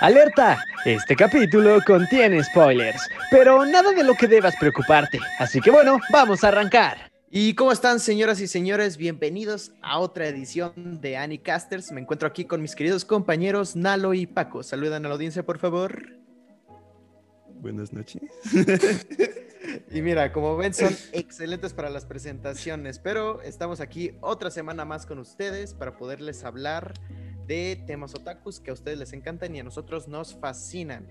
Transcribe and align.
Alerta, 0.00 0.64
este 0.86 1.14
capítulo 1.14 1.78
contiene 1.86 2.42
spoilers, 2.42 3.06
pero 3.30 3.66
nada 3.66 3.92
de 3.92 4.02
lo 4.02 4.14
que 4.14 4.26
debas 4.26 4.54
preocuparte, 4.58 5.20
así 5.38 5.60
que 5.60 5.70
bueno, 5.70 5.98
vamos 6.10 6.42
a 6.42 6.48
arrancar. 6.48 7.10
¿Y 7.30 7.52
cómo 7.52 7.70
están, 7.70 8.00
señoras 8.00 8.40
y 8.40 8.46
señores? 8.46 8.96
Bienvenidos 8.96 9.72
a 9.82 9.98
otra 9.98 10.26
edición 10.26 11.02
de 11.02 11.18
Anicasters. 11.18 11.92
Me 11.92 12.00
encuentro 12.00 12.26
aquí 12.26 12.46
con 12.46 12.62
mis 12.62 12.74
queridos 12.74 13.04
compañeros 13.04 13.76
Nalo 13.76 14.14
y 14.14 14.26
Paco. 14.26 14.62
Saludan 14.62 15.04
a 15.04 15.08
la 15.08 15.14
audiencia, 15.16 15.44
por 15.44 15.58
favor. 15.58 16.16
Buenas 17.60 17.92
noches. 17.92 18.22
y 19.90 20.00
mira, 20.00 20.32
como 20.32 20.56
ven, 20.56 20.72
son 20.72 20.96
excelentes 21.12 21.74
para 21.74 21.90
las 21.90 22.06
presentaciones, 22.06 22.98
pero 22.98 23.42
estamos 23.42 23.80
aquí 23.80 24.12
otra 24.22 24.50
semana 24.50 24.86
más 24.86 25.04
con 25.04 25.18
ustedes 25.18 25.74
para 25.74 25.98
poderles 25.98 26.42
hablar 26.44 26.94
de 27.50 27.82
temas 27.84 28.14
otakus 28.14 28.60
que 28.60 28.70
a 28.70 28.74
ustedes 28.74 28.96
les 28.96 29.12
encantan 29.12 29.56
y 29.56 29.58
a 29.58 29.64
nosotros 29.64 30.06
nos 30.06 30.36
fascinan. 30.36 31.08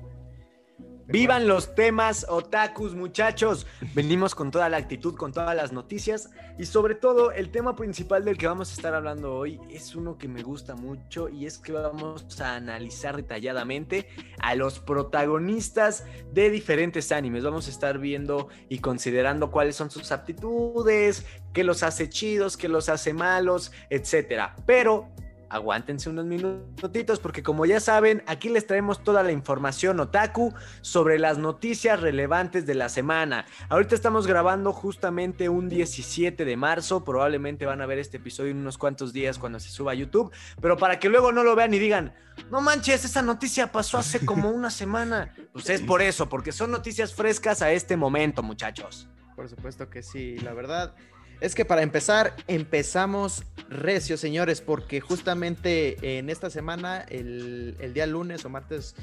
Vivan 1.06 1.50
los 1.50 1.76
temas 1.76 2.26
otakus, 2.30 2.96
muchachos. 2.96 3.68
Venimos 3.94 4.36
con 4.36 4.50
toda 4.50 4.70
la 4.70 4.78
actitud, 4.78 5.16
con 5.16 5.34
todas 5.34 5.54
las 5.54 5.74
noticias 5.74 6.30
y 6.58 6.66
sobre 6.66 6.96
todo 6.96 7.34
el 7.34 7.52
tema 7.52 7.76
principal 7.76 8.24
del 8.24 8.38
que 8.38 8.48
vamos 8.48 8.70
a 8.70 8.74
estar 8.74 8.94
hablando 8.94 9.36
hoy 9.36 9.60
es 9.70 9.96
uno 9.96 10.18
que 10.18 10.30
me 10.30 10.42
gusta 10.42 10.76
mucho 10.76 11.28
y 11.28 11.46
es 11.46 11.58
que 11.58 11.74
vamos 11.74 12.40
a 12.40 12.56
analizar 12.56 13.18
detalladamente 13.18 14.08
a 14.40 14.56
los 14.56 14.80
protagonistas 14.80 16.06
de 16.32 16.50
diferentes 16.50 17.12
animes. 17.12 17.44
Vamos 17.44 17.68
a 17.68 17.72
estar 17.72 17.98
viendo 17.98 18.48
y 18.70 18.80
considerando 18.80 19.52
cuáles 19.52 19.76
son 19.76 19.92
sus 19.92 20.14
aptitudes, 20.14 21.26
qué 21.54 21.66
los 21.66 21.84
hace 21.84 22.08
chidos, 22.08 22.56
qué 22.56 22.70
los 22.70 22.88
hace 22.88 23.12
malos, 23.14 23.74
etcétera. 23.90 24.56
Pero 24.66 25.10
aguántense 25.50 26.10
unos 26.10 26.26
minutitos 26.26 27.20
porque 27.20 27.44
como 27.44 27.66
ya 27.66 27.80
saben, 27.80 28.24
aquí 28.28 28.50
les 28.50 28.68
traemos 28.68 29.04
toda 29.04 29.24
la 29.24 29.32
información 29.32 30.00
otaku 30.00 30.54
sobre 30.82 31.20
las 31.20 31.38
noticias 31.38 32.00
relevantes 32.00 32.66
de 32.66 32.76
la 32.76 32.90
semana. 32.90 33.46
Ahorita 33.70 33.96
estamos 33.96 34.28
grabando 34.28 34.72
justamente 34.74 35.50
un 35.50 35.70
17 35.70 36.46
de 36.46 36.58
marzo, 36.58 37.04
probablemente 37.04 37.66
van 37.66 37.82
a 37.82 37.86
ver 37.86 38.00
este 38.00 38.18
episodio 38.18 38.52
en 38.52 38.58
unos 38.58 38.78
cuantos 38.78 39.14
días 39.14 39.40
cuando 39.40 39.60
se 39.60 39.70
suba 39.70 39.92
a 39.92 39.96
YouTube, 39.96 40.32
pero 40.62 40.78
para 40.78 41.00
que 41.00 41.10
luego 41.10 41.32
no 41.32 41.44
lo 41.44 41.56
vean 41.56 41.74
y 41.74 41.80
digan, 41.80 42.14
no 42.52 42.62
manches, 42.62 43.06
esa 43.06 43.22
noticia 43.22 43.72
pasó 43.72 43.98
hace 43.98 44.26
como 44.26 44.50
una 44.52 44.70
semana. 44.70 45.34
Pues 45.54 45.70
es 45.70 45.82
por 45.82 46.02
eso, 46.02 46.30
porque 46.30 46.52
son 46.52 46.72
noticias 46.72 47.14
frescas 47.14 47.62
a 47.62 47.72
este 47.72 47.98
momento, 47.98 48.44
muchachos. 48.44 49.08
Por 49.36 49.50
supuesto 49.50 49.90
que 49.90 50.04
sí, 50.04 50.38
la 50.40 50.54
verdad 50.54 50.96
es 51.42 51.56
que 51.56 51.66
para 51.66 51.82
empezar, 51.82 52.36
empezamos 52.48 53.44
recio, 53.70 54.18
señores, 54.18 54.62
porque 54.62 55.00
justamente 55.00 56.18
en 56.18 56.30
esta 56.30 56.50
semana, 56.50 57.06
el, 57.10 57.76
día 57.94 58.06
lunes 58.08 58.44
o 58.46 58.50
martes, 58.50 58.96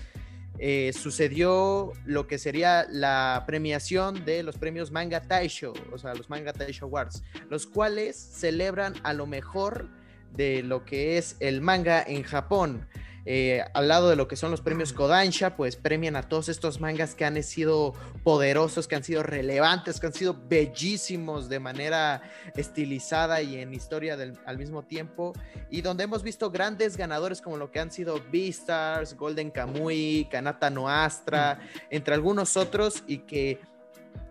eh, 0.59 0.93
sucedió 0.95 1.93
lo 2.05 2.27
que 2.27 2.39
sería 2.39 2.87
la 2.91 3.45
premiación 3.47 4.25
de 4.25 4.43
los 4.43 4.57
premios 4.57 4.91
Manga 4.91 5.21
Taisho, 5.21 5.75
o 5.93 5.99
sea, 5.99 6.15
los 6.15 6.29
Manga 6.31 6.53
Taisho 6.53 6.87
Awards, 6.87 7.23
los 7.51 7.67
cuales 7.67 8.17
celebran 8.17 8.95
a 9.03 9.13
lo 9.13 9.27
mejor 9.27 9.89
de 10.33 10.63
lo 10.63 10.85
que 10.85 11.19
es 11.19 11.37
el 11.41 11.61
manga 11.61 12.03
en 12.03 12.23
Japón. 12.23 12.87
Eh, 13.29 13.65
al 13.75 13.89
lado 13.89 14.09
de 14.09 14.15
lo 14.15 14.29
que 14.29 14.37
son 14.37 14.53
los 14.53 14.61
premios 14.61 14.93
Kodansha, 14.93 15.57
pues 15.57 15.75
premian 15.75 16.15
a 16.15 16.23
todos 16.23 16.49
estos 16.49 16.81
mangas 16.81 17.17
que 17.17 17.25
han 17.25 17.43
sido 17.43 17.93
poderosos, 18.23 18.87
que 18.87 18.95
han 18.95 19.03
sido 19.03 19.25
relevantes, 19.25 19.99
que 19.99 20.07
han 20.07 20.13
sido 20.13 20.37
bellísimos 20.49 21.49
de 21.49 21.59
manera 21.59 22.23
estilizada 22.55 23.43
y 23.43 23.57
en 23.57 23.75
historia 23.75 24.17
al 24.47 24.59
mismo 24.59 24.85
tiempo, 24.85 25.33
y 25.71 25.83
donde 25.83 26.05
hemos 26.05 26.23
visto 26.23 26.53
grandes 26.53 26.97
ganadores 26.97 27.43
como 27.43 27.57
lo 27.57 27.73
que 27.73 27.81
han 27.81 27.91
sido 27.91 28.23
Beastars, 28.31 29.17
Golden 29.17 29.51
Kamui, 29.51 30.29
Kanata 30.31 30.71
no 30.71 30.89
Astra, 30.89 31.59
entre 31.91 32.15
algunos 32.15 32.57
otros, 32.57 33.03
y 33.09 33.19
que 33.19 33.59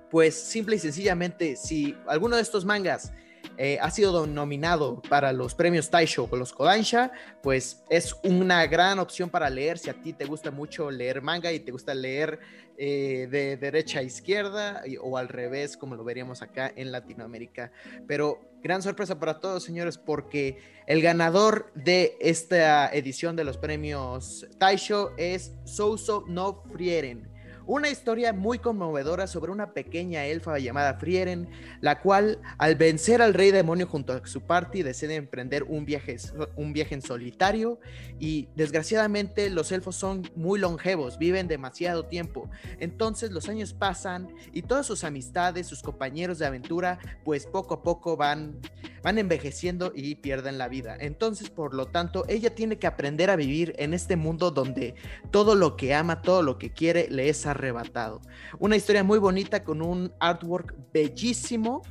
pues 0.10 0.36
simple 0.42 0.78
y 0.78 0.80
sencillamente, 0.80 1.58
si 1.58 1.98
alguno 2.08 2.38
de 2.38 2.42
estos 2.42 2.64
mangas 2.64 3.12
eh, 3.58 3.78
ha 3.82 3.90
sido 3.92 4.28
nominado 4.28 5.02
para 5.10 5.32
los 5.32 5.56
premios 5.56 5.90
Taisho 5.90 6.28
o 6.30 6.36
los 6.36 6.54
Kodansha, 6.54 7.12
pues 7.42 7.84
es 7.90 8.16
una 8.24 8.66
gran 8.68 9.00
opción 9.00 9.30
para 9.30 9.50
leer 9.50 9.78
si 9.78 9.90
a 9.90 9.94
ti 9.94 10.14
te 10.14 10.26
gusta 10.26 10.52
mucho 10.52 10.92
leer 10.92 11.22
manga 11.22 11.52
y 11.52 11.60
te 11.60 11.72
gusta 11.72 11.94
leer 11.94 12.40
eh, 12.78 13.28
de 13.30 13.58
derecha 13.58 14.00
a 14.00 14.04
izquierda 14.04 14.84
o 15.02 15.18
al 15.18 15.30
revés, 15.30 15.78
como 15.78 15.96
lo 15.96 16.04
veríamos 16.04 16.42
acá 16.42 16.72
en 16.76 16.92
Latinoamérica. 16.92 17.72
Pero 18.08 18.40
gran 18.62 18.82
sorpresa 18.82 19.20
para 19.20 19.40
todos, 19.40 19.64
señores, 19.64 19.98
porque 19.98 20.60
el 20.88 21.02
ganador 21.02 21.72
de 21.76 22.18
esta 22.20 22.90
edición 22.94 23.36
de 23.36 23.44
los 23.44 23.58
premios 23.58 24.46
Taisho 24.58 25.12
es 25.18 25.54
Souso 25.64 26.26
no 26.28 26.64
Frieren 26.72 27.35
una 27.68 27.90
historia 27.90 28.34
muy 28.34 28.60
conmovedora 28.60 29.28
sobre 29.28 29.52
una 29.52 29.74
pequeña 29.74 30.26
elfa 30.26 30.58
llamada 30.60 30.96
Frieren, 30.96 31.50
la 31.82 32.02
cual 32.02 32.40
al 32.58 32.76
vencer 32.76 33.22
al 33.22 33.34
rey 33.34 33.52
demonio 33.52 33.88
junto 33.88 34.14
a 34.14 34.26
su 34.26 34.42
party 34.42 34.84
decide 34.84 35.16
emprender 35.16 35.64
un 35.64 35.86
viaje, 35.86 36.18
un 36.56 36.74
viaje 36.74 36.96
en 36.96 37.02
solitario 37.02 37.80
y 38.20 38.50
desgraciadamente 38.56 39.50
los 39.50 39.72
elfos 39.72 39.96
son 39.96 40.30
muy 40.36 40.60
longevos, 40.60 41.18
viven 41.18 41.48
demasiado 41.48 42.06
tiempo. 42.06 42.50
Entonces 42.80 43.32
los 43.32 43.50
años 43.50 43.74
pasan 43.74 44.34
y 44.54 44.62
todas 44.62 44.86
sus 44.86 45.04
amistades, 45.04 45.68
sus 45.68 45.82
compañeros 45.82 46.40
de 46.40 46.46
aventura, 46.46 47.00
pues 47.24 47.46
poco 47.48 47.76
a 47.76 47.84
poco 47.84 48.18
van, 48.18 48.60
van 49.04 49.18
envejeciendo 49.18 49.92
y 49.96 50.16
pierden 50.16 50.58
la 50.58 50.68
vida. 50.68 50.96
Entonces, 51.00 51.50
por 51.50 51.74
lo 51.74 51.88
tanto, 51.88 52.26
ella 52.28 52.54
tiene 52.54 52.78
que 52.78 52.88
aprender 52.88 53.30
a 53.30 53.36
vivir 53.36 53.74
en 53.78 53.94
este 53.94 54.16
mundo 54.16 54.52
donde 54.52 54.96
todo 55.32 55.56
lo 55.56 55.76
que 55.76 55.94
ama, 55.94 56.22
todo 56.22 56.42
lo 56.42 56.58
que 56.58 56.72
quiere, 56.72 57.08
le 57.10 57.30
es 57.30 57.46
arrebatado. 57.56 58.22
Una 58.60 58.76
historia 58.76 59.04
muy 59.04 59.20
bonita 59.20 59.64
con 59.64 59.82
un 59.82 60.14
artwork 60.20 60.76
bellísimo 60.94 61.82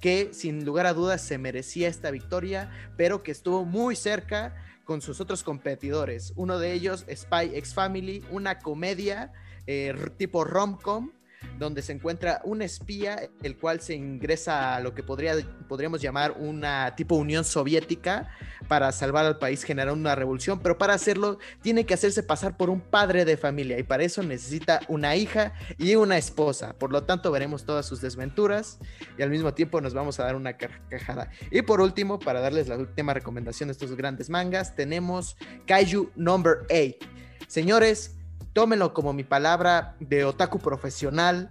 que 0.00 0.30
sin 0.32 0.64
lugar 0.64 0.86
a 0.86 0.94
dudas 0.94 1.22
se 1.22 1.38
merecía 1.38 1.88
esta 1.88 2.10
victoria, 2.10 2.70
pero 2.96 3.22
que 3.22 3.30
estuvo 3.30 3.64
muy 3.64 3.94
cerca 3.94 4.56
con 4.84 5.00
sus 5.00 5.20
otros 5.20 5.44
competidores. 5.44 6.32
Uno 6.34 6.58
de 6.58 6.72
ellos, 6.72 7.06
Spy 7.08 7.54
X 7.54 7.72
Family, 7.72 8.24
una 8.30 8.58
comedia 8.58 9.32
eh, 9.66 9.94
tipo 10.18 10.42
rom-com 10.44 11.12
donde 11.58 11.82
se 11.82 11.92
encuentra 11.92 12.40
un 12.44 12.62
espía, 12.62 13.30
el 13.42 13.56
cual 13.56 13.80
se 13.80 13.94
ingresa 13.94 14.76
a 14.76 14.80
lo 14.80 14.94
que 14.94 15.02
podría, 15.02 15.34
podríamos 15.68 16.00
llamar 16.00 16.36
una 16.38 16.94
tipo 16.96 17.16
Unión 17.16 17.44
Soviética 17.44 18.30
para 18.68 18.90
salvar 18.92 19.26
al 19.26 19.38
país, 19.38 19.62
generar 19.64 19.92
una 19.92 20.14
revolución, 20.14 20.60
pero 20.60 20.78
para 20.78 20.94
hacerlo 20.94 21.38
tiene 21.60 21.84
que 21.84 21.94
hacerse 21.94 22.22
pasar 22.22 22.56
por 22.56 22.70
un 22.70 22.80
padre 22.80 23.24
de 23.24 23.36
familia 23.36 23.78
y 23.78 23.82
para 23.82 24.04
eso 24.04 24.22
necesita 24.22 24.80
una 24.88 25.16
hija 25.16 25.52
y 25.78 25.94
una 25.94 26.16
esposa. 26.16 26.74
Por 26.78 26.92
lo 26.92 27.04
tanto, 27.04 27.30
veremos 27.30 27.64
todas 27.64 27.86
sus 27.86 28.00
desventuras 28.00 28.78
y 29.18 29.22
al 29.22 29.30
mismo 29.30 29.54
tiempo 29.54 29.80
nos 29.80 29.94
vamos 29.94 30.18
a 30.20 30.24
dar 30.24 30.36
una 30.36 30.56
carcajada. 30.56 31.30
Y 31.50 31.62
por 31.62 31.80
último, 31.80 32.18
para 32.18 32.40
darles 32.40 32.68
la 32.68 32.76
última 32.76 33.14
recomendación 33.14 33.68
de 33.68 33.72
estos 33.72 33.94
grandes 33.96 34.30
mangas, 34.30 34.74
tenemos 34.74 35.36
Kaiju 35.66 36.10
Number 36.16 36.58
8. 36.70 37.08
Señores, 37.46 38.16
tómenlo 38.52 38.92
como 38.94 39.12
mi 39.12 39.24
palabra 39.24 39.96
de 40.00 40.24
otaku 40.24 40.58
profesional, 40.58 41.50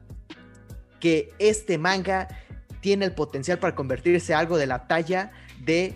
que 1.00 1.34
este 1.40 1.78
manga 1.78 2.28
tiene 2.80 3.06
el 3.06 3.14
potencial 3.14 3.60
para 3.60 3.76
convertirse 3.76 4.34
en 4.34 4.40
algo 4.40 4.58
de 4.58 4.68
la 4.68 4.88
talla 4.88 5.32
de 5.64 5.94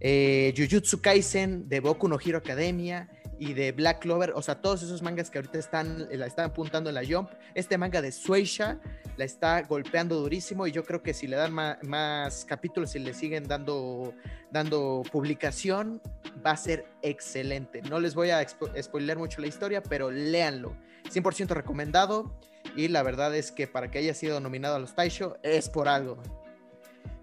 eh, 0.00 0.54
Jujutsu 0.56 1.00
Kaisen, 1.00 1.68
de 1.68 1.80
Boku 1.80 2.08
no 2.08 2.18
Hero 2.22 2.38
Academia 2.38 3.08
y 3.38 3.54
de 3.54 3.72
Black 3.72 4.00
Clover, 4.00 4.32
o 4.34 4.42
sea, 4.42 4.60
todos 4.60 4.82
esos 4.82 5.02
mangas 5.02 5.30
que 5.30 5.38
ahorita 5.38 5.58
están, 5.58 6.08
la 6.10 6.26
están 6.26 6.46
apuntando 6.46 6.90
en 6.90 6.94
la 6.94 7.02
Jump, 7.06 7.30
este 7.54 7.76
manga 7.78 8.00
de 8.00 8.12
Sueisha 8.12 8.80
la 9.16 9.24
está 9.24 9.62
golpeando 9.62 10.16
durísimo 10.16 10.66
y 10.66 10.72
yo 10.72 10.84
creo 10.84 11.02
que 11.02 11.14
si 11.14 11.26
le 11.26 11.36
dan 11.36 11.52
más, 11.52 12.44
capítulos 12.44 12.94
y 12.96 12.98
le 12.98 13.14
siguen 13.14 13.48
dando, 13.48 14.14
dando 14.50 15.02
publicación, 15.10 16.00
va 16.44 16.52
a 16.52 16.56
ser 16.56 16.86
excelente. 17.02 17.82
No 17.82 17.98
les 17.98 18.14
voy 18.14 18.30
a 18.30 18.46
spoiler 18.48 19.18
mucho 19.18 19.40
la 19.40 19.46
historia, 19.46 19.82
pero 19.82 20.10
léanlo. 20.10 20.76
100% 21.10 21.48
recomendado 21.48 22.38
y 22.74 22.88
la 22.88 23.02
verdad 23.02 23.34
es 23.34 23.52
que 23.52 23.66
para 23.66 23.90
que 23.90 23.98
haya 23.98 24.14
sido 24.14 24.40
nominado 24.40 24.76
a 24.76 24.78
los 24.78 24.94
Taisho 24.94 25.38
es 25.42 25.68
por 25.68 25.88
algo. 25.88 26.22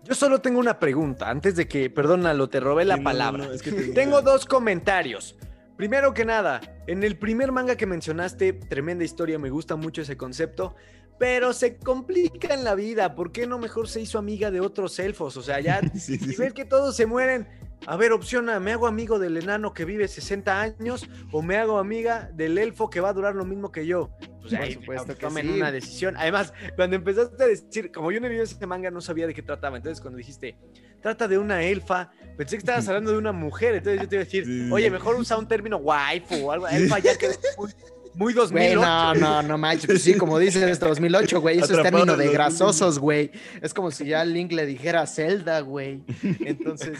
Yo 0.04 0.16
solo 0.16 0.42
tengo 0.42 0.60
una 0.60 0.80
pregunta, 0.80 1.30
antes 1.30 1.56
de 1.56 1.68
que, 1.68 1.90
perdónalo, 1.90 2.50
te 2.50 2.60
robé 2.60 2.84
la 2.84 2.98
palabra. 2.98 3.48
tengo 3.96 4.22
dos 4.22 4.46
comentarios. 4.46 5.38
Primero 5.84 6.14
que 6.14 6.24
nada, 6.24 6.62
en 6.88 7.04
el 7.04 7.18
primer 7.18 7.52
manga 7.52 7.76
que 7.76 7.86
mencionaste, 7.86 8.54
tremenda 8.54 9.04
historia, 9.04 9.38
me 9.38 9.50
gusta 9.50 9.76
mucho 9.76 10.02
ese 10.02 10.16
concepto, 10.16 10.76
pero 11.20 11.52
se 11.52 11.76
complica 11.76 12.54
en 12.54 12.64
la 12.64 12.74
vida. 12.74 13.16
¿Por 13.16 13.34
qué 13.34 13.48
no 13.48 13.60
mejor 13.60 13.90
se 13.90 14.00
hizo 14.00 14.18
amiga 14.18 14.50
de 14.50 14.62
otros 14.62 14.98
elfos? 15.00 15.36
O 15.36 15.42
sea, 15.42 15.60
ya, 15.60 15.82
si 15.94 16.38
ves 16.38 16.54
que 16.54 16.64
todos 16.64 16.96
se 16.96 17.06
mueren, 17.06 17.50
a 17.86 17.98
ver, 17.98 18.14
opciona, 18.14 18.62
¿me 18.62 18.72
hago 18.72 18.88
amigo 18.88 19.20
del 19.20 19.36
enano 19.36 19.74
que 19.74 19.84
vive 19.84 20.08
60 20.08 20.62
años 20.62 21.06
o 21.34 21.42
me 21.42 21.58
hago 21.58 21.78
amiga 21.78 22.30
del 22.34 22.58
elfo 22.60 22.90
que 22.90 23.02
va 23.02 23.10
a 23.10 23.14
durar 23.14 23.36
lo 23.36 23.44
mismo 23.44 23.70
que 23.70 23.86
yo? 23.86 24.10
Pues 24.40 24.54
ahí, 24.54 24.76
supuesto 24.76 25.18
tomen 25.18 25.50
una 25.50 25.70
decisión. 25.70 26.16
Además, 26.16 26.54
cuando 26.78 26.96
empezaste 26.96 27.44
a 27.44 27.48
decir, 27.48 27.92
como 27.92 28.10
yo 28.14 28.22
no 28.22 28.28
he 28.28 28.30
visto 28.30 28.56
ese 28.56 28.68
manga, 28.68 28.90
no 28.90 29.02
sabía 29.02 29.28
de 29.28 29.34
qué 29.34 29.42
trataba. 29.42 29.76
Entonces, 29.76 30.00
cuando 30.00 30.18
dijiste, 30.18 30.56
trata 31.04 31.28
de 31.28 31.38
una 31.38 31.62
elfa. 31.62 32.10
Pensé 32.36 32.56
que 32.56 32.62
estabas 32.62 32.88
hablando 32.88 33.12
de 33.12 33.18
una 33.20 33.32
mujer, 33.32 33.76
entonces 33.76 34.02
yo 34.02 34.10
te 34.10 34.16
iba 34.16 34.22
a 34.24 34.26
decir, 34.26 34.72
oye, 34.72 34.90
mejor 34.90 35.16
usa 35.18 35.38
un 35.38 35.48
término 35.48 35.78
waifu 35.78 36.48
o 36.48 36.52
algo. 36.52 36.68
Elfa 36.68 36.98
ya 36.98 37.16
que 37.16 37.28
es 37.28 37.40
muy, 37.56 37.70
muy 38.16 38.34
2008. 38.34 38.52
Güey, 38.52 38.76
no, 38.76 39.14
no, 39.14 39.44
no 39.44 39.58
manches. 39.60 39.86
Pues 39.86 40.02
sí, 40.02 40.16
como 40.16 40.40
dices, 40.40 40.80
2008, 40.80 41.42
güey. 41.42 41.60
Eso 41.60 41.76
es 41.76 41.84
término 41.84 42.18
de 42.18 42.30
grasosos, 42.30 42.98
güey. 42.98 43.30
Es 43.62 43.72
como 43.72 43.92
si 43.92 44.06
ya 44.06 44.26
Link 44.26 44.52
le 44.52 44.66
dijera 44.66 45.06
Zelda, 45.06 45.60
güey. 45.60 46.04
Entonces, 46.40 46.98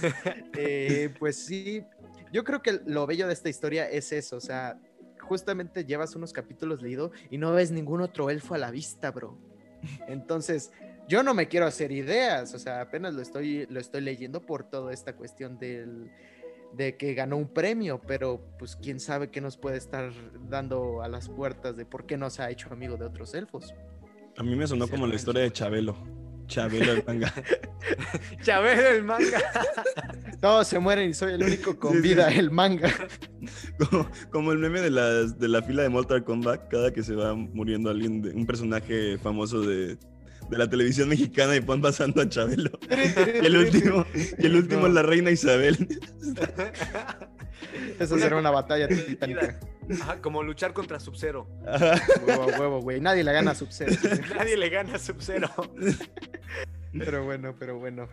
eh, 0.56 1.10
pues 1.18 1.44
sí. 1.44 1.84
Yo 2.32 2.44
creo 2.44 2.62
que 2.62 2.82
lo 2.86 3.08
bello 3.08 3.26
de 3.26 3.34
esta 3.34 3.50
historia 3.50 3.90
es 3.90 4.12
eso. 4.12 4.36
O 4.36 4.42
sea, 4.42 4.78
justamente 5.20 5.86
llevas 5.86 6.16
unos 6.16 6.34
capítulos 6.34 6.82
leído 6.82 7.12
y 7.32 7.38
no 7.38 7.54
ves 7.54 7.72
ningún 7.72 8.02
otro 8.02 8.30
elfo 8.30 8.54
a 8.54 8.58
la 8.60 8.70
vista, 8.70 9.10
bro. 9.12 9.40
Entonces, 10.08 10.72
yo 11.08 11.24
no 11.24 11.34
me 11.34 11.48
quiero 11.48 11.66
hacer 11.66 11.92
ideas. 11.92 12.54
O 12.54 12.60
sea, 12.60 12.82
apenas 12.82 13.14
lo 13.14 13.22
estoy, 13.22 13.66
lo 13.70 13.80
estoy 13.80 14.02
leyendo 14.02 14.42
por 14.42 14.64
toda 14.64 14.94
esta 14.94 15.16
cuestión 15.16 15.58
del 15.60 16.12
de 16.76 16.98
que 16.98 17.14
ganó 17.14 17.38
un 17.38 17.48
premio, 17.48 18.02
pero 18.06 18.42
pues 18.58 18.76
quién 18.76 19.00
sabe 19.00 19.30
qué 19.30 19.42
nos 19.42 19.58
puede 19.58 19.78
estar 19.78 20.12
dando 20.50 21.02
a 21.04 21.08
las 21.08 21.30
puertas 21.30 21.78
de 21.78 21.86
por 21.86 22.06
qué 22.06 22.18
no 22.18 22.30
se 22.30 22.42
ha 22.42 22.50
hecho 22.50 22.70
amigo 22.72 22.98
de 22.98 23.06
otros 23.06 23.34
elfos. 23.36 23.74
A 24.38 24.44
mí 24.44 24.56
me 24.56 24.66
sonó 24.66 24.88
como 24.88 25.06
la 25.06 25.16
historia 25.16 25.44
de 25.44 25.52
Chabelo. 25.52 25.96
Chabelo 26.48 26.92
el 26.94 27.04
manga. 27.06 27.34
Chabelo 28.42 28.88
el 28.90 29.04
manga. 29.04 29.40
Todos 30.42 30.68
se 30.68 30.80
mueren 30.80 31.10
y 31.10 31.14
soy 31.14 31.34
el 31.34 31.44
único 31.44 31.78
con 31.80 31.92
Sí, 31.92 31.98
sí. 31.98 32.04
vida, 32.04 32.28
el 32.30 32.52
manga. 32.52 32.92
Como, 33.78 34.10
como 34.30 34.52
el 34.52 34.60
meme 34.60 34.82
de, 34.82 34.90
las, 34.90 35.38
de 35.38 35.48
la 35.48 35.62
fila 35.62 35.84
de 35.84 35.90
Mortal 35.90 36.24
Kombat, 36.24 36.70
cada 36.70 36.94
que 36.94 37.04
se 37.04 37.16
va 37.16 37.34
muriendo 37.34 37.90
alguien, 37.90 38.22
de, 38.22 38.32
un 38.32 38.46
personaje 38.46 39.18
famoso 39.18 39.62
de, 39.62 39.98
de 40.54 40.60
la 40.60 40.70
televisión 40.70 41.10
mexicana 41.10 41.56
y 41.56 41.60
van 41.60 41.82
pasando 41.82 42.22
a 42.22 42.30
Chabelo. 42.30 42.72
Y 43.42 43.46
el 43.46 43.58
último, 43.58 44.06
y 44.38 44.46
el 44.46 44.56
último 44.56 44.88
es 44.88 44.94
la 44.94 45.04
reina 45.04 45.32
Isabel. 45.32 45.76
Eso 48.00 48.18
será 48.18 48.38
una 48.38 48.52
batalla 48.52 48.88
titánica. 48.88 49.60
Ajá, 50.02 50.22
como 50.22 50.44
luchar 50.44 50.74
contra 50.74 51.00
Sub-Zero. 51.00 51.48
Huevo, 52.26 52.46
huevo, 52.60 52.82
güey. 52.82 53.02
Nadie 53.02 53.24
le 53.24 53.34
gana 53.34 53.52
a 53.52 53.56
Sub-Zero. 53.56 53.94
Nadie 54.36 54.58
le 54.58 54.70
gana 54.70 54.96
a 54.96 55.00
Sub-Zero. 55.00 55.50
Pero 56.98 57.26
bueno, 57.26 57.56
pero 57.60 57.80
bueno. 57.80 58.08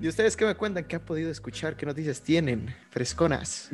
¿Y 0.00 0.08
ustedes 0.08 0.36
qué 0.36 0.46
me 0.46 0.54
cuentan? 0.54 0.84
¿Qué 0.84 0.96
han 0.96 1.02
podido 1.02 1.30
escuchar? 1.30 1.76
¿Qué 1.76 1.86
noticias 1.86 2.22
tienen? 2.22 2.74
Fresconas. 2.90 3.70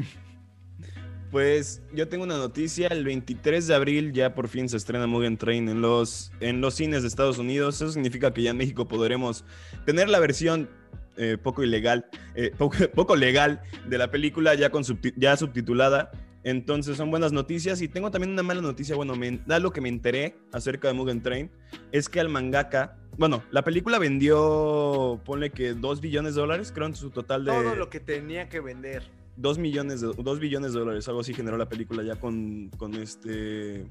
Pues 1.35 1.83
yo 1.93 2.07
tengo 2.07 2.23
una 2.23 2.37
noticia, 2.37 2.87
el 2.87 3.05
23 3.05 3.67
de 3.67 3.75
abril 3.75 4.13
ya 4.13 4.37
por 4.37 4.47
fin 4.47 4.69
se 4.69 4.77
estrena 4.77 5.09
Mugen 5.09 5.37
Train 5.37 5.69
en 5.69 5.81
los, 5.81 6.31
en 6.39 6.61
los 6.61 6.75
cines 6.75 7.03
de 7.03 7.09
Estados 7.09 7.39
Unidos. 7.39 7.75
Eso 7.75 7.91
significa 7.91 8.33
que 8.33 8.43
ya 8.43 8.53
en 8.53 8.57
México 8.57 8.87
podremos 8.87 9.45
tener 9.85 10.09
la 10.09 10.21
versión 10.21 10.71
eh, 11.17 11.37
poco 11.37 11.65
ilegal, 11.65 12.07
eh, 12.37 12.53
poco, 12.95 13.17
legal 13.17 13.61
de 13.89 13.99
la 13.99 14.13
película 14.13 14.55
ya, 14.55 14.71
con 14.71 14.85
ya 15.17 15.37
subtitulada. 15.37 16.13
Entonces 16.45 16.97
son 16.97 17.11
buenas 17.11 17.33
noticias 17.33 17.83
y 17.83 17.89
tengo 17.89 18.13
también 18.13 18.31
una 18.31 18.45
mala 18.45 18.61
noticia, 18.61 18.95
bueno, 18.95 19.17
me, 19.17 19.41
da 19.45 19.59
lo 19.59 19.73
que 19.73 19.81
me 19.81 19.89
enteré 19.89 20.37
acerca 20.53 20.87
de 20.87 20.95
Mugen 20.95 21.21
Train, 21.21 21.51
es 21.91 22.09
que 22.09 22.21
al 22.21 22.29
mangaka, 22.29 22.97
bueno, 23.19 23.43
la 23.51 23.65
película 23.65 23.99
vendió, 23.99 25.21
ponle 25.25 25.51
que 25.51 25.75
2 25.75 26.01
billones 26.01 26.37
de 26.37 26.43
dólares, 26.43 26.71
creo 26.73 26.87
en 26.87 26.95
su 26.95 27.11
total 27.11 27.45
de... 27.45 27.51
Todo 27.51 27.75
lo 27.75 27.91
que 27.91 27.99
tenía 27.99 28.49
que 28.49 28.61
vender. 28.61 29.03
2 29.37 29.59
millones 29.59 30.01
de 30.01 30.13
2 30.17 30.39
billones 30.41 30.73
de 30.73 30.79
dólares, 30.81 31.09
algo 31.09 31.21
así 31.21 31.35
generó 31.35 31.57
la 31.57 31.69
película 31.69 32.03
ya 32.03 32.17
con, 32.17 32.71
con 32.77 32.95
este 32.95 33.85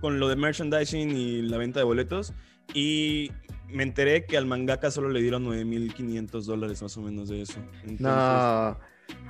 con 0.00 0.18
lo 0.18 0.28
de 0.28 0.36
merchandising 0.36 1.10
y 1.10 1.42
la 1.42 1.58
venta 1.58 1.80
de 1.80 1.84
boletos 1.84 2.32
y 2.72 3.30
me 3.68 3.82
enteré 3.82 4.24
que 4.24 4.36
al 4.38 4.46
mangaka 4.46 4.90
solo 4.90 5.08
le 5.10 5.20
dieron 5.20 5.44
9.500 5.46 6.42
dólares 6.44 6.82
más 6.82 6.96
o 6.96 7.02
menos 7.02 7.28
de 7.28 7.42
eso. 7.42 7.60
Entonces, 7.84 8.00
No. 8.00 8.78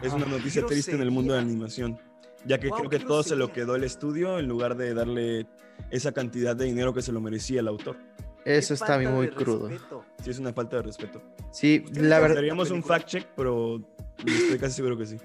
es 0.03 0.13
una 0.13 0.27
Ah, 0.27 0.29
noticia 0.31 0.65
triste 0.67 0.93
en 0.95 1.03
el 1.03 1.11
mundo 1.11 1.35
de 1.35 1.41
la 1.41 1.47
animación, 1.47 1.99
ya 2.47 2.59
que 2.59 2.69
Guau, 2.69 2.81
creo 2.87 2.91
que 2.91 2.99
todo 3.05 3.23
se 3.23 3.35
lo 3.37 3.53
quedó 3.53 3.75
el 3.77 3.85
estudio 3.85 4.39
en 4.39 4.47
lugar 4.49 4.77
de 4.77 4.95
darle 4.95 5.47
esa 5.91 6.13
cantidad 6.13 6.55
de 6.55 6.67
dinero 6.67 6.95
que 6.95 7.03
se 7.03 7.11
lo 7.13 7.21
merecía 7.21 7.61
el 7.61 7.69
autor. 7.69 7.97
Eso 8.45 8.73
está 8.75 8.99
muy 8.99 9.29
crudo. 9.29 9.69
respeto. 9.69 10.05
Sí, 10.23 10.31
es 10.31 10.39
una 10.39 10.53
falta 10.53 10.77
de 10.77 10.83
respeto. 10.83 11.23
Sí, 11.53 11.83
¿Ustedes 11.85 12.07
la 12.09 12.21
verdad. 12.21 12.37
Daríamos 12.37 12.71
un 12.71 12.83
fact 12.83 13.07
check, 13.09 13.27
pero 13.37 13.83
estoy 14.27 14.59
casi 14.59 14.75
seguro 14.77 14.97
que 14.99 15.07
sí. 15.07 15.17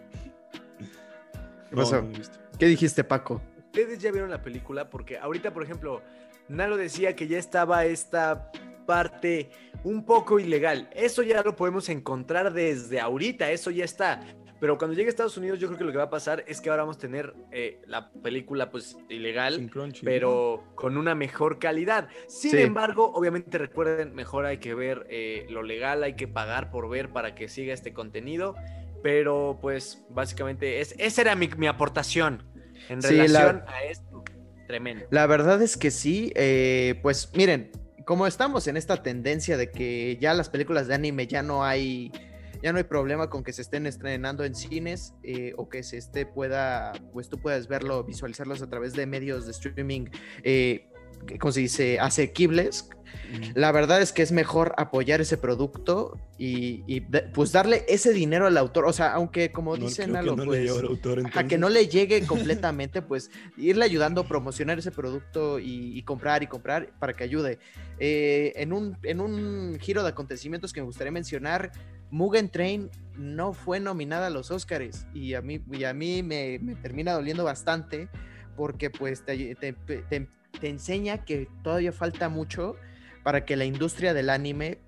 ¿Qué 1.70 1.76
pasó? 1.76 2.02
no. 2.02 2.10
¿Qué 2.58 2.68
dijiste, 2.68 3.04
Paco? 3.04 3.42
¿Ustedes 3.58 4.00
ya 4.00 4.12
vieron 4.12 4.30
la 4.30 4.42
película? 4.42 4.90
Porque 4.90 5.18
ahorita, 5.18 5.54
por 5.54 5.64
ejemplo, 5.64 6.02
Nalo 6.48 6.78
decía 6.78 7.16
que 7.16 7.28
ya 7.28 7.38
estaba 7.38 7.86
esta 7.86 8.52
parte 8.86 9.50
un 9.84 10.06
poco 10.06 10.40
ilegal. 10.40 10.90
Eso 10.94 11.24
ya 11.24 11.42
lo 11.44 11.56
podemos 11.56 11.90
encontrar 11.90 12.54
desde 12.54 13.00
ahorita, 13.00 13.52
eso 13.52 13.72
ya 13.72 13.84
está. 13.84 14.22
Pero 14.62 14.78
cuando 14.78 14.96
llegue 14.96 15.08
a 15.08 15.10
Estados 15.10 15.36
Unidos, 15.38 15.60
yo 15.60 15.68
creo 15.68 15.78
que 15.78 15.84
lo 15.84 15.92
que 15.92 15.98
va 15.98 16.06
a 16.06 16.10
pasar 16.10 16.46
es 16.48 16.62
que 16.62 16.70
ahora 16.70 16.84
vamos 16.84 16.96
a 16.96 17.00
tener 17.00 17.34
eh, 17.52 17.82
la 17.88 18.10
película 18.10 18.72
pues 18.72 18.98
ilegal, 19.10 19.70
Crunchy. 19.70 20.06
pero 20.06 20.64
con 20.76 20.96
una 20.98 21.14
mejor 21.14 21.60
calidad. 21.60 22.08
Sin 22.30 22.52
Sí. 22.52 22.62
embargo, 22.62 23.12
obviamente 23.14 23.58
recuerden, 23.58 24.16
mejor 24.16 24.46
hay 24.46 24.60
que 24.60 24.74
ver 24.74 25.06
eh, 25.10 25.46
lo 25.50 25.62
legal, 25.62 26.04
hay 26.04 26.16
que 26.16 26.30
pagar 26.30 26.72
por 26.72 26.88
ver 26.90 27.10
para 27.10 27.36
que 27.36 27.50
siga 27.50 27.74
este 27.74 27.92
contenido. 27.94 28.56
Pero 29.06 29.60
pues 29.62 30.04
básicamente 30.10 30.82
es, 30.82 30.96
esa 30.98 31.22
era 31.22 31.36
mi, 31.36 31.48
mi 31.58 31.68
aportación 31.68 32.42
en 32.90 33.04
Sí, 33.04 33.14
la- 33.14 33.24
relación 33.52 33.64
a 33.68 33.84
esto. 33.84 34.24
Tremendo. 34.66 35.06
La 35.12 35.28
verdad 35.28 35.62
es 35.62 35.78
que 35.78 35.92
sí, 35.92 36.34
eh, 36.36 37.00
pues 37.04 37.30
miren, 37.36 37.70
como 38.04 38.26
estamos 38.26 38.66
en 38.66 38.78
esta 38.78 39.04
tendencia 39.04 39.58
de 39.58 39.70
que 39.70 40.18
ya 40.20 40.34
las 40.34 40.50
películas 40.50 40.88
de 40.88 40.96
anime 40.96 41.28
ya 41.28 41.44
no 41.44 41.64
hay, 41.64 42.12
ya 42.64 42.72
no 42.72 42.80
hay 42.80 42.84
problema 42.86 43.30
con 43.30 43.44
que 43.44 43.54
se 43.54 43.62
estén 43.62 43.86
estrenando 43.86 44.44
en 44.44 44.56
cines 44.56 45.14
eh, 45.22 45.54
o 45.56 45.70
que 45.70 45.84
se 45.84 45.98
esté 45.98 46.26
pueda, 46.26 46.94
pues 47.14 47.30
tú 47.30 47.38
puedas 47.38 47.68
verlo, 47.68 48.04
visualizarlos 48.06 48.64
a 48.64 48.68
través 48.72 48.94
de 48.94 49.06
medios 49.06 49.46
de 49.46 49.52
streaming, 49.52 50.08
eh, 50.42 50.90
¿cómo 51.40 51.52
se 51.52 51.62
dice? 51.62 52.00
Asequibles. 52.00 52.90
La 53.56 53.72
verdad 53.72 54.02
es 54.02 54.12
que 54.12 54.22
es 54.22 54.32
mejor 54.32 54.74
apoyar 54.78 55.20
ese 55.20 55.38
producto 55.38 56.18
y, 56.38 57.02
pues 57.34 57.52
darle 57.52 57.84
ese 57.88 58.14
dinero 58.14 58.46
al 58.48 58.58
autor. 58.58 58.86
O 58.86 58.94
sea, 58.94 59.14
aunque 59.14 59.52
como 59.52 59.76
No, 59.76 59.86
dicen 59.86 60.16
algo, 60.16 60.36
no 60.36 60.46
pues, 60.46 60.70
autor, 60.70 61.24
a 61.34 61.48
que 61.48 61.58
no 61.58 61.70
le 61.70 61.88
llegue 61.88 62.26
completamente, 62.26 63.02
pues 63.02 63.32
irle 63.58 63.84
ayudando 63.86 64.22
a 64.22 64.28
promocionar 64.28 64.80
ese 64.80 64.92
producto 64.92 65.60
y, 65.60 65.98
y 65.98 66.04
comprar 66.04 66.44
y 66.44 66.48
comprar 66.48 66.94
para 67.00 67.14
que 67.14 67.24
ayude. 67.24 67.60
Eh, 68.00 68.54
en, 68.58 68.74
un, 68.74 68.98
en 69.04 69.20
un 69.20 69.78
giro 69.82 70.04
de 70.04 70.10
acontecimientos 70.10 70.72
que 70.72 70.82
me 70.82 70.86
gustaría 70.86 71.12
mencionar, 71.12 71.72
Mugen 72.12 72.50
Train 72.50 72.90
no 73.18 73.54
fue 73.54 73.80
nominada 73.80 74.28
a 74.28 74.30
los 74.30 74.52
Oscars 74.52 75.08
y 75.14 75.34
a 75.34 75.42
mí, 75.42 75.62
y 75.72 75.84
a 75.84 75.94
mí 75.94 76.22
me, 76.22 76.60
me 76.62 76.76
termina 76.76 77.14
doliendo 77.14 77.44
bastante 77.44 78.08
porque 78.56 78.90
pues 78.90 79.26
te, 79.26 79.56
te- 79.56 79.74
te- 79.74 80.28
te 80.60 80.70
enseña 80.70 81.26
que 81.26 81.48
todavía 81.64 81.92
falta 81.92 82.30
mucho 82.30 82.76
para 83.24 83.46
que 83.46 83.56
la 83.56 83.66
industria 83.66 84.14
del 84.14 84.30
anime 84.30 84.80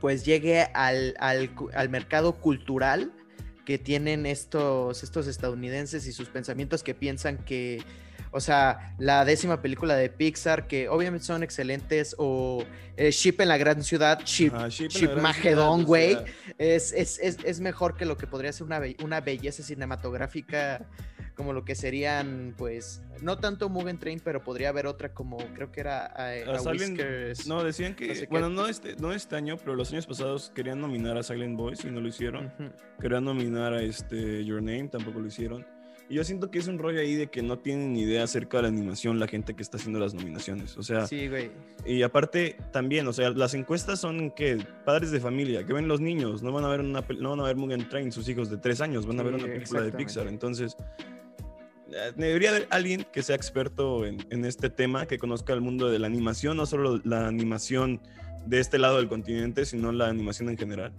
pues 0.00 0.24
llegue 0.24 0.62
al, 0.74 1.14
al 1.18 1.50
al 1.74 1.88
mercado 1.88 2.32
cultural 2.36 3.12
que 3.64 3.78
tienen 3.78 4.26
estos, 4.26 5.02
estos 5.02 5.26
estadounidenses 5.26 6.06
y 6.06 6.12
sus 6.12 6.28
pensamientos 6.28 6.82
que 6.82 6.94
piensan 6.94 7.38
que, 7.44 7.82
o 8.32 8.40
sea, 8.40 8.94
la 8.98 9.24
décima 9.24 9.60
película 9.62 9.94
de 9.94 10.08
Pixar, 10.08 10.66
que 10.66 10.88
obviamente 10.88 11.26
son 11.26 11.42
excelentes, 11.44 12.16
o 12.18 12.64
eh, 12.96 13.10
Ship 13.12 13.36
en 13.40 13.48
la 13.48 13.58
Gran 13.58 13.84
Ciudad, 13.84 14.20
Ship, 14.24 14.52
Ajá, 14.52 14.68
Ship 14.68 15.14
Magedón, 15.20 15.84
güey, 15.84 16.16
es, 16.58 16.92
es, 16.92 17.18
es, 17.20 17.36
es 17.44 17.60
mejor 17.60 17.96
que 17.96 18.06
lo 18.06 18.16
que 18.16 18.26
podría 18.26 18.52
ser 18.52 18.64
una, 18.66 18.78
be- 18.80 18.96
una 19.04 19.20
belleza 19.20 19.62
cinematográfica 19.62 20.88
como 21.40 21.54
lo 21.54 21.64
que 21.64 21.74
serían, 21.74 22.54
pues, 22.58 23.02
no 23.22 23.38
tanto 23.38 23.70
Mugen 23.70 23.98
Train, 23.98 24.20
pero 24.22 24.44
podría 24.44 24.68
haber 24.68 24.86
otra 24.86 25.14
como, 25.14 25.38
creo 25.54 25.72
que 25.72 25.80
era 25.80 26.12
eh, 26.36 26.44
A 26.46 26.50
a 26.52 26.58
Silent- 26.58 26.90
Whiskers. 26.90 27.46
No, 27.46 27.64
decían 27.64 27.94
que, 27.94 28.08
no 28.08 28.14
sé 28.14 28.26
bueno, 28.30 28.50
no 28.50 28.66
este, 28.66 28.94
no 28.96 29.12
este 29.12 29.36
año, 29.36 29.56
pero 29.56 29.74
los 29.74 29.90
años 29.92 30.06
pasados 30.06 30.52
querían 30.54 30.80
nominar 30.80 31.16
a 31.16 31.22
Silent 31.22 31.56
Boys 31.56 31.82
y 31.86 31.90
no 31.90 32.02
lo 32.02 32.08
hicieron. 32.08 32.46
Ujú. 32.58 32.70
Querían 33.00 33.24
nominar 33.24 33.72
a 33.72 33.82
este 33.82 34.44
Your 34.44 34.60
Name, 34.62 34.88
tampoco 34.88 35.18
lo 35.20 35.26
hicieron. 35.28 35.66
Y 36.08 36.14
yo 36.14 36.24
siento 36.24 36.50
que 36.50 36.58
es 36.58 36.66
un 36.66 36.76
rollo 36.80 36.98
ahí 36.98 37.14
de 37.14 37.28
que 37.28 37.40
no 37.40 37.60
tienen 37.60 37.92
ni 37.92 38.00
idea 38.02 38.24
acerca 38.24 38.56
de 38.56 38.62
la 38.64 38.68
animación 38.70 39.20
la 39.20 39.28
gente 39.28 39.54
que 39.54 39.62
está 39.62 39.76
haciendo 39.76 40.00
las 40.00 40.12
nominaciones. 40.12 40.76
O 40.76 40.82
sea, 40.82 41.06
Sí, 41.06 41.28
güey. 41.28 41.52
y 41.86 42.02
aparte 42.02 42.56
también, 42.72 43.06
o 43.06 43.12
sea, 43.12 43.30
las 43.30 43.54
encuestas 43.54 44.00
son 44.00 44.32
que 44.32 44.58
padres 44.84 45.12
de 45.12 45.20
familia, 45.20 45.64
que 45.64 45.72
ven 45.72 45.86
los 45.86 46.00
niños, 46.00 46.42
no 46.42 46.50
van 46.50 46.64
a 46.64 46.68
ver 46.68 46.80
una 46.80 47.04
no 47.16 47.30
van 47.30 47.38
a 47.38 47.44
ver 47.44 47.54
Mugen 47.54 47.88
Train 47.88 48.10
sus 48.10 48.28
hijos 48.28 48.50
de 48.50 48.56
tres 48.56 48.80
años, 48.80 49.06
van 49.06 49.20
a 49.20 49.22
ver 49.22 49.34
una 49.34 49.44
película 49.46 49.82
de. 49.82 49.92
Pixar. 49.92 50.26
Entonces, 50.26 50.76
debería 52.16 52.50
haber 52.50 52.68
alguien 52.70 53.06
que 53.12 53.22
sea 53.22 53.36
experto 53.36 54.04
en, 54.06 54.24
en 54.30 54.44
este 54.44 54.70
tema, 54.70 55.06
que 55.06 55.18
conozca 55.18 55.52
el 55.52 55.60
mundo 55.60 55.90
de 55.90 55.98
la 55.98 56.06
animación, 56.06 56.56
no 56.56 56.66
solo 56.66 57.00
la 57.04 57.26
animación 57.26 58.00
de 58.46 58.60
este 58.60 58.78
lado 58.78 58.96
del 58.96 59.08
continente, 59.08 59.64
sino 59.64 59.92
la 59.92 60.08
animación 60.08 60.48
en 60.48 60.56
general. 60.56 60.92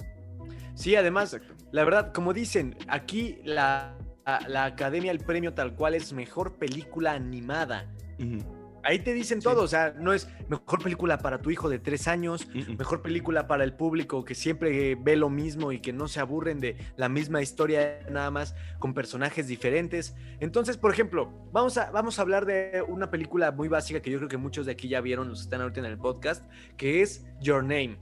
Sí, 0.76 0.96
además, 0.96 1.38
la 1.72 1.84
verdad, 1.84 2.12
como 2.14 2.34
dicen, 2.34 2.78
aquí 2.88 3.40
la, 3.44 3.98
la, 4.26 4.40
la 4.48 4.66
academia, 4.66 5.12
el 5.12 5.20
premio 5.20 5.54
tal 5.54 5.76
cual 5.76 5.96
es 5.96 6.14
mejor 6.14 6.58
película 6.58 7.14
animada. 7.14 7.92
Ujú. 8.20 8.61
Ahí 8.84 9.00
te 9.00 9.14
dicen 9.14 9.40
todo, 9.40 9.64
o 9.64 9.68
sea, 9.68 9.94
no 9.98 10.14
es 10.14 10.28
mejor 10.48 10.82
película 10.82 11.18
para 11.20 11.40
tu 11.40 11.52
hijo 11.52 11.70
de 11.70 11.80
tres 11.80 12.08
años, 12.08 12.48
mejor 12.78 13.02
película 13.02 13.48
para 13.48 13.64
el 13.64 13.74
público 13.74 14.24
que 14.26 14.36
siempre 14.36 14.96
ve 14.96 15.16
lo 15.16 15.30
mismo 15.30 15.72
y 15.72 15.80
que 15.80 15.94
no 15.94 16.08
se 16.08 16.20
aburren 16.20 16.60
de 16.60 16.78
la 16.98 17.10
misma 17.10 17.42
historia 17.42 18.00
nada 18.10 18.32
más 18.32 18.56
con 18.80 18.94
personajes 18.94 19.48
diferentes. 19.48 20.16
Entonces, 20.40 20.78
por 20.78 20.92
ejemplo, 20.92 21.32
vamos 21.52 21.78
a, 21.78 21.92
vamos 21.92 22.18
a 22.18 22.22
hablar 22.24 22.46
de 22.46 22.84
una 22.88 23.12
película 23.12 23.52
muy 23.52 23.68
básica 23.68 24.02
que 24.02 24.12
yo 24.12 24.18
creo 24.18 24.30
que 24.30 24.38
muchos 24.38 24.66
de 24.66 24.72
aquí 24.72 24.88
ya 24.88 25.02
vieron, 25.02 25.30
los 25.30 25.40
que 25.40 25.44
están 25.44 25.62
ahorita 25.62 25.82
en 25.82 25.86
el 25.86 25.98
podcast, 25.98 26.46
que 26.78 27.02
es 27.02 27.26
Your 27.40 27.64
Name. 27.64 28.00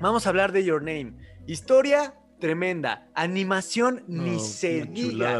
Vamos 0.00 0.26
a 0.26 0.30
hablar 0.30 0.52
de 0.52 0.64
Your 0.64 0.82
Name. 0.82 1.14
Historia 1.46 2.14
tremenda, 2.42 3.06
animación 3.14 4.02
ni 4.08 4.40
se 4.40 4.80
diga. 5.10 5.30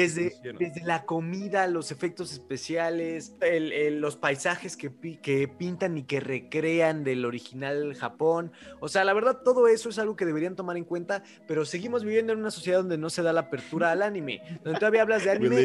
Desde, 0.00 0.30
desde 0.60 0.84
la 0.86 1.04
comida, 1.04 1.66
los 1.66 1.90
efectos 1.90 2.32
especiales, 2.32 3.34
el- 3.40 3.72
el- 3.72 4.00
los 4.00 4.14
paisajes 4.16 4.76
que, 4.76 4.90
que 5.20 5.48
pintan 5.48 5.98
y 5.98 6.04
que 6.04 6.20
recrean 6.20 7.02
del 7.02 7.24
original 7.24 7.94
Japón. 7.96 8.52
O 8.80 8.86
sea, 8.88 9.02
la 9.04 9.12
verdad, 9.12 9.38
todo 9.44 9.66
eso 9.66 9.88
es 9.88 9.98
algo 9.98 10.14
que 10.14 10.24
deberían 10.24 10.54
tomar 10.54 10.76
en 10.76 10.84
cuenta, 10.84 11.24
pero 11.48 11.64
seguimos 11.64 12.04
viviendo 12.04 12.32
en 12.32 12.38
una 12.38 12.52
sociedad 12.52 12.78
donde 12.78 12.96
no 12.96 13.10
se 13.10 13.22
da 13.22 13.32
la 13.32 13.40
apertura 13.40 13.90
al 13.90 14.02
anime. 14.02 14.40
Donde 14.62 14.78
todavía 14.78 15.02
hablas 15.02 15.24
de 15.24 15.32
anime, 15.32 15.56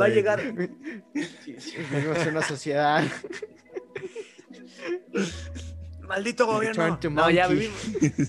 va 0.00 0.06
a 0.06 0.08
llegar. 0.08 0.40
Sí, 1.44 1.54
sí. 1.58 1.76
Vivimos 1.92 2.18
en 2.18 2.28
una 2.30 2.42
sociedad. 2.42 3.04
Maldito 6.10 6.44
gobierno. 6.44 6.98
No, 7.08 7.30
ya 7.30 7.46
vivimos. 7.46 7.80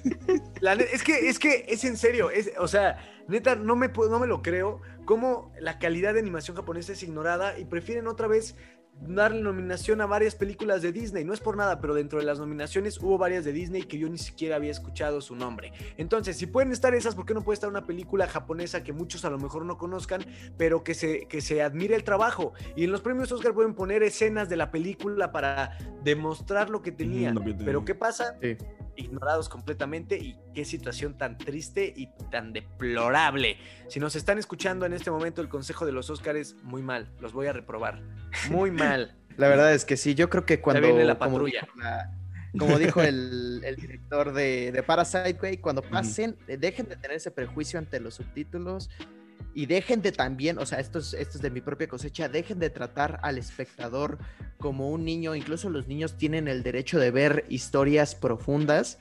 La 0.61 0.73
es 0.73 1.03
que 1.03 1.29
es 1.29 1.39
que 1.39 1.65
es 1.67 1.83
en 1.83 1.97
serio, 1.97 2.29
es, 2.29 2.51
o 2.59 2.67
sea, 2.67 2.99
neta 3.27 3.55
no 3.55 3.75
me 3.75 3.87
no 3.87 4.19
me 4.19 4.27
lo 4.27 4.43
creo 4.43 4.81
cómo 5.05 5.51
la 5.59 5.79
calidad 5.79 6.13
de 6.13 6.19
animación 6.19 6.55
japonesa 6.55 6.93
es 6.93 7.01
ignorada 7.01 7.57
y 7.57 7.65
prefieren 7.65 8.05
otra 8.05 8.27
vez 8.27 8.55
darle 9.01 9.41
nominación 9.41 10.01
a 10.01 10.05
varias 10.05 10.35
películas 10.35 10.81
de 10.81 10.91
Disney. 10.91 11.23
No 11.23 11.33
es 11.33 11.39
por 11.39 11.57
nada, 11.57 11.79
pero 11.79 11.93
dentro 11.93 12.19
de 12.19 12.25
las 12.25 12.39
nominaciones 12.39 12.99
hubo 12.99 13.17
varias 13.17 13.43
de 13.43 13.51
Disney 13.51 13.83
que 13.83 13.97
yo 13.97 14.09
ni 14.09 14.17
siquiera 14.17 14.55
había 14.55 14.71
escuchado 14.71 15.21
su 15.21 15.35
nombre. 15.35 15.73
Entonces, 15.97 16.37
si 16.37 16.45
pueden 16.45 16.71
estar 16.71 16.93
esas, 16.93 17.15
¿por 17.15 17.25
qué 17.25 17.33
no 17.33 17.43
puede 17.43 17.55
estar 17.55 17.69
una 17.69 17.85
película 17.85 18.27
japonesa 18.27 18.83
que 18.83 18.93
muchos 18.93 19.25
a 19.25 19.29
lo 19.29 19.39
mejor 19.39 19.65
no 19.65 19.77
conozcan, 19.77 20.23
pero 20.57 20.83
que 20.83 20.93
se, 20.93 21.27
que 21.27 21.41
se 21.41 21.61
admire 21.61 21.95
el 21.95 22.03
trabajo? 22.03 22.53
Y 22.75 22.83
en 22.83 22.91
los 22.91 23.01
premios 23.01 23.31
Oscar 23.31 23.53
pueden 23.53 23.73
poner 23.73 24.03
escenas 24.03 24.49
de 24.49 24.55
la 24.55 24.71
película 24.71 25.31
para 25.31 25.77
demostrar 26.03 26.69
lo 26.69 26.81
que 26.81 26.91
tenía. 26.91 27.29
Ujú, 27.29 27.39
lo 27.39 27.45
que 27.45 27.51
tenía. 27.51 27.65
Pero 27.65 27.85
¿qué 27.85 27.95
pasa? 27.95 28.37
Sí. 28.41 28.57
Ignorados 29.01 29.49
completamente 29.49 30.17
y 30.17 30.37
qué 30.53 30.63
situación 30.65 31.17
tan 31.17 31.37
triste 31.37 31.93
y 31.95 32.07
tan 32.31 32.53
deplorable. 32.53 33.57
Si 33.87 33.99
nos 33.99 34.15
están 34.15 34.37
escuchando 34.37 34.85
en 34.85 34.93
este 34.93 35.11
momento 35.11 35.41
el 35.41 35.49
consejo 35.49 35.85
de 35.85 35.91
los 35.91 36.09
Óscares, 36.09 36.55
muy 36.63 36.81
mal, 36.81 37.11
los 37.19 37.33
voy 37.33 37.47
a 37.47 37.53
reprobar. 37.53 38.01
Muy 38.49 38.71
mal. 38.71 39.17
La 39.37 39.47
verdad 39.47 39.73
es 39.73 39.85
que 39.85 39.97
sí, 39.97 40.15
yo 40.15 40.29
creo 40.29 40.45
que 40.45 40.61
cuando. 40.61 40.81
viene 40.81 41.03
la 41.05 41.17
como 41.17 41.43
dijo 41.43 41.65
la- 41.77 42.11
Como 42.57 42.77
dijo 42.77 43.01
el, 43.01 43.61
el 43.63 43.75
director 43.77 44.33
de, 44.33 44.73
de 44.73 44.83
Parasite, 44.83 45.33
güey, 45.39 45.57
cuando 45.57 45.81
pasen, 45.81 46.35
eh, 46.49 46.57
dejen 46.57 46.89
de 46.89 46.97
tener 46.97 47.15
ese 47.15 47.31
prejuicio 47.31 47.79
ante 47.79 47.99
los 48.01 48.15
subtítulos 48.15 48.89
y 49.53 49.65
dejen 49.65 50.01
de 50.01 50.11
también, 50.11 50.57
o 50.57 50.65
sea, 50.65 50.79
esto 50.79 50.99
es, 50.99 51.13
esto 51.13 51.37
es 51.37 51.41
de 51.41 51.49
mi 51.49 51.61
propia 51.61 51.87
cosecha, 51.87 52.29
dejen 52.29 52.59
de 52.59 52.69
tratar 52.69 53.19
al 53.23 53.37
espectador 53.37 54.17
como 54.59 54.89
un 54.89 55.03
niño, 55.05 55.35
incluso 55.35 55.69
los 55.69 55.87
niños 55.87 56.17
tienen 56.17 56.47
el 56.47 56.63
derecho 56.63 56.99
de 56.99 57.11
ver 57.11 57.45
historias 57.49 58.15
profundas. 58.15 58.97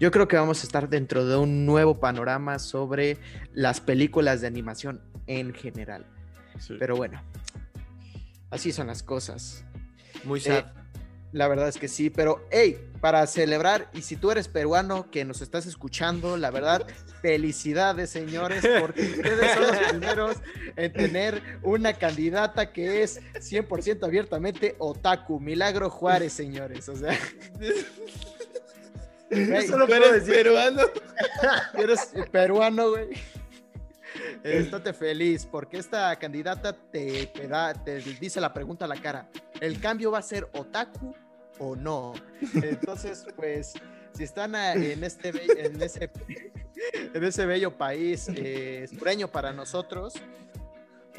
Yo 0.00 0.10
creo 0.10 0.28
que 0.28 0.36
vamos 0.36 0.62
a 0.62 0.66
estar 0.66 0.88
dentro 0.88 1.24
de 1.24 1.36
un 1.36 1.64
nuevo 1.64 1.98
panorama 2.00 2.58
sobre 2.58 3.18
las 3.54 3.80
películas 3.80 4.40
de 4.40 4.46
animación 4.46 5.00
en 5.26 5.54
general. 5.54 6.04
Sí. 6.58 6.76
Pero 6.78 6.96
bueno, 6.96 7.22
así 8.50 8.72
son 8.72 8.86
las 8.88 9.02
cosas. 9.02 9.64
Muy 10.24 10.40
Eh, 10.40 10.42
sad. 10.42 10.64
la 11.32 11.48
verdad 11.48 11.68
es 11.68 11.78
que 11.78 11.88
sí, 11.88 12.10
pero 12.10 12.46
hey, 12.50 12.78
para 13.00 13.26
celebrar, 13.26 13.90
y 13.94 14.02
si 14.02 14.16
tú 14.16 14.30
eres 14.30 14.48
peruano 14.48 15.10
que 15.10 15.24
nos 15.24 15.40
estás 15.42 15.66
escuchando, 15.66 16.36
la 16.36 16.50
verdad, 16.50 16.86
felicidades, 17.26 18.08
señores, 18.10 18.64
porque 18.80 19.02
ustedes 19.02 19.52
son 19.52 19.62
los 19.66 19.76
primeros 19.88 20.36
en 20.76 20.92
tener 20.92 21.42
una 21.62 21.92
candidata 21.94 22.72
que 22.72 23.02
es 23.02 23.20
100% 23.34 24.04
abiertamente 24.04 24.76
otaku, 24.78 25.40
Milagro 25.40 25.90
Juárez, 25.90 26.32
señores, 26.32 26.88
o 26.88 26.94
sea. 26.94 27.18
Güey, 29.28 29.66
Solo 29.66 29.86
¿Tú 29.86 29.92
puedo 29.92 30.04
eres 30.04 30.24
decir- 30.24 30.34
peruano? 30.34 30.82
eres 31.74 32.12
peruano, 32.30 32.90
güey. 32.90 33.08
Estate 34.44 34.92
feliz, 34.92 35.44
porque 35.50 35.78
esta 35.78 36.14
candidata 36.16 36.72
te, 36.72 37.26
te 37.26 37.48
da, 37.48 37.74
te 37.74 37.96
dice 37.96 38.40
la 38.40 38.54
pregunta 38.54 38.84
a 38.84 38.88
la 38.88 38.96
cara. 38.96 39.28
¿El 39.60 39.80
cambio 39.80 40.12
va 40.12 40.18
a 40.18 40.22
ser 40.22 40.48
otaku 40.52 41.12
o 41.58 41.74
no? 41.74 42.14
Entonces, 42.54 43.26
pues, 43.34 43.74
si 44.16 44.24
están 44.24 44.54
a- 44.54 44.72
en 44.74 45.02
este 45.04 45.28
en 45.66 45.80
ese, 45.82 46.10
en 47.14 47.24
ese 47.24 47.46
bello 47.46 47.76
país 47.76 48.28
eh, 48.34 48.86
para 49.30 49.52
nosotros 49.52 50.14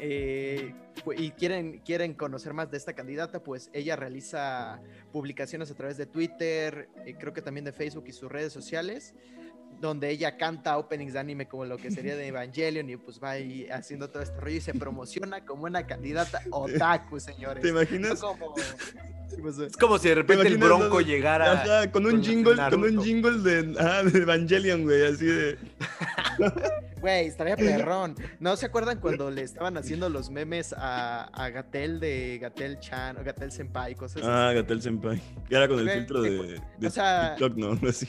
eh, 0.00 0.74
y 1.16 1.30
quieren, 1.32 1.78
quieren 1.84 2.14
conocer 2.14 2.52
más 2.54 2.70
de 2.70 2.76
esta 2.76 2.92
candidata, 2.92 3.42
pues 3.42 3.70
ella 3.72 3.96
realiza 3.96 4.80
publicaciones 5.12 5.70
a 5.70 5.74
través 5.74 5.96
de 5.96 6.06
Twitter, 6.06 6.88
eh, 7.04 7.14
creo 7.18 7.32
que 7.32 7.42
también 7.42 7.64
de 7.64 7.72
Facebook 7.72 8.04
y 8.08 8.12
sus 8.12 8.30
redes 8.30 8.52
sociales, 8.52 9.14
donde 9.80 10.10
ella 10.10 10.36
canta 10.36 10.76
openings 10.78 11.12
de 11.12 11.18
anime 11.18 11.46
como 11.46 11.64
lo 11.64 11.76
que 11.76 11.90
sería 11.90 12.16
de 12.16 12.26
Evangelion 12.28 12.88
y 12.90 12.96
pues 12.96 13.20
va 13.22 13.30
ahí 13.32 13.68
haciendo 13.70 14.08
todo 14.10 14.22
este 14.22 14.38
rollo 14.40 14.56
y 14.56 14.60
se 14.60 14.74
promociona 14.74 15.44
como 15.44 15.64
una 15.64 15.86
candidata 15.86 16.42
otaku, 16.50 17.20
señores. 17.20 17.62
¿Te 17.62 17.70
No 17.72 17.80
imaginas? 17.80 18.20
Es 19.66 19.76
como 19.76 19.98
si 19.98 20.08
de 20.08 20.14
repente 20.16 20.48
el 20.48 20.58
bronco 20.58 21.00
llegara. 21.00 21.52
Ajá, 21.52 21.92
con 21.92 22.06
un 22.06 22.12
con 22.12 22.24
jingle, 22.24 22.56
con 22.70 22.82
un 22.82 23.02
jingle 23.02 23.38
de, 23.38 23.74
ah, 23.78 24.02
de 24.02 24.20
Evangelion, 24.20 24.84
güey, 24.84 25.06
así 25.06 25.26
de. 25.26 25.58
Güey, 27.00 27.26
estaría 27.28 27.56
perrón. 27.56 28.16
¿No 28.40 28.56
se 28.56 28.66
acuerdan 28.66 28.98
cuando 28.98 29.30
le 29.30 29.42
estaban 29.42 29.76
haciendo 29.76 30.08
los 30.08 30.30
memes 30.30 30.72
a, 30.76 31.26
a 31.26 31.48
Gatel 31.50 32.00
de 32.00 32.38
Gatel 32.40 32.80
Chan 32.80 33.16
o 33.18 33.22
Gatel 33.22 33.52
Senpai, 33.52 33.94
cosas 33.94 34.22
así? 34.22 34.26
Ah, 34.28 34.52
Gatel 34.52 34.82
Senpai. 34.82 35.22
Que 35.48 35.54
era 35.54 35.68
con 35.68 35.78
el 35.78 35.88
filtro 35.88 36.22
de, 36.22 36.60
de 36.78 36.86
o 36.86 36.90
sea- 36.90 37.36
TikTok, 37.36 37.56
¿no? 37.56 37.88
Así. 37.88 38.08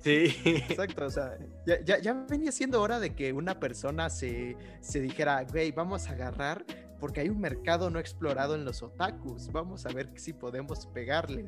Sí. 0.00 0.34
Exacto, 0.44 1.06
o 1.06 1.10
sea, 1.10 1.38
ya, 1.66 1.80
ya, 1.84 1.98
ya 1.98 2.14
venía 2.28 2.52
siendo 2.52 2.80
hora 2.80 2.98
de 2.98 3.14
que 3.14 3.32
una 3.32 3.60
persona 3.60 4.10
se, 4.10 4.56
se 4.80 5.00
dijera, 5.00 5.44
güey, 5.44 5.72
vamos 5.72 6.08
a 6.08 6.12
agarrar 6.12 6.64
porque 7.00 7.20
hay 7.20 7.30
un 7.30 7.40
mercado 7.40 7.90
no 7.90 7.98
explorado 7.98 8.54
en 8.54 8.64
los 8.64 8.82
otakus, 8.82 9.50
vamos 9.50 9.86
a 9.86 9.92
ver 9.92 10.10
si 10.16 10.32
podemos 10.32 10.86
pegarle. 10.86 11.46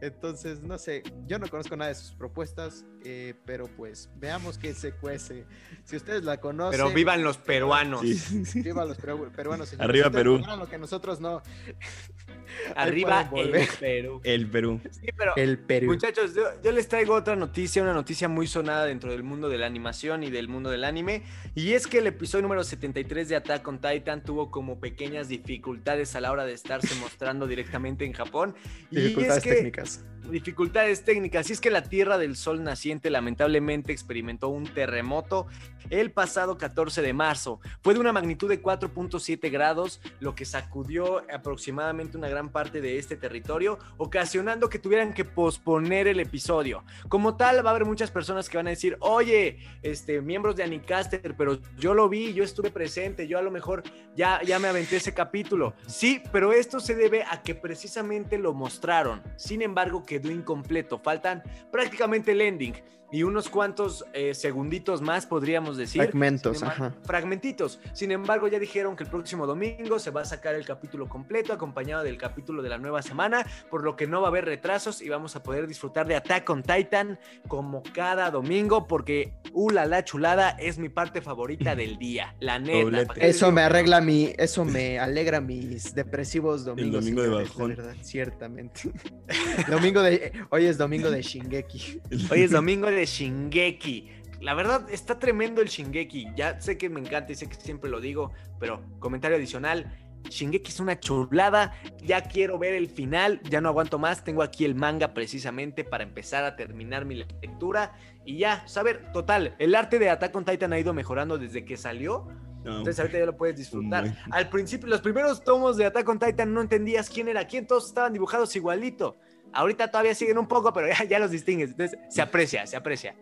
Entonces, 0.00 0.62
no 0.62 0.78
sé, 0.78 1.02
yo 1.26 1.38
no 1.38 1.48
conozco 1.48 1.76
nada 1.76 1.90
de 1.90 1.94
sus 1.94 2.14
propuestas, 2.14 2.84
eh, 3.08 3.34
pero 3.44 3.68
pues 3.68 4.10
veamos 4.16 4.58
qué 4.58 4.74
se 4.74 4.90
cuece. 4.92 5.44
Si 5.84 5.94
ustedes 5.94 6.24
la 6.24 6.38
conocen... 6.40 6.80
Pero 6.80 6.92
vivan 6.92 7.22
los 7.22 7.38
peruanos. 7.38 8.00
Sí, 8.00 8.14
sí, 8.18 8.44
sí. 8.44 8.62
Viva 8.62 8.84
los 8.84 8.98
peru- 8.98 9.30
peruanos. 9.30 9.68
señores. 9.68 9.88
Arriba, 9.88 10.10
Perú. 10.10 10.42
lo 10.58 10.68
que 10.68 10.76
nosotros 10.76 11.20
no. 11.20 11.40
Arriba 12.74 13.30
el. 13.36 13.68
Perú. 13.78 14.20
El 14.24 14.50
Perú. 14.50 14.80
Sí, 14.90 15.06
pero 15.16 15.36
El 15.36 15.58
Perú. 15.58 15.86
Muchachos, 15.86 16.34
yo, 16.34 16.42
yo 16.62 16.72
les 16.72 16.88
traigo 16.88 17.14
otra 17.14 17.36
noticia, 17.36 17.80
una 17.82 17.92
noticia 17.94 18.28
muy 18.28 18.46
sonada 18.46 18.86
dentro 18.86 19.10
del 19.12 19.22
mundo 19.22 19.48
de 19.48 19.58
la 19.58 19.66
animación 19.66 20.24
y 20.24 20.30
del 20.30 20.48
mundo 20.48 20.70
del 20.70 20.82
anime. 20.84 21.22
Y 21.54 21.72
es 21.74 21.86
que 21.86 21.98
el 21.98 22.08
episodio 22.08 22.42
número 22.42 22.64
73 22.64 23.28
de 23.28 23.36
Attack 23.36 23.66
on 23.68 23.80
Titan 23.80 24.24
tuvo 24.24 24.50
como 24.50 24.80
pequeñas 24.80 25.28
dificultades 25.28 26.16
a 26.16 26.20
la 26.20 26.32
hora 26.32 26.44
de 26.44 26.54
estarse 26.54 26.94
mostrando 26.96 27.46
directamente 27.46 28.04
en 28.04 28.12
Japón. 28.12 28.54
Y 28.90 28.96
Dificultades 29.00 29.38
es 29.38 29.44
que, 29.44 29.54
técnicas. 29.54 30.04
Dificultades 30.30 31.04
técnicas. 31.04 31.48
Y 31.48 31.52
es 31.52 31.60
que 31.60 31.70
la 31.70 31.82
Tierra 31.82 32.18
del 32.18 32.36
Sol 32.36 32.62
naciente 32.62 33.10
lamentablemente 33.10 33.92
experimentó 33.92 34.48
un 34.48 34.64
terremoto 34.64 35.46
el 35.90 36.10
pasado 36.10 36.58
14 36.58 37.02
de 37.02 37.12
marzo. 37.12 37.60
Fue 37.82 37.94
de 37.94 38.00
una 38.00 38.12
magnitud 38.12 38.48
de 38.48 38.62
4.7 38.62 39.50
grados, 39.50 40.00
lo 40.20 40.34
que 40.34 40.44
sacudió 40.44 41.22
aproximadamente 41.32 42.16
una 42.16 42.28
gran 42.28 42.50
parte 42.50 42.80
de 42.80 42.98
este 42.98 43.16
territorio, 43.16 43.78
ocasionando 43.96 44.68
que 44.68 44.78
tuvieran 44.78 45.12
que 45.12 45.24
posponer 45.24 46.08
el 46.08 46.20
episodio. 46.20 46.84
Como 47.08 47.36
tal, 47.36 47.64
va 47.64 47.70
a 47.70 47.74
haber 47.74 47.84
muchas 47.84 48.10
personas 48.10 48.48
que 48.48 48.56
van 48.56 48.66
a 48.66 48.70
decir, 48.70 48.96
oye, 49.00 49.58
este, 49.82 50.20
miembros 50.20 50.56
de 50.56 50.64
Anicaster, 50.64 51.36
pero 51.36 51.58
yo 51.78 51.94
lo 51.94 52.08
vi, 52.08 52.34
yo 52.34 52.44
estuve 52.44 52.70
presente, 52.70 53.28
yo 53.28 53.38
a 53.38 53.42
lo 53.42 53.50
mejor 53.50 53.82
ya, 54.16 54.42
ya 54.42 54.58
me 54.58 54.68
aventé 54.68 54.96
ese 54.96 55.14
capítulo. 55.14 55.74
Sí, 55.86 56.22
pero 56.32 56.52
esto 56.52 56.80
se 56.80 56.94
debe 56.94 57.24
a 57.24 57.42
que 57.42 57.54
precisamente 57.54 58.38
lo 58.38 58.54
mostraron. 58.54 59.22
Sin 59.36 59.62
embargo, 59.62 60.02
que 60.04 60.15
quedó 60.20 60.30
incompleto. 60.30 60.98
Faltan 60.98 61.42
prácticamente 61.70 62.32
el 62.32 62.40
ending 62.40 62.74
y 63.12 63.22
unos 63.22 63.48
cuantos 63.48 64.04
eh, 64.12 64.34
segunditos 64.34 65.00
más, 65.00 65.26
podríamos 65.26 65.76
decir. 65.76 66.02
Fragmentos, 66.02 66.60
embargo- 66.62 66.84
ajá. 66.86 66.94
Fragmentitos. 67.04 67.78
Sin 67.92 68.10
embargo, 68.10 68.48
ya 68.48 68.58
dijeron 68.58 68.96
que 68.96 69.04
el 69.04 69.10
próximo 69.10 69.46
domingo 69.46 69.98
se 69.98 70.10
va 70.10 70.22
a 70.22 70.24
sacar 70.24 70.54
el 70.54 70.64
capítulo 70.64 71.08
completo, 71.08 71.52
acompañado 71.52 72.02
del 72.02 72.18
capítulo 72.18 72.62
de 72.62 72.68
la 72.68 72.78
nueva 72.78 73.02
semana, 73.02 73.46
por 73.70 73.84
lo 73.84 73.94
que 73.96 74.06
no 74.06 74.20
va 74.20 74.28
a 74.28 74.30
haber 74.30 74.44
retrasos 74.44 75.00
y 75.02 75.08
vamos 75.08 75.36
a 75.36 75.42
poder 75.42 75.66
disfrutar 75.66 76.06
de 76.08 76.16
Attack 76.16 76.48
on 76.50 76.62
Titan 76.62 77.18
como 77.48 77.82
cada 77.94 78.30
domingo, 78.30 78.86
porque, 78.86 79.32
uh, 79.52 79.70
la, 79.70 79.86
la 79.86 80.04
chulada 80.04 80.50
es 80.50 80.78
mi 80.78 80.88
parte 80.88 81.20
favorita 81.22 81.74
del 81.76 81.98
día, 81.98 82.34
la 82.40 82.58
neta. 82.58 82.78
Doblete. 82.82 83.06
¿pa' 83.06 83.14
qué 83.14 83.20
les 83.20 83.36
Eso 83.36 83.46
digo 83.46 83.54
me 83.54 83.62
arregla 83.62 84.00
mi, 84.00 84.32
eso 84.36 84.64
me 84.64 84.98
alegra 84.98 85.40
mis 85.40 85.94
depresivos 85.94 86.64
domingos. 86.64 87.04
domingo 87.04 87.22
de 87.22 87.28
bajón. 87.28 87.68
Verdad, 87.76 87.94
ciertamente. 88.02 88.90
domingo 89.70 90.02
de, 90.02 90.32
hoy 90.50 90.66
es 90.66 90.76
domingo 90.76 91.10
de 91.10 91.22
Shingeki. 91.22 92.00
Hoy 92.30 92.42
es 92.42 92.50
domingo 92.50 92.86
de 92.90 92.95
Shingeki. 93.04 94.10
La 94.40 94.54
verdad, 94.54 94.88
está 94.90 95.18
tremendo 95.18 95.60
el 95.60 95.68
Shingeki. 95.68 96.28
Ya 96.36 96.60
sé 96.60 96.78
que 96.78 96.88
me 96.88 97.00
encanta 97.00 97.32
y 97.32 97.34
sé 97.34 97.48
que 97.48 97.56
siempre 97.56 97.90
lo 97.90 98.00
digo, 98.00 98.32
pero 98.58 98.82
comentario 98.98 99.36
adicional. 99.36 99.92
Shingeki 100.28 100.70
es 100.70 100.80
una 100.80 100.98
chulada. 100.98 101.74
Ya 102.02 102.22
quiero 102.22 102.58
ver 102.58 102.74
el 102.74 102.88
final. 102.88 103.40
Ya 103.44 103.60
no 103.60 103.68
aguanto 103.68 103.98
más. 103.98 104.24
Tengo 104.24 104.42
aquí 104.42 104.64
el 104.64 104.74
manga 104.74 105.14
precisamente 105.14 105.84
para 105.84 106.04
empezar 106.04 106.44
a 106.44 106.56
terminar 106.56 107.04
mi 107.04 107.16
lectura. 107.16 107.94
Y 108.24 108.38
ya, 108.38 108.66
saber, 108.66 109.12
total, 109.12 109.54
el 109.58 109.74
arte 109.74 109.98
de 109.98 110.10
Attack 110.10 110.34
on 110.34 110.44
Titan 110.44 110.72
ha 110.72 110.78
ido 110.78 110.92
mejorando 110.92 111.38
desde 111.38 111.64
que 111.64 111.76
salió. 111.76 112.28
No, 112.64 112.78
Entonces 112.78 112.98
ahorita 112.98 113.20
ya 113.20 113.26
lo 113.26 113.36
puedes 113.36 113.56
disfrutar. 113.56 114.16
Al 114.30 114.48
principio, 114.48 114.88
los 114.88 115.00
primeros 115.00 115.44
tomos 115.44 115.76
de 115.76 115.86
Attack 115.86 116.08
on 116.08 116.18
Titan 116.18 116.52
no 116.52 116.60
entendías 116.60 117.08
quién 117.08 117.28
era 117.28 117.46
quién, 117.46 117.64
todos 117.64 117.86
estaban 117.86 118.12
dibujados 118.12 118.56
igualito. 118.56 119.16
Ahorita 119.56 119.90
todavía 119.90 120.14
siguen 120.14 120.38
un 120.38 120.46
poco, 120.46 120.72
pero 120.72 120.88
ya, 120.88 121.04
ya 121.04 121.18
los 121.18 121.30
distingues. 121.30 121.70
Entonces 121.70 121.98
se 122.08 122.22
aprecia, 122.22 122.66
se 122.66 122.76
aprecia. 122.76 123.14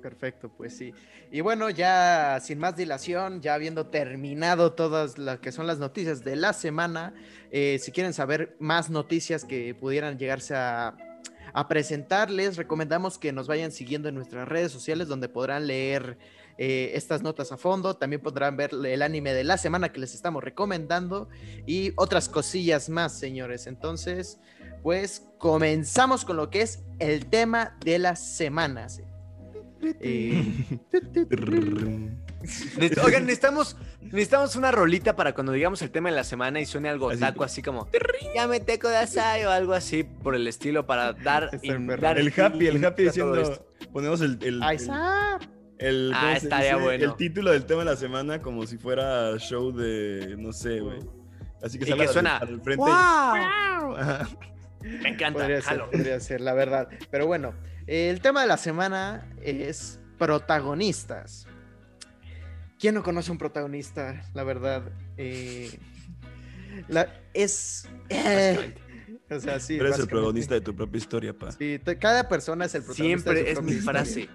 Perfecto, 0.00 0.50
pues 0.50 0.76
sí. 0.76 0.92
Y 1.30 1.40
bueno, 1.40 1.70
ya 1.70 2.38
sin 2.42 2.58
más 2.58 2.76
dilación, 2.76 3.40
ya 3.40 3.54
habiendo 3.54 3.86
terminado 3.86 4.72
todas 4.72 5.16
las 5.16 5.38
que 5.38 5.52
son 5.52 5.66
las 5.66 5.78
noticias 5.78 6.24
de 6.24 6.36
la 6.36 6.52
semana, 6.52 7.14
eh, 7.50 7.78
si 7.80 7.92
quieren 7.92 8.12
saber 8.12 8.56
más 8.58 8.90
noticias 8.90 9.44
que 9.44 9.74
pudieran 9.74 10.18
llegarse 10.18 10.56
a, 10.56 10.96
a 11.54 11.68
presentar, 11.68 12.30
les 12.30 12.56
recomendamos 12.56 13.18
que 13.18 13.32
nos 13.32 13.46
vayan 13.46 13.70
siguiendo 13.70 14.08
en 14.08 14.16
nuestras 14.16 14.48
redes 14.48 14.72
sociales 14.72 15.06
donde 15.08 15.28
podrán 15.28 15.66
leer 15.66 16.18
eh, 16.58 16.92
estas 16.94 17.22
notas 17.22 17.52
a 17.52 17.56
fondo. 17.56 17.96
También 17.96 18.20
podrán 18.20 18.56
ver 18.56 18.70
el 18.72 19.02
anime 19.02 19.32
de 19.32 19.44
la 19.44 19.56
semana 19.56 19.92
que 19.92 20.00
les 20.00 20.14
estamos 20.14 20.42
recomendando 20.44 21.28
y 21.66 21.92
otras 21.96 22.28
cosillas 22.28 22.88
más, 22.88 23.18
señores. 23.18 23.66
Entonces, 23.66 24.38
pues 24.82 25.26
comenzamos 25.38 26.24
con 26.24 26.36
lo 26.36 26.50
que 26.50 26.62
es 26.62 26.82
el 26.98 27.26
tema 27.26 27.76
de 27.84 27.98
las 27.98 28.36
semanas. 28.36 29.00
Eh, 30.00 30.64
Oigan, 33.04 33.24
necesitamos, 33.26 33.76
necesitamos 34.00 34.56
una 34.56 34.70
rolita 34.72 35.14
para 35.16 35.34
cuando 35.34 35.52
digamos 35.52 35.82
el 35.82 35.90
tema 35.90 36.10
de 36.10 36.16
la 36.16 36.24
semana 36.24 36.60
y 36.60 36.66
suene 36.66 36.88
algo 36.88 37.10
taco, 37.16 37.44
así 37.44 37.62
como 37.62 37.88
ya 38.34 38.46
me 38.48 38.60
teco 38.60 38.88
de 38.88 38.96
asai 38.98 39.44
o 39.44 39.50
algo 39.50 39.72
así 39.74 40.02
por 40.04 40.34
el 40.34 40.46
estilo 40.46 40.86
para 40.86 41.12
dar. 41.12 41.50
In- 41.62 41.90
El 41.90 42.04
happy, 42.40 42.66
el 42.66 42.84
happy 42.84 43.04
diciendo. 43.04 43.40
esto. 43.40 43.66
Ponemos 43.92 44.20
el. 44.20 44.38
el, 44.42 44.62
el- 44.62 44.90
el- 45.78 46.12
Ah, 46.14 46.20
¿cómo 46.20 46.32
se 46.32 46.38
estaría 46.46 46.72
dice? 46.74 46.82
bueno. 46.84 47.04
El 47.04 47.16
título 47.16 47.50
del 47.50 47.64
tema 47.64 47.80
de 47.80 47.86
la 47.90 47.96
semana, 47.96 48.40
como 48.40 48.66
si 48.66 48.78
fuera 48.78 49.36
show 49.38 49.72
de. 49.72 50.36
No 50.38 50.52
sé, 50.52 50.80
güey. 50.80 50.98
Así 51.62 51.78
que 51.78 51.90
Y 51.90 51.94
que 51.96 52.08
suena, 52.08 52.36
al 52.38 52.60
frente. 52.60 52.84
y- 52.84 52.86
¡Wow! 52.86 54.26
Me 54.82 55.08
encanta. 55.10 55.40
Podría 55.40 55.62
ser, 55.62 55.80
podría 55.90 56.20
ser, 56.20 56.40
la 56.40 56.54
verdad. 56.54 56.88
Pero 57.10 57.26
bueno, 57.26 57.54
el 57.86 58.20
tema 58.20 58.42
de 58.42 58.46
la 58.48 58.56
semana 58.56 59.28
es 59.42 60.00
protagonistas. 60.18 61.46
¿Quién 62.78 62.94
no 62.94 63.02
conoce 63.02 63.30
un 63.30 63.38
protagonista? 63.38 64.22
La 64.34 64.42
verdad. 64.44 64.82
Eh, 65.16 65.70
la- 66.88 67.08
es. 67.34 67.88
eh, 68.08 68.74
o 69.30 69.40
sea, 69.40 69.60
sí. 69.60 69.78
Tú 69.78 69.84
eres 69.84 69.98
el 69.98 70.08
protagonista 70.08 70.54
de 70.54 70.60
tu 70.62 70.74
propia 70.74 70.98
historia, 70.98 71.32
pa. 71.32 71.52
Sí, 71.52 71.80
cada 72.00 72.28
persona 72.28 72.64
es 72.64 72.74
el 72.74 72.82
protagonista. 72.82 73.30
de 73.32 73.36
Siempre 73.44 73.54
su 73.54 73.60
es 73.60 73.76
mi 73.76 73.80
frase. 73.80 74.28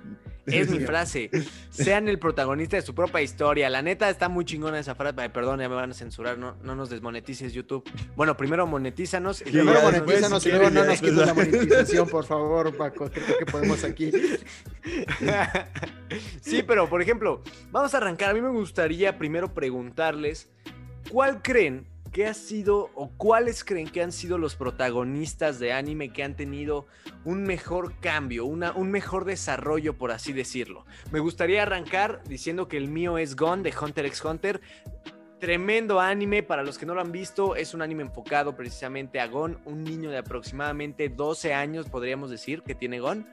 Es 0.48 0.70
mi 0.70 0.80
frase. 0.80 1.30
Sean 1.70 2.08
el 2.08 2.20
protagonista 2.20 2.78
de 2.78 2.82
su 2.82 2.96
propia 2.96 3.22
historia. 3.22 3.70
La 3.70 3.82
neta 3.82 4.10
está 4.10 4.30
muy 4.30 4.46
chingona 4.46 4.80
esa 4.80 4.96
frase. 4.96 5.16
Ay, 5.18 5.30
perdón, 5.30 5.60
ya 5.60 5.70
me 5.70 5.76
van 5.76 5.92
a 5.92 5.94
censurar. 5.94 6.38
No, 6.38 6.56
no 6.64 6.76
nos 6.76 6.90
desmonetices 6.90 7.54
YouTube. 7.54 7.84
Bueno, 8.16 8.38
primero 8.38 8.66
monetízanos. 8.66 9.44
y 9.46 9.52
luego 9.52 9.82
monetízanos 9.82 10.44
si 10.44 10.50
y 10.50 10.52
luego 10.54 10.70
no 10.70 10.86
nos 10.86 11.00
quites 11.00 11.16
la 11.16 11.34
monetización, 11.34 12.10
por 12.10 12.26
favor, 12.26 12.76
Paco. 12.76 13.10
Creo 13.12 13.38
que 13.38 13.46
podemos 13.46 13.84
aquí. 13.84 14.12
sí, 16.42 16.64
pero 16.64 16.90
por 16.90 17.02
ejemplo, 17.02 17.44
vamos 17.72 17.94
a 17.94 17.98
arrancar. 17.98 18.32
A 18.32 18.34
mí 18.34 18.42
me 18.42 18.50
gustaría 18.50 19.18
primero 19.18 19.54
preguntarles 19.54 20.50
cuál 21.10 21.42
creen 21.42 21.86
que 22.18 22.26
ha 22.26 22.34
sido 22.34 22.90
o 22.96 23.12
cuáles 23.16 23.64
creen 23.64 23.88
que 23.88 24.02
han 24.02 24.12
sido 24.12 24.40
los 24.40 24.56
protagonistas 24.56 25.60
de 25.60 25.72
anime 25.72 26.10
que 26.12 26.24
han 26.24 26.36
tenido 26.36 26.88
un 27.26 27.44
mejor 27.44 27.94
cambio, 28.00 28.48
una, 28.48 28.72
un 28.72 28.90
mejor 28.90 29.24
desarrollo, 29.24 30.00
por 30.00 30.10
así 30.10 30.34
decirlo. 30.34 30.84
Me 31.12 31.20
gustaría 31.20 31.62
arrancar 31.62 32.24
diciendo 32.28 32.68
que 32.68 32.78
el 32.78 32.88
mío 32.88 33.20
es 33.20 33.36
Gone 33.36 33.62
de 33.62 33.72
Hunter 33.80 34.08
x 34.08 34.26
Hunter. 34.26 34.62
Tremendo 35.40 36.00
anime, 36.00 36.42
para 36.42 36.64
los 36.64 36.80
que 36.80 36.88
no 36.88 36.96
lo 36.96 37.02
han 37.02 37.12
visto, 37.12 37.56
es 37.56 37.76
un 37.76 37.84
anime 37.84 38.02
enfocado 38.02 38.56
precisamente 38.56 39.20
a 39.20 39.28
Gon, 39.28 39.60
un 39.66 39.84
niño 39.84 40.10
de 40.10 40.18
aproximadamente 40.18 41.10
12 41.10 41.54
años, 41.54 41.88
podríamos 41.88 42.32
decir, 42.32 42.64
que 42.64 42.74
tiene 42.74 43.00
Gon. 43.00 43.28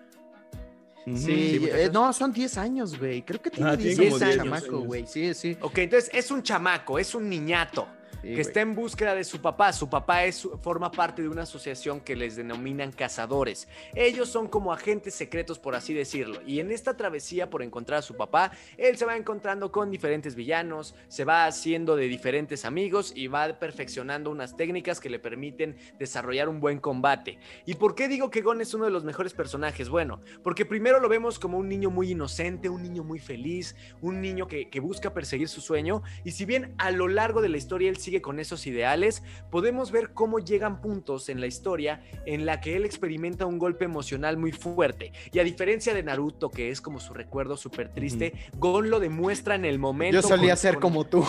Sí, 1.06 1.16
Sí, 1.16 1.68
eh, 1.72 1.88
no, 1.90 2.12
son 2.12 2.34
10 2.34 2.58
años, 2.58 2.98
güey. 2.98 3.22
Creo 3.22 3.40
que 3.40 3.48
tiene 3.48 3.70
Ah, 3.70 3.76
10 3.76 3.96
tiene 3.96 4.10
años 4.10 4.20
como 4.20 4.30
el 4.30 4.38
10 4.38 4.44
chamaco, 4.44 4.80
güey. 4.80 5.06
Sí, 5.06 5.32
sí. 5.32 5.56
Ok, 5.62 5.78
entonces 5.78 6.10
es 6.12 6.30
un 6.30 6.42
chamaco, 6.42 6.98
es 6.98 7.14
un 7.14 7.30
niñato. 7.30 7.88
Que 8.24 8.40
está 8.40 8.60
en 8.60 8.74
búsqueda 8.74 9.14
de 9.14 9.24
su 9.24 9.40
papá. 9.40 9.72
Su 9.72 9.88
papá 9.88 10.24
es, 10.24 10.48
forma 10.62 10.90
parte 10.90 11.22
de 11.22 11.28
una 11.28 11.42
asociación 11.42 12.00
que 12.00 12.16
les 12.16 12.36
denominan 12.36 12.90
cazadores. 12.90 13.68
Ellos 13.94 14.28
son 14.28 14.48
como 14.48 14.72
agentes 14.72 15.14
secretos, 15.14 15.58
por 15.58 15.74
así 15.74 15.92
decirlo. 15.92 16.40
Y 16.46 16.60
en 16.60 16.70
esta 16.70 16.96
travesía 16.96 17.50
por 17.50 17.62
encontrar 17.62 17.98
a 17.98 18.02
su 18.02 18.16
papá, 18.16 18.52
él 18.78 18.96
se 18.96 19.04
va 19.04 19.16
encontrando 19.16 19.70
con 19.70 19.90
diferentes 19.90 20.34
villanos, 20.34 20.94
se 21.08 21.24
va 21.24 21.46
haciendo 21.46 21.96
de 21.96 22.08
diferentes 22.08 22.64
amigos 22.64 23.12
y 23.14 23.26
va 23.26 23.58
perfeccionando 23.58 24.30
unas 24.30 24.56
técnicas 24.56 25.00
que 25.00 25.10
le 25.10 25.18
permiten 25.18 25.76
desarrollar 25.98 26.48
un 26.48 26.60
buen 26.60 26.78
combate. 26.78 27.38
¿Y 27.66 27.74
por 27.74 27.94
qué 27.94 28.08
digo 28.08 28.30
que 28.30 28.40
Gon 28.40 28.60
es 28.60 28.74
uno 28.74 28.86
de 28.86 28.90
los 28.90 29.04
mejores 29.04 29.34
personajes? 29.34 29.88
Bueno, 29.88 30.20
porque 30.42 30.64
primero 30.64 31.00
lo 31.00 31.08
vemos 31.08 31.38
como 31.38 31.58
un 31.58 31.68
niño 31.68 31.90
muy 31.90 32.12
inocente, 32.12 32.68
un 32.68 32.82
niño 32.82 33.04
muy 33.04 33.18
feliz, 33.18 33.76
un 34.00 34.20
niño 34.20 34.46
que, 34.46 34.68
que 34.70 34.80
busca 34.80 35.12
perseguir 35.12 35.48
su 35.48 35.60
sueño. 35.60 36.02
Y 36.24 36.32
si 36.32 36.44
bien 36.44 36.74
a 36.78 36.90
lo 36.90 37.08
largo 37.08 37.42
de 37.42 37.48
la 37.48 37.56
historia 37.56 37.88
él 37.88 37.96
sigue 37.96 38.13
con 38.22 38.38
esos 38.40 38.66
ideales, 38.66 39.22
podemos 39.50 39.90
ver 39.92 40.12
cómo 40.12 40.38
llegan 40.38 40.80
puntos 40.80 41.28
en 41.28 41.40
la 41.40 41.46
historia 41.46 42.02
en 42.26 42.46
la 42.46 42.60
que 42.60 42.76
él 42.76 42.84
experimenta 42.84 43.46
un 43.46 43.58
golpe 43.58 43.84
emocional 43.84 44.36
muy 44.36 44.52
fuerte. 44.52 45.12
Y 45.32 45.38
a 45.38 45.44
diferencia 45.44 45.94
de 45.94 46.02
Naruto, 46.02 46.50
que 46.50 46.70
es 46.70 46.80
como 46.80 47.00
su 47.00 47.14
recuerdo 47.14 47.56
súper 47.56 47.88
triste, 47.92 48.32
Gon 48.58 48.90
lo 48.90 49.00
demuestra 49.00 49.54
en 49.54 49.64
el 49.64 49.78
momento. 49.78 50.20
Yo 50.20 50.22
solía 50.22 50.50
con- 50.54 50.56
ser 50.58 50.74
con- 50.74 50.82
como 50.82 51.04
tú. 51.06 51.24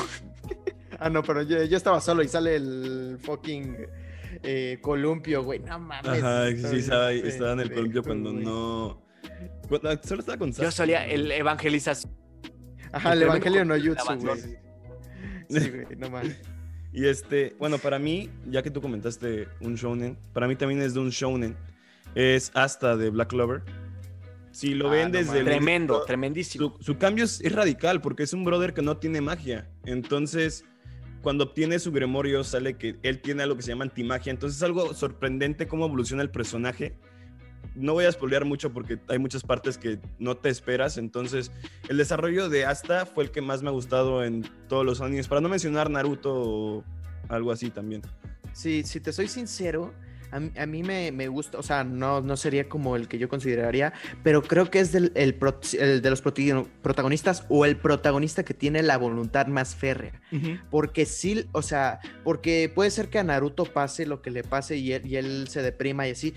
ah, 1.00 1.10
no, 1.10 1.24
pero 1.24 1.42
yo, 1.44 1.64
yo 1.64 1.78
estaba 1.78 2.00
solo 2.02 2.24
y 2.24 2.28
sale 2.28 2.56
el 2.56 3.18
fucking 3.22 3.78
eh, 4.44 4.78
columpio, 4.82 5.44
güey. 5.44 5.60
No 5.60 5.80
mames. 5.80 6.24
Ajá, 6.24 6.48
sí, 6.52 6.78
estaba, 6.78 7.08
ahí- 7.08 7.22
bien 7.22 7.28
estaba 7.28 7.54
en 7.54 7.60
el 7.62 7.74
columpio 7.74 8.04
cuando 8.04 8.34
no. 8.34 9.02
Cuando- 9.70 10.02
solo 10.04 10.20
estaba 10.20 10.38
con 10.38 10.52
Yo 10.52 10.72
solía 10.72 11.06
el 11.08 11.32
evangelización. 11.32 12.14
Ajá, 12.92 13.12
el 13.14 13.24
Evangelio 13.24 13.66
no 13.66 13.76
Jutsu, 13.76 14.16
güey. 14.20 14.40
Sí, 15.50 15.70
güey, 15.70 15.86
no 15.98 16.10
mames. 16.10 16.38
Y 16.96 17.08
este, 17.08 17.54
bueno, 17.60 17.78
para 17.78 18.00
mí, 18.00 18.30
ya 18.50 18.64
que 18.64 18.72
tú 18.72 18.82
comentaste 18.82 19.50
un 19.60 19.76
shounen, 19.76 20.18
para 20.32 20.48
mí 20.48 20.56
también 20.56 20.82
es 20.82 20.94
de 20.94 21.02
un 21.02 21.10
shounen. 21.10 21.58
Es 22.16 22.52
hasta 22.54 22.96
de 22.96 23.10
Black 23.10 23.28
Clover. 23.30 23.64
Si 24.52 24.74
lo 24.74 24.88
Ah, 24.88 24.92
ven 24.92 25.12
no 25.12 25.18
desde 25.18 25.40
el 25.40 25.46
Tremendo, 25.46 26.04
tremendísimo. 26.04 26.78
su, 26.78 26.84
su 26.84 26.98
cambio 26.98 27.26
es, 27.26 27.42
es 27.42 27.52
radical 27.52 28.00
porque 28.00 28.24
es 28.24 28.32
un 28.32 28.46
brother 28.46 28.74
que 28.74 28.82
no 28.82 28.96
tiene 28.96 29.20
magia. 29.20 29.68
Entonces, 29.84 30.64
cuando 31.22 31.44
obtiene 31.44 31.80
su 31.80 31.92
Gremorio, 31.92 32.46
sale 32.46 32.78
que 32.78 32.96
él 33.04 33.20
tiene 33.22 33.44
algo 33.44 33.58
que 33.58 33.64
se 33.64 33.72
llama 33.72 33.84
antimagia. 33.84 34.32
Entonces, 34.32 34.56
es 34.56 34.64
algo 34.64 34.94
sorprendente 34.94 35.68
cómo 35.68 35.86
evoluciona 35.88 36.24
el 36.24 36.30
personaje. 36.30 36.96
No 37.76 37.94
voy 37.94 38.06
a 38.06 38.12
spoilear 38.12 38.46
mucho 38.46 38.72
porque 38.72 38.98
hay 39.10 39.20
muchas 39.20 39.44
partes 39.44 39.78
que 39.78 40.00
no 40.20 40.36
te 40.38 40.50
esperas. 40.50 40.98
Entonces, 40.98 41.52
el 41.90 41.98
desarrollo 41.98 42.50
de 42.50 42.66
Asta 42.66 43.06
fue 43.06 43.26
el 43.26 43.32
que 43.32 43.42
más 43.42 43.62
me 43.62 43.70
ha 43.70 43.74
gustado 43.74 44.24
en 44.24 44.44
todos 44.68 44.86
los 44.86 45.02
animes. 45.02 45.28
Para 45.28 45.42
no 45.42 45.50
mencionar 45.50 45.90
Naruto 45.90 46.34
o 46.34 46.84
algo 47.30 47.52
así 47.52 47.70
también. 47.70 48.02
Sí, 48.54 48.84
si 48.84 49.00
te 49.02 49.12
soy 49.12 49.28
sincero, 49.28 49.94
a, 50.32 50.40
mí- 50.40 50.52
a 50.58 50.66
mí 50.66 50.84
me, 50.84 51.12
me 51.12 51.28
gusta, 51.28 51.58
o 51.58 51.64
sea, 51.64 51.84
no, 51.84 52.22
no 52.22 52.38
sería 52.38 52.70
como 52.70 52.96
el 52.96 53.08
que 53.10 53.18
yo 53.18 53.28
consideraría, 53.30 53.92
pero 54.24 54.42
creo 54.42 54.70
que 54.72 54.80
es 54.80 54.92
del, 54.94 55.12
el, 55.16 55.36
pro- 55.36 55.60
el 55.78 56.02
de 56.02 56.10
los 56.10 56.22
protagonistas 56.82 57.46
o 57.50 57.66
el 57.66 57.78
protagonista 57.78 58.44
que 58.44 58.54
tiene 58.54 58.82
la 58.84 58.98
voluntad 58.98 59.48
más 59.48 59.76
férrea. 59.76 60.22
Porque 60.70 61.06
sí, 61.06 61.46
o 61.52 61.62
sea, 61.62 62.00
porque 62.24 62.72
puede 62.74 62.92
ser 62.92 63.10
que 63.10 63.20
a 63.20 63.24
Naruto 63.24 63.66
pase 63.66 64.06
lo 64.06 64.22
que 64.22 64.32
le 64.32 64.44
pase 64.44 64.78
y 64.78 64.94
él, 64.94 65.06
y 65.06 65.18
él 65.18 65.48
se 65.50 65.62
deprima 65.62 66.08
y 66.08 66.12
así. 66.12 66.34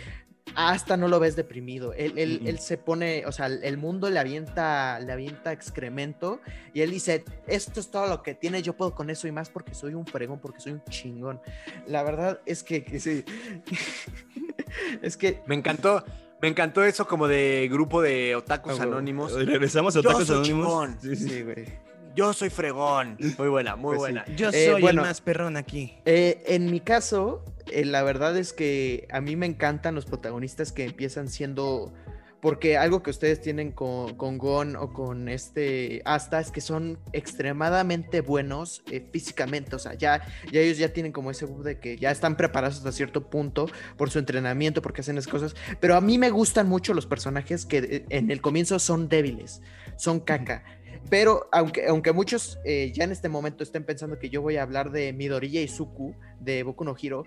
Hasta 0.55 0.97
no 0.97 1.09
lo 1.09 1.21
ves 1.21 1.37
deprimido. 1.37 1.93
Él, 1.95 2.19
él- 2.19 2.43
él 2.47 2.59
se 2.59 2.77
pone, 2.79 3.25
o 3.27 3.33
sea, 3.33 3.47
el 3.47 3.77
mundo 3.79 4.11
le 4.11 4.19
avienta, 4.19 4.99
le 5.01 5.13
avienta 5.13 5.53
excremento 5.53 6.41
y 6.75 6.81
él 6.83 6.91
dice, 6.91 7.25
esto 7.47 7.81
es 7.81 7.91
todo 7.91 8.07
lo 8.09 8.23
que 8.23 8.35
tiene, 8.35 8.63
yo 8.63 8.73
puedo 8.75 8.95
con 8.95 9.11
eso 9.11 9.29
y 9.29 9.33
más 9.33 9.51
porque 9.51 9.75
soy 9.75 9.95
un 9.95 10.07
fregón, 10.07 10.41
porque 10.41 10.61
soy 10.61 10.73
un 10.73 10.85
chingón. 10.85 11.41
La 11.87 12.03
verdad 12.03 12.41
es 12.47 12.63
que, 12.63 12.85
que 12.85 13.01
sí. 13.01 13.25
es 15.03 15.17
que 15.17 15.41
Me 15.47 15.55
encantó, 15.55 16.05
me 16.41 16.49
encantó 16.49 16.85
eso 16.85 17.07
como 17.07 17.29
de 17.29 17.69
grupo 17.71 18.03
de 18.03 18.37
otakus 18.37 18.79
Ah, 18.81 18.85
anónimos. 18.85 19.33
Regresamos 19.33 19.97
a 19.97 20.01
Yo 20.01 20.11
Tacos 20.11 20.27
soy 20.27 20.37
Anónimos. 20.37 20.67
chingón. 20.67 20.99
Sí, 21.01 21.17
sí. 21.17 21.29
Sí, 21.29 21.43
güey. 21.43 21.89
Yo 22.15 22.33
soy 22.33 22.51
fregón. 22.51 23.17
Muy 23.39 23.49
buena, 23.49 23.77
muy 23.77 23.97
Pues 23.97 24.09
sí. 24.09 24.15
buena. 24.15 24.37
Yo 24.37 24.49
Eh, 24.49 24.71
soy 24.73 24.81
bueno. 24.81 25.03
el 25.03 25.09
más 25.09 25.21
perrón 25.21 25.57
aquí. 25.57 25.95
Eh, 26.05 26.43
en 26.49 26.69
mi 26.71 26.81
caso, 26.81 27.45
eh, 27.73 27.85
la 27.85 28.03
verdad 28.03 28.37
es 28.37 28.53
que 28.53 29.07
a 29.11 29.21
mí 29.21 29.37
me 29.37 29.47
encantan 29.47 29.95
los 29.95 30.07
protagonistas 30.07 30.73
que 30.73 30.85
empiezan 30.85 31.29
siendo. 31.29 31.93
Porque 32.41 32.77
algo 32.77 33.03
que 33.03 33.11
ustedes 33.11 33.41
tienen 33.41 33.73
con, 33.73 34.15
con 34.15 34.39
Gon 34.39 34.77
o 34.77 34.93
con 34.93 35.29
este 35.29 36.03
Asta 36.05 36.39
es 36.39 36.53
que 36.53 36.61
son 36.61 36.97
extremadamente 37.13 38.21
buenos 38.21 38.85
eh, 38.93 39.05
físicamente. 39.13 39.75
O 39.75 39.81
sea, 39.81 39.95
ya, 39.95 40.23
ya 40.53 40.61
ellos 40.61 40.79
ya 40.79 40.93
tienen 40.93 41.11
como 41.11 41.33
ese 41.33 41.47
buff 41.47 41.65
de 41.65 41.81
que 41.81 41.97
ya 41.97 42.13
están 42.13 42.37
preparados 42.37 42.77
hasta 42.77 42.93
cierto 42.93 43.29
punto 43.29 43.67
por 43.97 44.11
su 44.11 44.21
entrenamiento, 44.21 44.83
porque 44.83 45.01
hacen 45.01 45.17
las 45.17 45.27
cosas. 45.27 45.57
Pero 45.81 45.97
a 45.97 46.01
mí 46.01 46.17
me 46.17 46.31
gustan 46.31 46.69
mucho 46.69 46.95
los 46.95 47.07
personajes 47.07 47.67
que 47.67 47.79
eh, 47.79 48.05
en 48.11 48.31
el 48.31 48.41
comienzo 48.41 48.79
son 48.79 49.09
débiles, 49.09 49.61
son 49.97 50.21
caca. 50.21 50.63
Pero 51.11 51.49
aunque, 51.53 51.87
aunque 51.87 52.13
muchos 52.13 52.59
eh, 52.65 52.93
ya 52.95 53.05
en 53.05 53.13
este 53.13 53.29
momento 53.29 53.63
estén 53.63 53.85
pensando 53.85 54.19
que 54.19 54.29
yo 54.29 54.43
voy 54.43 54.57
a 54.57 54.63
hablar 54.63 54.91
de 54.91 55.13
Midoriya 55.13 55.63
Izuku 55.63 56.15
de 56.41 56.63
Boku 56.63 56.85
no 56.85 56.95
Hero, 57.01 57.25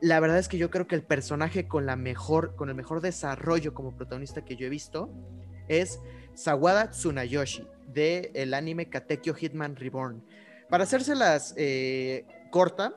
la 0.00 0.20
verdad 0.20 0.38
es 0.38 0.48
que 0.48 0.58
yo 0.58 0.70
creo 0.70 0.86
que 0.86 0.94
el 0.94 1.02
personaje 1.02 1.68
con 1.68 1.86
la 1.86 1.96
mejor, 1.96 2.56
con 2.56 2.68
el 2.68 2.74
mejor 2.74 3.00
desarrollo 3.00 3.74
como 3.74 3.96
protagonista 3.96 4.44
que 4.44 4.56
yo 4.56 4.66
he 4.66 4.70
visto 4.70 5.10
es 5.68 6.00
Sawada 6.34 6.90
Tsunayoshi 6.90 7.66
de 7.86 8.30
el 8.34 8.54
anime 8.54 8.88
Katekyo 8.88 9.34
Hitman 9.34 9.76
Reborn. 9.76 10.24
Para 10.68 10.84
hacérselas 10.84 11.54
eh, 11.56 12.24
corta, 12.50 12.94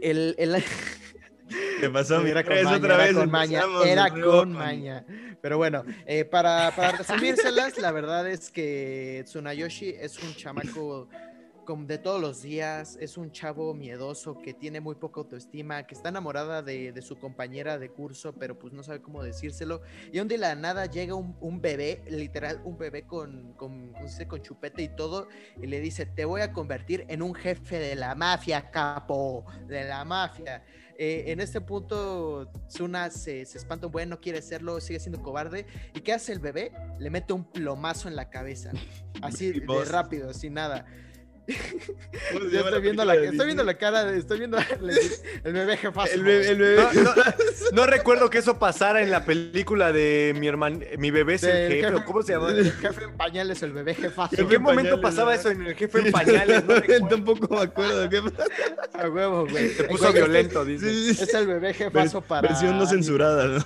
el, 0.00 0.34
el- 0.38 0.62
¿Qué 1.80 1.88
pasó? 1.90 2.24
era 2.26 2.42
con 2.44 2.52
Es 2.54 2.64
maña, 2.64 2.76
otra 2.78 2.94
era 2.94 3.04
vez 3.04 3.14
con 3.14 3.30
maña, 3.30 3.64
era 3.84 4.10
con 4.10 4.52
maña. 4.52 5.04
Pero 5.40 5.58
bueno, 5.58 5.84
eh, 6.06 6.24
para, 6.24 6.74
para 6.74 6.92
resumírselas, 6.98 7.78
la 7.78 7.92
verdad 7.92 8.28
es 8.28 8.50
que 8.50 9.22
Tsunayoshi 9.26 9.90
es 9.90 10.18
un 10.22 10.34
chamaco 10.34 11.08
de 11.66 11.98
todos 11.98 12.20
los 12.20 12.42
días, 12.42 12.96
es 13.00 13.16
un 13.16 13.32
chavo 13.32 13.74
miedoso 13.74 14.38
que 14.38 14.54
tiene 14.54 14.80
muy 14.80 14.94
poca 14.94 15.20
autoestima, 15.20 15.84
que 15.84 15.96
está 15.96 16.10
enamorada 16.10 16.62
de, 16.62 16.92
de 16.92 17.02
su 17.02 17.18
compañera 17.18 17.76
de 17.76 17.90
curso, 17.90 18.32
pero 18.34 18.56
pues 18.56 18.72
no 18.72 18.84
sabe 18.84 19.02
cómo 19.02 19.20
decírselo. 19.24 19.82
Y 20.12 20.20
un 20.20 20.28
día 20.28 20.38
de 20.38 20.42
la 20.42 20.54
nada 20.54 20.86
llega 20.86 21.16
un, 21.16 21.36
un 21.40 21.60
bebé, 21.60 22.04
literal, 22.08 22.60
un 22.64 22.78
bebé 22.78 23.02
con, 23.02 23.52
con, 23.54 23.92
con 24.28 24.42
chupete 24.42 24.82
y 24.82 24.88
todo, 24.88 25.28
y 25.60 25.66
le 25.66 25.80
dice, 25.80 26.06
te 26.06 26.24
voy 26.24 26.40
a 26.42 26.52
convertir 26.52 27.04
en 27.08 27.20
un 27.20 27.34
jefe 27.34 27.80
de 27.80 27.96
la 27.96 28.14
mafia, 28.14 28.70
capo, 28.70 29.44
de 29.66 29.84
la 29.84 30.04
mafia. 30.04 30.62
Eh, 30.98 31.24
en 31.32 31.40
este 31.40 31.60
punto, 31.60 32.48
Tsuna 32.68 33.10
se, 33.10 33.44
se 33.44 33.58
espanta 33.58 33.86
un 33.86 33.92
buen, 33.92 34.08
no 34.08 34.20
quiere 34.20 34.40
serlo, 34.40 34.80
sigue 34.80 35.00
siendo 35.00 35.20
cobarde. 35.20 35.66
¿Y 35.94 36.00
qué 36.00 36.12
hace 36.12 36.32
el 36.32 36.38
bebé? 36.38 36.72
Le 37.00 37.10
mete 37.10 37.32
un 37.32 37.44
plomazo 37.44 38.06
en 38.08 38.14
la 38.14 38.30
cabeza. 38.30 38.70
Así 39.20 39.50
de 39.60 39.84
rápido, 39.84 40.32
sin 40.32 40.54
nada. 40.54 40.86
¿Cómo 41.46 42.44
se 42.44 42.50
Yo 42.50 42.60
estoy 42.60 42.82
viendo, 42.82 43.04
la, 43.04 43.14
estoy 43.14 43.46
viendo 43.46 43.78
cara 43.78 44.04
de. 44.04 44.18
Estoy 44.18 44.38
viendo 44.38 44.58
el, 44.80 44.90
el 45.44 45.52
bebé 45.52 45.76
jefazo. 45.76 46.12
El 46.12 46.22
bebé, 46.24 46.48
el 46.50 46.58
bebé. 46.58 46.76
No, 46.76 47.02
no, 47.02 47.14
no 47.72 47.86
recuerdo 47.86 48.30
que 48.30 48.38
eso 48.38 48.58
pasara 48.58 49.02
en 49.02 49.10
la 49.10 49.24
película 49.24 49.92
de 49.92 50.34
mi 50.38 50.48
hermano, 50.48 50.80
mi 50.98 51.10
bebé 51.10 51.34
es 51.34 51.44
el 51.44 51.72
jefe, 51.72 51.82
jefe- 51.88 52.00
¿o 52.00 52.04
¿cómo 52.04 52.22
se 52.22 52.32
llama? 52.32 52.50
El 52.50 52.72
jefe 52.72 53.04
en 53.04 53.16
pañales, 53.16 53.62
el 53.62 53.72
bebé 53.72 53.94
jefazo. 53.94 54.40
¿En 54.40 54.48
qué 54.48 54.56
en 54.56 54.62
momento 54.62 55.00
pañales, 55.00 55.02
pasaba 55.02 55.34
eso 55.34 55.50
en 55.50 55.62
el 55.66 55.74
jefe 55.74 55.98
en 56.00 56.12
pañales? 56.12 56.64
No. 56.64 57.08
Tampoco 57.08 57.54
me 57.54 57.60
acuerdo. 57.62 58.08
A 58.94 59.08
huevo, 59.08 59.46
güey. 59.46 59.68
Se 59.70 59.84
puso 59.84 60.12
violento, 60.12 60.64
dice. 60.64 60.90
Sí, 60.90 61.14
sí, 61.14 61.22
Es 61.22 61.34
el 61.34 61.46
bebé 61.46 61.74
jefazo 61.74 62.20
para. 62.20 62.48
Versión 62.48 62.78
no 62.78 62.86
censurada, 62.86 63.46
¿no? 63.46 63.64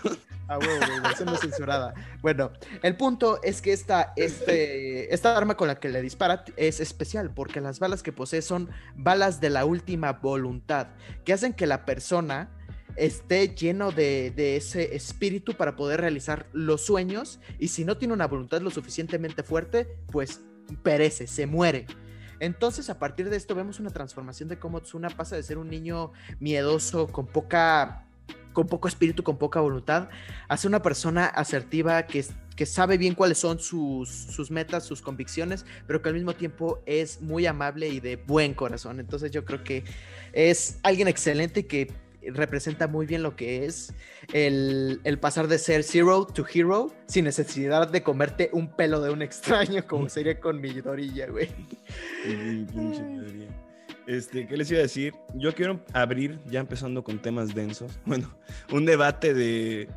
A 0.51 0.59
huevo, 0.59 1.37
censurada. 1.37 1.95
Bueno, 2.23 2.51
el 2.83 2.97
punto 2.97 3.41
es 3.41 3.63
que 3.63 3.73
esta, 3.73 4.13
este, 4.17 5.15
esta 5.15 5.37
arma 5.37 5.57
con 5.57 5.69
la 5.69 5.79
que 5.79 5.89
le 5.89 6.03
dispara 6.03 6.45
es 6.57 6.81
especial 6.81 7.33
porque 7.33 7.61
las 7.61 7.79
balas 7.79 8.03
que 8.03 8.11
posee 8.11 8.43
son 8.43 8.69
balas 8.97 9.41
de 9.41 9.49
la 9.49 9.65
última 9.65 10.15
voluntad, 10.15 10.89
que 11.25 11.33
hacen 11.33 11.53
que 11.53 11.69
la 11.69 11.85
persona 11.85 12.51
esté 12.97 13.55
lleno 13.55 13.93
de, 13.93 14.33
de 14.35 14.57
ese 14.57 14.97
espíritu 14.97 15.55
para 15.55 15.77
poder 15.77 16.01
realizar 16.01 16.47
los 16.53 16.85
sueños 16.85 17.39
y 17.61 17.69
si 17.69 17.85
no 17.85 17.97
tiene 17.97 18.13
una 18.13 18.27
voluntad 18.27 18.61
lo 18.61 18.71
suficientemente 18.71 19.45
fuerte, 19.45 19.87
pues 20.11 20.41
perece, 20.83 21.29
se 21.29 21.47
muere. 21.47 21.87
Entonces, 22.41 22.89
a 22.89 22.99
partir 22.99 23.29
de 23.29 23.37
esto, 23.37 23.55
vemos 23.55 23.79
una 23.79 23.91
transformación 23.91 24.49
de 24.49 24.59
cómo 24.59 24.81
Tsuna 24.81 25.11
pasa 25.11 25.37
de 25.37 25.43
ser 25.43 25.59
un 25.59 25.69
niño 25.69 26.13
miedoso, 26.41 27.07
con 27.07 27.27
poca, 27.27 28.07
con 28.53 28.67
poco 28.67 28.89
espíritu, 28.89 29.23
con 29.23 29.39
poca 29.39 29.61
voluntad, 29.61 30.09
a 30.49 30.57
ser 30.57 30.69
una 30.69 30.83
persona 30.83 31.27
asertiva 31.27 32.07
que, 32.07 32.25
que 32.57 32.67
sabe 32.67 32.99
bien 32.99 33.15
cuáles 33.15 33.39
son 33.39 33.59
sus, 33.59 34.09
sus 34.09 34.51
metas, 34.51 34.85
sus 34.85 35.03
convicciones, 35.03 35.65
pero 35.87 36.03
que 36.03 36.09
al 36.09 36.15
mismo 36.15 36.35
tiempo 36.35 36.83
es 36.87 37.21
muy 37.21 37.47
amable 37.47 37.89
y 37.89 38.01
de 38.01 38.17
buen 38.17 38.55
corazón. 38.55 39.01
Entonces, 39.01 39.31
yo 39.31 39.45
creo 39.45 39.63
que 39.65 39.85
es 40.33 40.79
alguien 40.83 41.09
excelente 41.09 41.67
que 41.67 41.93
representa 42.23 42.87
muy 42.87 43.07
bien 43.07 43.23
lo 43.23 43.37
que 43.37 43.65
es 43.65 43.95
el, 44.33 45.01
el 45.05 45.19
pasar 45.19 45.49
de 45.49 45.59
ser 45.59 45.83
zero 45.83 46.27
to 46.27 46.45
hero 46.53 46.93
sin 47.07 47.25
necesidad 47.25 47.89
de 47.89 48.03
comerte 48.03 48.51
un 48.53 48.69
pelo 48.77 49.01
de 49.01 49.11
un 49.11 49.23
extraño, 49.23 49.87
como 49.87 50.09
sería 50.11 50.39
con 50.39 50.61
mi 50.61 50.73
dorilla, 50.81 51.27
güey. 51.29 51.49
Este, 54.07 54.47
¿qué 54.47 54.57
les 54.57 54.71
iba 54.71 54.81
a 54.81 54.83
decir? 54.83 55.15
Yo 55.35 55.55
quiero 55.55 55.85
abrir, 55.93 56.41
ya 56.47 56.61
empezando 56.61 57.05
con 57.05 57.21
temas 57.21 57.55
densos, 57.55 57.99
bueno, 58.07 58.37
un 58.73 58.85
debate 58.85 59.35
de, 59.35 59.89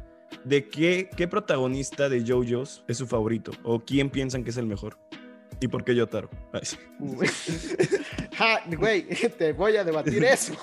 de 0.43 0.67
qué, 0.69 1.09
qué 1.15 1.27
protagonista 1.27 2.09
de 2.09 2.23
JoJo's 2.23 2.83
es 2.87 2.97
su 2.97 3.07
favorito 3.07 3.51
o 3.63 3.79
quién 3.79 4.09
piensan 4.09 4.43
que 4.43 4.51
es 4.51 4.57
el 4.57 4.67
mejor. 4.67 4.97
¿Y 5.59 5.67
por 5.67 5.83
qué 5.83 5.95
Yotaro? 5.95 6.29
Ja, 8.33 8.59
güey, 8.77 9.07
te 9.37 9.53
voy 9.53 9.77
a 9.77 9.83
debatir 9.83 10.23
eso. 10.23 10.57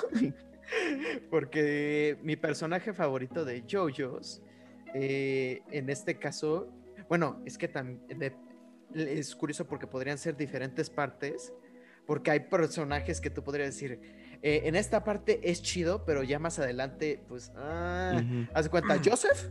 Porque 1.31 2.19
mi 2.23 2.37
personaje 2.37 2.93
favorito 2.93 3.45
de 3.45 3.65
JoJo's, 3.67 4.43
eh, 4.95 5.63
en 5.71 5.89
este 5.89 6.19
caso, 6.19 6.71
bueno, 7.09 7.43
es 7.47 7.57
que 7.57 7.69
también 7.69 8.01
es 8.95 9.35
curioso 9.35 9.67
porque 9.67 9.87
podrían 9.87 10.19
ser 10.19 10.37
diferentes 10.37 10.91
partes, 10.91 11.53
porque 12.11 12.33
hay 12.33 12.41
personajes 12.41 13.21
que 13.21 13.31
tú 13.31 13.45
podrías 13.45 13.69
decir, 13.73 14.01
eh, 14.43 14.63
en 14.65 14.75
esta 14.75 15.05
parte 15.05 15.49
es 15.49 15.63
chido, 15.63 16.05
pero 16.05 16.25
ya 16.25 16.41
más 16.41 16.59
adelante, 16.59 17.23
pues, 17.29 17.53
ah, 17.55 18.15
Ujú. 18.17 18.49
haz 18.53 18.65
de 18.65 18.69
cuenta, 18.71 19.01
Joseph, 19.05 19.47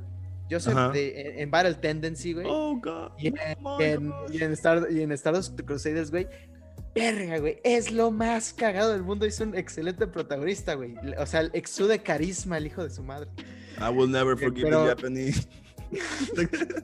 Joseph 0.52 0.92
de- 0.92 1.22
en, 1.22 1.40
en 1.40 1.52
Battle 1.52 1.76
Tendency, 1.76 2.34
güey. 2.34 2.46
Oh, 2.50 2.78
God. 2.84 3.12
Y 3.18 3.28
en, 3.28 3.36
Oh, 3.64 3.80
en- 3.80 4.12
y 4.30 4.44
en 4.44 4.52
Star, 4.52 4.88
y 4.92 5.02
en 5.02 5.14
Stardust 5.14 5.58
Crusaders, 5.62 6.12
güey. 6.12 6.28
Verga, 6.94 7.38
güey. 7.40 7.62
Es 7.64 7.94
lo 7.94 8.12
más 8.12 8.52
cagado 8.52 8.92
del 8.92 9.04
mundo. 9.04 9.26
Es 9.26 9.40
un 9.40 9.56
excelente 9.56 10.06
protagonista, 10.06 10.74
güey. 10.74 10.96
O 11.18 11.26
sea, 11.26 11.44
exude 11.54 12.00
carisma 12.00 12.58
el 12.58 12.68
hijo 12.68 12.84
de 12.84 12.90
su 12.90 13.04
madre. 13.04 13.30
I 13.80 13.90
will 13.90 14.12
never 14.12 14.38
forgive 14.38 14.64
pero- 14.70 14.84
the 14.84 14.90
Japanese. 14.90 15.48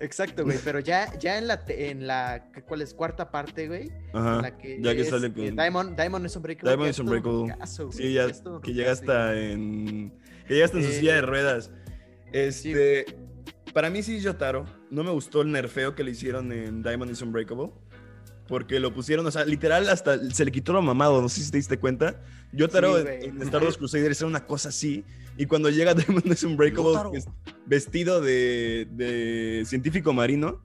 Exacto, 0.00 0.44
güey. 0.44 0.58
Pero 0.64 0.80
ya, 0.80 1.16
ya 1.18 1.38
en 1.38 1.46
la, 1.46 1.62
en 1.68 2.06
la 2.06 2.50
¿cuál 2.66 2.82
es? 2.82 2.94
Cuarta 2.94 3.30
parte, 3.30 3.68
güey. 3.68 3.88
en 3.88 4.16
Ajá. 4.16 4.42
la 4.42 4.56
que 4.58 4.78
ya 4.80 4.94
que 4.94 5.02
es, 5.02 5.08
sale 5.10 5.28
eh, 5.28 5.32
con- 5.32 5.56
Diamond, 5.56 5.96
Diamond 6.00 6.26
es 6.26 6.36
Unbreakable. 6.36 6.70
Diamond 6.70 7.00
un 7.00 7.06
Unbreakable. 7.06 7.54
güey, 7.82 7.92
Sí, 7.92 8.12
ya, 8.12 8.24
es 8.24 8.42
que 8.62 8.72
llega 8.74 8.92
hasta 8.92 9.38
en. 9.38 10.12
Que 10.46 10.54
llega 10.54 10.66
hasta 10.66 10.78
en 10.78 10.84
su 10.84 10.90
Eh, 10.90 10.94
silla 10.94 11.14
de 11.14 11.20
ruedas. 11.22 11.70
Este. 12.32 13.06
Para 13.74 13.90
mí 13.90 14.02
sí 14.02 14.16
es 14.16 14.22
Yotaro. 14.22 14.64
No 14.90 15.04
me 15.04 15.10
gustó 15.10 15.42
el 15.42 15.52
nerfeo 15.52 15.94
que 15.94 16.02
le 16.02 16.12
hicieron 16.12 16.50
en 16.52 16.82
Diamond 16.82 17.10
is 17.10 17.20
Unbreakable. 17.22 17.70
Porque 18.48 18.80
lo 18.80 18.94
pusieron, 18.94 19.26
o 19.26 19.30
sea, 19.30 19.44
literal 19.44 19.90
hasta 19.90 20.18
se 20.30 20.42
le 20.42 20.50
quitó 20.50 20.72
lo 20.72 20.80
mamado, 20.80 21.20
no 21.20 21.28
sé 21.28 21.42
si 21.42 21.50
te 21.50 21.58
diste 21.58 21.78
cuenta. 21.78 22.18
Yotaro 22.52 22.96
Sí, 23.02 23.06
en 23.24 23.42
Star 23.42 23.62
Wars 23.62 23.76
Crusaders 23.76 24.18
era 24.22 24.26
una 24.26 24.46
cosa 24.46 24.70
así. 24.70 25.04
Y 25.38 25.46
cuando 25.46 25.70
llega 25.70 25.94
Diamond 25.94 26.26
is 26.26 26.42
Unbreakable, 26.44 26.90
Yotaro. 26.92 27.12
que 27.12 27.18
es 27.18 27.26
vestido 27.64 28.20
de, 28.20 28.86
de 28.90 29.62
científico 29.64 30.12
marino, 30.12 30.60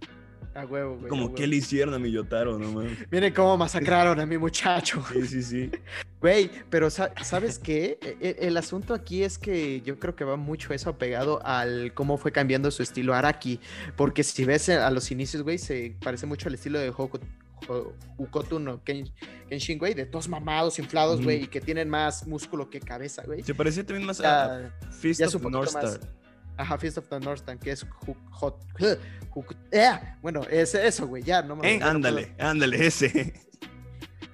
A 0.55 0.65
huevo, 0.65 0.97
güey. 0.97 1.07
como 1.09 1.33
que 1.33 1.47
le 1.47 1.55
hicieron 1.57 1.93
a 1.93 1.99
mi 1.99 2.11
Yotaro, 2.11 2.57
no 2.59 2.71
mames. 2.71 2.97
Miren 3.11 3.33
cómo 3.33 3.55
masacraron 3.57 4.19
a 4.19 4.25
mi 4.25 4.37
muchacho. 4.37 5.03
Sí, 5.13 5.25
sí, 5.27 5.43
sí. 5.43 5.71
Güey, 6.23 6.49
pero 6.69 6.89
sa- 6.89 7.11
¿sabes 7.21 7.59
qué? 7.59 7.99
E- 8.01 8.15
e- 8.21 8.47
El, 8.47 8.55
asunto 8.55 8.93
aquí 8.93 9.23
es 9.23 9.37
que 9.37 9.81
yo 9.81 9.99
creo 9.99 10.15
que 10.15 10.23
va 10.23 10.37
mucho 10.37 10.73
eso 10.73 10.89
apegado 10.89 11.45
al 11.45 11.93
cómo 11.93 12.17
fue 12.17 12.31
cambiando 12.31 12.71
su 12.71 12.81
estilo 12.81 13.13
Araki. 13.13 13.59
Porque 13.97 14.23
si 14.23 14.45
ves 14.45 14.69
a 14.69 14.89
los 14.89 15.11
inicios, 15.11 15.43
güey, 15.43 15.57
se 15.57 15.97
parece 16.01 16.25
mucho 16.25 16.47
al 16.47 16.55
estilo 16.55 16.79
de 16.79 16.93
Hoku- 16.93 17.19
Ho- 17.67 17.93
Ukotu 18.17 18.59
no 18.59 18.83
Ken- 18.83 19.11
Kenshin, 19.49 19.77
güey, 19.79 19.93
de 19.93 20.05
todos 20.05 20.27
mamados, 20.27 20.79
inflados, 20.79 21.21
güey, 21.23 21.43
y 21.43 21.47
que 21.47 21.61
tienen 21.61 21.89
más 21.89 22.27
músculo 22.27 22.69
que 22.69 22.79
cabeza, 22.79 23.23
güey. 23.25 23.43
Se 23.43 23.53
parecía 23.55 23.85
también 23.85 24.05
más 24.07 24.19
a 24.21 24.71
Fist 24.91 25.19
ya 25.19 25.27
of 25.27 25.41
the 25.41 25.49
North 25.49 25.73
más- 25.73 25.83
Star. 25.95 26.09
Ajá, 26.55 26.77
Feast 26.77 26.99
of 26.99 27.07
the 27.09 27.19
North 27.19 27.39
Star, 27.39 27.57
que 27.57 27.71
es 27.71 27.83
Hook, 28.05 28.17
Hot. 28.31 28.63
Hook- 29.33 29.55
eh, 29.71 29.99
bueno, 30.21 30.41
es 30.49 30.75
eso, 30.75 31.07
güey, 31.07 31.23
ya, 31.23 31.41
no 31.41 31.55
me 31.55 31.75
Eh, 31.75 31.79
no 31.79 31.87
Ándale, 31.87 32.35
ándale, 32.37 32.85
ese. 32.85 33.33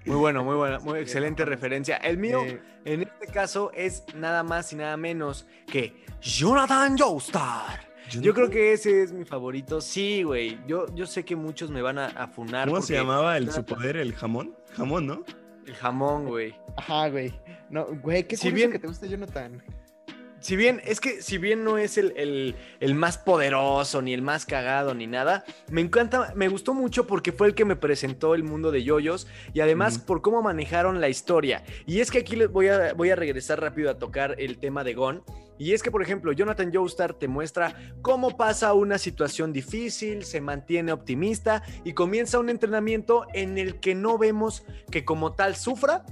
Muy 0.06 0.16
bueno, 0.18 0.44
muy 0.44 0.56
buena, 0.56 0.80
muy 0.80 1.00
excelente 1.00 1.46
referencia. 1.46 1.98
El 1.98 2.18
mío, 2.18 2.42
Eh, 2.44 2.62
en 2.86 3.02
este 3.04 3.28
caso, 3.28 3.72
es 3.74 4.04
nada 4.16 4.44
más 4.44 4.74
y 4.74 4.76
nada 4.76 4.98
menos 4.98 5.46
que 5.68 6.04
Jonathan 6.22 6.98
Joestar. 6.98 7.89
Yo 8.10 8.34
creo 8.34 8.50
que 8.50 8.74
ese 8.74 9.04
es 9.04 9.12
mi 9.12 9.26
favorito. 9.26 9.82
Sí, 9.82 10.24
güey. 10.24 10.58
Yo, 10.68 10.86
yo 10.96 11.06
sé 11.06 11.24
que 11.26 11.36
muchos 11.36 11.70
me 11.72 11.82
van 11.82 11.98
a, 12.00 12.08
a 12.08 12.28
funar. 12.28 12.68
¿Cómo 12.68 12.82
se 12.82 12.94
llamaba 12.96 13.38
el 13.38 13.46
trata- 13.46 13.62
superpoder? 13.62 13.98
¿El 13.98 14.14
jamón? 14.14 14.56
Jamón, 14.74 15.08
¿no? 15.08 15.24
El 15.66 15.76
jamón, 15.76 16.26
güey. 16.28 16.56
Ajá, 16.78 17.10
güey. 17.10 17.34
No, 17.70 17.86
güey, 18.02 18.28
qué 18.28 18.36
Si 18.38 18.52
bien- 18.52 18.72
que 18.72 18.80
te 18.80 18.88
guste 18.88 19.08
Jonathan. 19.08 19.62
Si 20.42 20.56
bien, 20.56 20.82
es 20.86 21.00
que 21.02 21.22
si 21.22 21.38
bien 21.38 21.64
no 21.64 21.78
es 21.78 21.98
el, 21.98 22.14
el- 22.16 22.56
el 22.80 22.96
más 22.96 23.18
poderoso, 23.18 24.02
ni 24.02 24.14
el 24.14 24.22
más 24.22 24.46
cagado, 24.46 24.94
ni 24.94 25.06
nada, 25.08 25.44
me 25.70 25.82
encanta, 25.82 26.32
me 26.36 26.48
gustó 26.48 26.74
mucho 26.74 27.06
porque 27.08 27.32
fue 27.32 27.48
el 27.48 27.56
que 27.56 27.66
me 27.66 27.76
presentó 27.76 28.36
el 28.36 28.44
mundo 28.44 28.72
de 28.72 28.84
yoyos 28.84 29.28
y 29.54 29.60
además 29.60 30.00
por 30.00 30.22
cómo 30.22 30.42
manejaron 30.42 31.02
la 31.02 31.10
historia. 31.10 31.64
Y 31.86 32.00
es 32.00 32.10
que 32.10 32.20
aquí 32.20 32.36
les 32.36 32.50
voy 32.52 32.68
a, 32.70 32.94
voy 32.94 33.10
a 33.10 33.16
regresar 33.16 33.60
rápido 33.60 33.90
a 33.90 33.98
tocar 33.98 34.36
el 34.40 34.58
tema 34.60 34.84
de 34.84 34.94
Gon. 34.94 35.24
Y 35.58 35.74
es 35.74 35.84
que, 35.84 35.92
por 35.92 36.02
ejemplo, 36.02 36.32
Jonathan 36.32 36.72
Joestar 36.74 37.14
te 37.16 37.28
muestra 37.28 37.76
cómo 38.02 38.38
pasa 38.38 38.72
una 38.72 38.98
situación 38.98 39.52
difícil, 39.52 40.24
se 40.24 40.40
mantiene 40.40 40.94
optimista 40.94 41.64
y 41.84 41.92
comienza 41.92 42.40
un 42.40 42.50
entrenamiento 42.50 43.28
en 43.34 43.58
el 43.58 43.82
que 43.82 43.94
no 43.94 44.18
vemos 44.18 44.64
que 44.90 45.04
como 45.04 45.34
tal 45.34 45.58
sufra, 45.58 46.06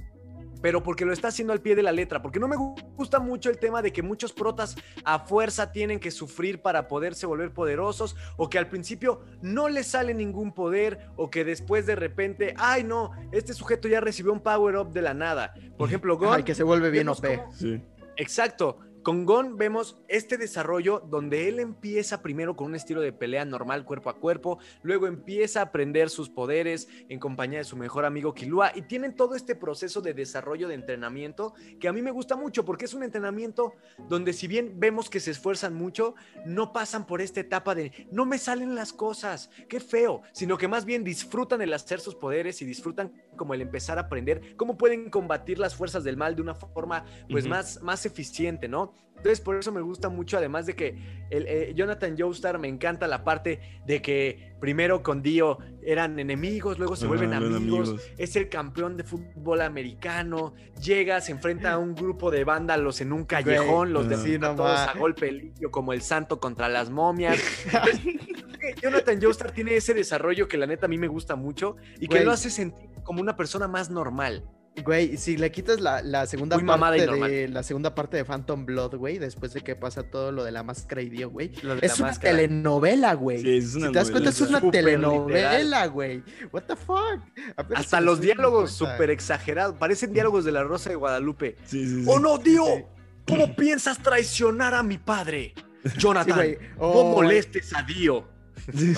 pero 0.60 0.82
porque 0.82 1.04
lo 1.04 1.12
está 1.12 1.28
haciendo 1.28 1.52
al 1.52 1.60
pie 1.60 1.74
de 1.76 1.82
la 1.82 1.92
letra, 1.92 2.20
porque 2.22 2.40
no 2.40 2.48
me 2.48 2.56
gu- 2.56 2.82
gusta 2.96 3.18
mucho 3.20 3.50
el 3.50 3.58
tema 3.58 3.82
de 3.82 3.92
que 3.92 4.02
muchos 4.02 4.32
protas 4.32 4.76
a 5.04 5.20
fuerza 5.20 5.72
tienen 5.72 6.00
que 6.00 6.10
sufrir 6.10 6.60
para 6.62 6.88
poderse 6.88 7.26
volver 7.26 7.52
poderosos, 7.52 8.16
o 8.36 8.48
que 8.48 8.58
al 8.58 8.68
principio 8.68 9.20
no 9.42 9.68
les 9.68 9.86
sale 9.88 10.14
ningún 10.14 10.52
poder, 10.52 10.98
o 11.16 11.30
que 11.30 11.44
después 11.44 11.86
de 11.86 11.94
repente, 11.96 12.54
ay 12.58 12.84
no, 12.84 13.10
este 13.32 13.54
sujeto 13.54 13.88
ya 13.88 14.00
recibió 14.00 14.32
un 14.32 14.40
power 14.40 14.76
up 14.76 14.92
de 14.92 15.02
la 15.02 15.14
nada. 15.14 15.54
Por 15.76 15.88
ejemplo, 15.88 16.16
Gon, 16.18 16.34
Ay, 16.34 16.42
que 16.42 16.54
se 16.54 16.62
vuelve 16.62 16.90
bien 16.90 17.08
OP. 17.08 17.36
cómo- 17.36 17.52
Sí. 17.54 17.82
Exacto. 18.16 18.78
Con 19.02 19.24
Gon 19.24 19.56
vemos 19.56 19.96
este 20.08 20.36
desarrollo 20.36 21.00
donde 21.00 21.48
él 21.48 21.60
empieza 21.60 22.22
primero 22.22 22.56
con 22.56 22.68
un 22.68 22.74
estilo 22.74 23.00
de 23.00 23.12
pelea 23.12 23.44
normal 23.44 23.84
cuerpo 23.84 24.10
a 24.10 24.18
cuerpo, 24.18 24.58
luego 24.82 25.06
empieza 25.06 25.60
a 25.60 25.64
aprender 25.64 26.10
sus 26.10 26.28
poderes 26.28 26.88
en 27.08 27.18
compañía 27.18 27.58
de 27.58 27.64
su 27.64 27.76
mejor 27.76 28.04
amigo 28.04 28.34
Killua 28.34 28.72
y 28.74 28.82
tienen 28.82 29.14
todo 29.14 29.34
este 29.34 29.54
proceso 29.54 30.00
de 30.00 30.14
desarrollo 30.14 30.68
de 30.68 30.74
entrenamiento 30.74 31.54
que 31.80 31.88
a 31.88 31.92
mí 31.92 32.02
me 32.02 32.10
gusta 32.10 32.36
mucho 32.36 32.64
porque 32.64 32.86
es 32.86 32.94
un 32.94 33.02
entrenamiento 33.02 33.72
donde 34.08 34.32
si 34.32 34.48
bien 34.48 34.78
vemos 34.78 35.08
que 35.08 35.20
se 35.20 35.30
esfuerzan 35.30 35.74
mucho, 35.74 36.14
no 36.44 36.72
pasan 36.72 37.06
por 37.06 37.20
esta 37.20 37.40
etapa 37.40 37.74
de 37.74 38.08
no 38.10 38.26
me 38.26 38.38
salen 38.38 38.74
las 38.74 38.92
cosas, 38.92 39.50
qué 39.68 39.80
feo, 39.80 40.22
sino 40.32 40.58
que 40.58 40.68
más 40.68 40.84
bien 40.84 41.04
disfrutan 41.04 41.62
el 41.62 41.72
hacer 41.72 42.00
sus 42.00 42.14
poderes 42.14 42.60
y 42.62 42.64
disfrutan 42.64 43.12
como 43.36 43.54
el 43.54 43.62
empezar 43.62 43.98
a 43.98 44.02
aprender 44.02 44.56
cómo 44.56 44.76
pueden 44.76 45.10
combatir 45.10 45.58
las 45.58 45.74
fuerzas 45.74 46.04
del 46.04 46.16
mal 46.16 46.34
de 46.34 46.42
una 46.42 46.54
forma 46.54 47.04
pues 47.30 47.46
más, 47.46 47.80
más 47.82 48.04
eficiente, 48.04 48.68
¿no? 48.68 48.87
Entonces 49.18 49.40
por 49.40 49.56
eso 49.56 49.72
me 49.72 49.80
gusta 49.80 50.08
mucho, 50.08 50.38
además 50.38 50.66
de 50.66 50.76
que 50.76 51.26
el, 51.30 51.44
eh, 51.48 51.72
Jonathan 51.74 52.16
Joestar 52.16 52.58
me 52.58 52.68
encanta 52.68 53.08
la 53.08 53.24
parte 53.24 53.60
de 53.84 54.00
que 54.00 54.54
primero 54.60 55.02
con 55.02 55.22
Dio 55.22 55.58
eran 55.82 56.20
enemigos, 56.20 56.78
luego 56.78 56.94
se 56.94 57.04
Ajá, 57.04 57.08
vuelven 57.16 57.34
amigos, 57.34 57.88
amigos. 57.88 58.10
es 58.16 58.36
el 58.36 58.48
campeón 58.48 58.96
de 58.96 59.02
fútbol 59.02 59.62
americano, 59.62 60.54
llega, 60.80 61.20
se 61.20 61.32
enfrenta 61.32 61.72
a 61.72 61.78
un 61.78 61.96
grupo 61.96 62.30
de 62.30 62.44
vándalos 62.44 63.00
en 63.00 63.12
un 63.12 63.24
callejón, 63.24 63.92
los 63.92 64.06
ah. 64.06 64.38
no 64.38 64.54
todos 64.54 64.78
a 64.78 64.92
golpe 64.96 65.32
limpio 65.32 65.72
como 65.72 65.92
el 65.92 66.00
santo 66.00 66.38
contra 66.38 66.68
las 66.68 66.88
momias. 66.88 67.38
Jonathan 68.82 69.20
Joestar 69.20 69.50
tiene 69.50 69.74
ese 69.74 69.94
desarrollo 69.94 70.46
que 70.46 70.56
la 70.56 70.66
neta 70.66 70.86
a 70.86 70.88
mí 70.88 70.96
me 70.96 71.08
gusta 71.08 71.34
mucho 71.34 71.76
y 71.98 72.06
que 72.06 72.24
lo 72.24 72.30
hace 72.30 72.50
sentir 72.50 72.88
como 73.02 73.20
una 73.20 73.36
persona 73.36 73.66
más 73.66 73.90
normal. 73.90 74.48
Güey, 74.84 75.16
si 75.16 75.36
le 75.36 75.50
quitas 75.50 75.80
la, 75.80 76.02
la 76.02 76.26
segunda 76.26 76.56
Muy 76.56 76.66
parte 76.66 77.06
de 77.06 77.48
la 77.48 77.62
segunda 77.62 77.94
parte 77.94 78.16
de 78.16 78.24
Phantom 78.24 78.66
Blood, 78.66 78.96
güey, 78.96 79.18
después 79.18 79.52
de 79.52 79.60
que 79.60 79.76
pasa 79.76 80.02
todo 80.02 80.32
lo 80.32 80.44
de 80.44 80.52
la 80.52 80.62
máscara 80.62 81.02
y 81.02 81.08
Dio, 81.08 81.30
güey. 81.30 81.52
Es 81.80 81.98
una 81.98 82.08
máscara. 82.08 82.36
telenovela, 82.36 83.14
güey. 83.14 83.42
Sí, 83.42 83.56
es 83.56 83.74
una 83.74 83.86
si 83.86 83.92
te 83.92 83.98
das 83.98 84.10
cuenta, 84.10 84.30
es 84.30 84.40
una 84.40 84.70
telenovela, 84.70 85.86
güey. 85.86 86.22
What 86.52 86.62
the 86.64 86.76
fuck? 86.76 87.20
Apenas 87.56 87.84
Hasta 87.84 88.00
los 88.00 88.20
diálogos 88.20 88.72
súper 88.72 89.10
exagerados. 89.10 89.76
Parecen 89.76 90.12
diálogos 90.12 90.44
de 90.44 90.52
la 90.52 90.64
Rosa 90.64 90.90
de 90.90 90.96
Guadalupe. 90.96 91.56
Sí, 91.64 91.86
sí, 91.86 92.02
sí. 92.02 92.06
¡Oh 92.08 92.18
no, 92.18 92.38
Dio! 92.38 92.64
Sí. 92.64 92.84
¿Cómo 93.26 93.54
piensas 93.54 93.98
traicionar 94.02 94.74
a 94.74 94.82
mi 94.82 94.98
padre? 94.98 95.54
Sí, 95.84 95.90
Jonathan, 95.98 96.36
güey. 96.36 96.58
no 96.78 97.04
molestes 97.04 97.74
a 97.74 97.82
Dio. 97.82 98.37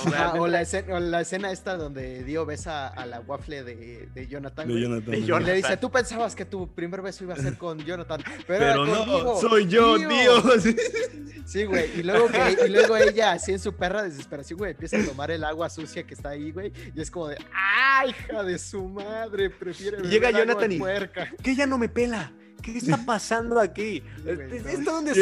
Ajá, 0.06 0.34
o, 0.34 0.46
la 0.46 0.62
escena, 0.62 0.94
o 0.94 1.00
la 1.00 1.20
escena 1.20 1.50
esta 1.52 1.76
donde 1.76 2.24
Dio 2.24 2.44
besa 2.46 2.88
a 2.88 3.06
la 3.06 3.20
waffle 3.20 3.62
de, 3.62 4.08
de 4.14 4.26
Jonathan. 4.26 4.66
De 4.68 4.74
Y 4.74 4.80
Jonathan. 5.24 5.44
le 5.44 5.54
dice, 5.54 5.76
tú 5.76 5.90
pensabas 5.90 6.34
que 6.34 6.44
tu 6.44 6.72
primer 6.74 7.02
beso 7.02 7.24
iba 7.24 7.34
a 7.34 7.36
ser 7.36 7.56
con 7.58 7.78
Jonathan, 7.78 8.22
pero, 8.24 8.44
Pero 8.46 8.64
era 8.64 8.74
no, 8.76 9.04
conmigo, 9.04 9.40
soy 9.40 9.66
yo, 9.68 9.98
Dio". 9.98 10.08
Dios. 10.08 10.64
Sí, 11.46 11.64
güey. 11.64 11.98
Y 11.98 12.02
luego, 12.02 12.28
que, 12.28 12.66
y 12.66 12.68
luego 12.70 12.96
ella, 12.96 13.32
así 13.32 13.52
en 13.52 13.58
su 13.58 13.74
perra 13.74 14.02
desesperación, 14.02 14.58
güey, 14.58 14.72
empieza 14.72 14.98
a 14.98 15.04
tomar 15.04 15.30
el 15.30 15.42
agua 15.44 15.68
sucia 15.68 16.04
que 16.04 16.14
está 16.14 16.30
ahí, 16.30 16.52
güey. 16.52 16.72
Y 16.94 17.00
es 17.00 17.10
como 17.10 17.28
de, 17.28 17.38
¡ah, 17.54 18.04
hija 18.06 18.42
de 18.44 18.58
su 18.58 18.86
madre! 18.86 19.50
Prefiere 19.50 19.98
Y 20.04 20.08
llega 20.08 20.30
Jonathan 20.30 20.70
y- 20.72 20.78
puerca. 20.78 21.28
Que 21.42 21.52
ella 21.52 21.66
no 21.66 21.76
me 21.78 21.88
pela. 21.88 22.32
¿Qué 22.62 22.76
está 22.76 22.98
pasando 23.04 23.58
aquí? 23.58 24.02
güey, 24.22 24.56
es, 24.56 24.62
no. 24.64 24.68
es 24.70 24.84
todo 24.84 25.00
un 25.00 25.08
Sí, 25.14 25.20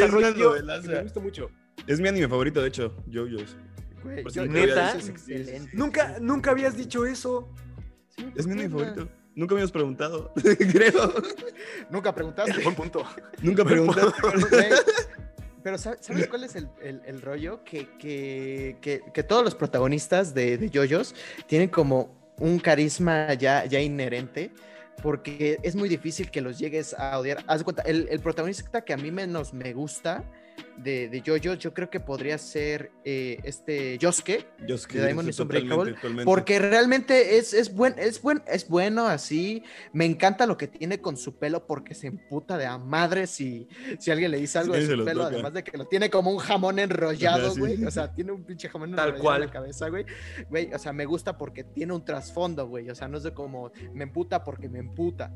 me 0.89 1.01
gusta 1.03 1.19
mucho. 1.19 1.49
Es 1.87 1.99
mi 1.99 2.07
anime 2.09 2.27
favorito, 2.27 2.61
de 2.61 2.67
hecho, 2.67 2.95
JoJo's. 3.11 3.55
Güey, 4.03 4.23
yo- 4.31 4.45
¿Neta? 4.45 4.93
excelente. 4.97 5.69
Nunca, 5.73 6.17
nunca 6.19 6.51
habías 6.51 6.75
dicho 6.77 7.05
eso. 7.05 7.49
Sí, 8.15 8.25
Es 8.35 8.45
mi 8.47 8.53
¿por 8.55 8.61
anime 8.63 8.63
qué, 8.63 8.69
favorito. 8.95 9.15
Nunca 9.35 9.55
me 9.55 9.61
habías 9.61 9.71
preguntado, 9.71 10.33
creo. 10.71 11.13
Nunca 11.89 12.13
preguntaste. 12.13 12.61
Buen 12.63 12.75
punto. 12.75 13.03
Nunca 13.41 13.63
preguntaste. 13.63 14.11
Pero 15.63 15.77
¿sab- 15.77 15.97
¿sabes 15.99 16.27
cuál 16.27 16.43
es 16.45 16.55
el, 16.55 16.69
el- 16.81 17.01
el 17.05 17.21
rollo? 17.21 17.63
Que, 17.63 17.87
que, 17.97 18.77
que- 18.81 19.01
que 19.13 19.23
todos 19.23 19.43
los 19.43 19.55
protagonistas 19.55 20.33
de, 20.33 20.57
de 20.57 20.69
JoJo's 20.69 21.13
tienen 21.47 21.69
como 21.69 22.33
un 22.37 22.59
carisma 22.59 23.33
ya, 23.33 23.65
ya 23.65 23.79
inherente. 23.81 24.51
Porque 25.01 25.59
es 25.63 25.75
muy 25.77 25.87
difícil 25.87 26.29
que 26.29 26.41
los 26.41 26.59
llegues 26.59 26.93
a 26.93 27.17
odiar. 27.17 27.43
Haz 27.47 27.59
de 27.59 27.63
cuenta, 27.63 27.83
el, 27.83 28.07
el 28.09 28.19
protagonista 28.19 28.81
que 28.83 28.91
a 28.93 28.97
mí 28.97 29.11
menos 29.11 29.53
me 29.53 29.71
gusta 29.73 30.23
de, 30.77 31.09
de 31.09 31.21
JoJo's, 31.21 31.59
yo 31.59 31.73
creo 31.73 31.89
que 31.89 31.99
podría 31.99 32.37
ser 32.37 32.91
eh, 33.03 33.39
este 33.43 33.95
es 33.95 34.87
De 34.87 35.05
Diamond 35.05 35.29
is 35.29 35.39
Unbreakable, 35.39 35.93
totalmente. 35.93 36.25
Porque 36.25 36.59
realmente 36.59 37.37
es, 37.37 37.53
es, 37.53 37.73
buen, 37.73 37.95
es, 37.97 38.21
buen, 38.21 38.41
es 38.47 38.67
bueno 38.67 39.07
así. 39.07 39.63
Me 39.93 40.05
encanta 40.05 40.45
lo 40.45 40.57
que 40.57 40.67
tiene 40.67 40.99
con 41.01 41.17
su 41.17 41.37
pelo 41.37 41.65
porque 41.67 41.93
se 41.95 42.07
emputa 42.07 42.57
de 42.57 42.65
a 42.65 42.77
madre 42.77 43.27
si, 43.27 43.67
si 43.99 44.11
alguien 44.11 44.31
le 44.31 44.37
dice 44.37 44.59
algo 44.59 44.73
Sí, 44.75 44.81
de 44.81 44.87
su 44.87 44.95
lo 44.95 45.05
pelo. 45.05 45.23
toca. 45.23 45.33
Además 45.35 45.53
de 45.53 45.63
que 45.63 45.77
lo 45.77 45.85
tiene 45.85 46.09
como 46.09 46.31
un 46.31 46.37
jamón 46.37 46.79
enrollado, 46.79 47.45
Ajá, 47.47 47.53
sí. 47.53 47.59
güey. 47.59 47.83
O 47.85 47.91
sea, 47.91 48.13
tiene 48.13 48.31
un 48.31 48.43
pinche 48.43 48.69
jamón 48.69 48.95
Tal 48.95 49.09
enrollado 49.09 49.23
cual. 49.23 49.41
en 49.41 49.47
la 49.47 49.53
cabeza, 49.53 49.89
güey. 49.89 50.05
Güey, 50.49 50.73
o 50.73 50.79
sea, 50.79 50.93
me 50.93 51.05
gusta 51.05 51.37
porque 51.37 51.63
tiene 51.63 51.93
un 51.93 52.03
trasfondo, 52.05 52.67
güey. 52.67 52.89
O 52.89 52.95
sea, 52.95 53.07
no 53.07 53.17
es 53.17 53.23
de 53.23 53.33
como 53.33 53.71
me 53.93 54.03
emputa 54.03 54.43
porque 54.43 54.69
me 54.69 54.79
emputa. 54.79 55.33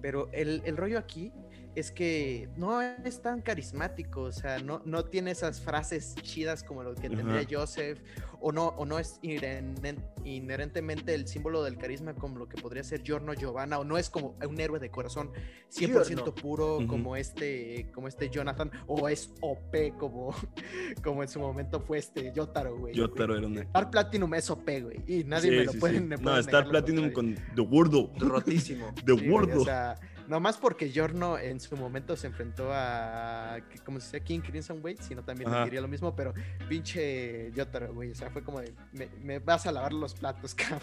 Pero 0.00 0.28
el, 0.32 0.62
el 0.64 0.76
rollo 0.76 0.98
aquí 0.98 1.32
es 1.74 1.92
que 1.92 2.48
no 2.56 2.82
es 2.82 3.22
tan 3.22 3.40
carismático, 3.40 4.22
o 4.22 4.32
sea, 4.32 4.58
no, 4.58 4.82
no 4.84 5.04
tiene 5.04 5.30
esas 5.30 5.60
frases 5.60 6.14
chidas 6.16 6.64
como 6.64 6.82
lo 6.82 6.94
que 6.94 7.08
tendría. 7.08 7.46
Joseph, 7.48 8.00
o 8.40 8.52
no, 8.52 8.68
o 8.68 8.86
no 8.86 8.98
es 8.98 9.20
inheren- 9.22 10.02
inherentemente 10.24 11.14
el 11.14 11.26
símbolo 11.26 11.62
del 11.64 11.76
carisma 11.78 12.14
como 12.14 12.38
lo 12.38 12.48
que 12.48 12.60
podría 12.60 12.84
ser 12.84 13.02
Giorno 13.02 13.34
Giovanna, 13.34 13.78
o 13.78 13.84
no 13.84 13.98
es 13.98 14.10
como 14.10 14.36
un 14.46 14.60
héroe 14.60 14.78
de 14.78 14.90
corazón 14.90 15.30
100% 15.70 16.06
Giorno. 16.06 16.34
puro 16.34 16.78
como 16.86 17.16
este, 17.16 17.90
como 17.92 18.08
este 18.08 18.30
Jonathan, 18.30 18.70
o 18.86 19.08
es 19.08 19.32
OP 19.40 19.92
como, 19.98 20.34
como 21.02 21.22
en 21.22 21.28
su 21.28 21.40
momento 21.40 21.80
fue 21.80 21.98
este 21.98 22.32
Yotaro, 22.34 22.76
güey. 22.76 22.94
Yotaro 22.94 23.36
era 23.36 23.46
una. 23.46 23.62
Star 23.62 23.90
Platinum 23.90 24.34
es 24.34 24.50
OP, 24.50 24.80
güey, 24.82 25.00
y 25.06 25.24
nadie 25.24 25.50
Sí, 25.50 25.56
me 25.56 25.64
lo 25.64 25.72
sí, 25.72 25.78
puede 25.78 25.98
sí. 25.98 26.04
No, 26.20 26.38
Star 26.38 26.68
Platinum 26.68 27.10
con 27.12 27.34
The 27.34 27.62
Gordo. 27.62 28.10
Rotísimo. 28.18 28.94
The 29.04 29.28
Gordo. 29.28 29.62
O 29.62 29.64
sea, 29.64 29.96
nomás 30.28 30.56
porque 30.58 30.90
Giorno 30.90 31.38
en 31.38 31.58
su 31.60 31.76
momento 31.76 32.16
se 32.16 32.26
enfrentó 32.28 32.68
a, 32.72 33.58
como 33.84 33.98
se 34.00 34.06
dice, 34.06 34.20
King 34.22 34.40
Crimson 34.40 34.80
Wade, 34.82 34.98
sino 35.00 35.22
también 35.24 35.48
Ajá. 35.50 35.60
me 35.60 35.64
diría 35.66 35.80
lo 35.80 35.88
mismo, 35.88 36.14
pero 36.14 36.32
pinche 36.68 37.50
Yotaro, 37.52 37.92
güey, 37.94 38.10
o 38.12 38.14
sea, 38.14 38.30
fue 38.30 38.42
como 38.42 38.60
de, 38.60 38.72
me, 38.92 39.08
me 39.22 39.38
vas 39.38 39.66
a 39.66 39.72
lavar 39.72 39.92
los 39.92 40.14
platos, 40.14 40.54
cabrón. 40.54 40.80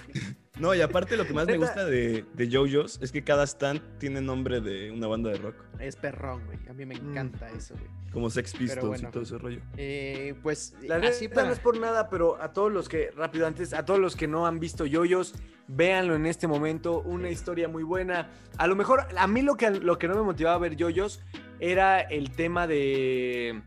No, 0.59 0.73
y 0.73 0.81
aparte 0.81 1.15
lo 1.17 1.25
que 1.25 1.33
más 1.33 1.47
me 1.47 1.57
gusta 1.57 1.85
de, 1.85 2.25
de 2.33 2.49
JoJo's 2.49 2.99
es 3.01 3.11
que 3.11 3.23
cada 3.23 3.43
stand 3.45 3.81
tiene 3.99 4.21
nombre 4.21 4.61
de 4.61 4.89
una 4.91 5.07
banda 5.07 5.29
de 5.29 5.37
rock. 5.37 5.55
Es 5.79 5.95
perrón, 5.95 6.45
güey, 6.45 6.57
a 6.69 6.73
mí 6.73 6.85
me 6.85 6.95
Mm. 6.95 7.09
encanta 7.11 7.49
eso, 7.49 7.75
güey. 7.75 7.89
Como 8.13 8.29
Sex 8.29 8.53
Pistols 8.53 8.87
bueno. 8.87 9.09
y 9.09 9.11
todo 9.11 9.23
ese 9.23 9.37
rollo. 9.37 9.59
Eh, 9.75 10.33
pues, 10.41 10.73
La 10.83 10.95
así 10.95 11.27
para... 11.27 11.47
no 11.47 11.53
es 11.53 11.59
por 11.59 11.77
nada, 11.77 12.09
pero 12.09 12.41
a 12.41 12.53
todos 12.53 12.71
los 12.71 12.87
que, 12.87 13.11
rápido 13.11 13.45
antes, 13.45 13.73
a 13.73 13.83
todos 13.83 13.99
los 13.99 14.15
que 14.15 14.25
no 14.27 14.47
han 14.47 14.59
visto 14.61 14.85
yoyos, 14.85 15.33
véanlo 15.67 16.15
en 16.15 16.25
este 16.25 16.47
momento, 16.47 17.01
una 17.01 17.29
historia 17.29 17.67
muy 17.67 17.83
buena. 17.83 18.29
A 18.57 18.67
lo 18.67 18.75
mejor, 18.75 19.07
a 19.17 19.27
mí 19.27 19.41
lo 19.41 19.55
que, 19.55 19.71
lo 19.71 19.97
que 19.97 20.07
no 20.07 20.15
me 20.15 20.21
motivaba 20.21 20.55
a 20.55 20.59
ver 20.59 20.75
yoyos 20.75 21.21
era 21.59 22.01
el 22.01 22.31
tema 22.31 22.67
de 22.67 23.61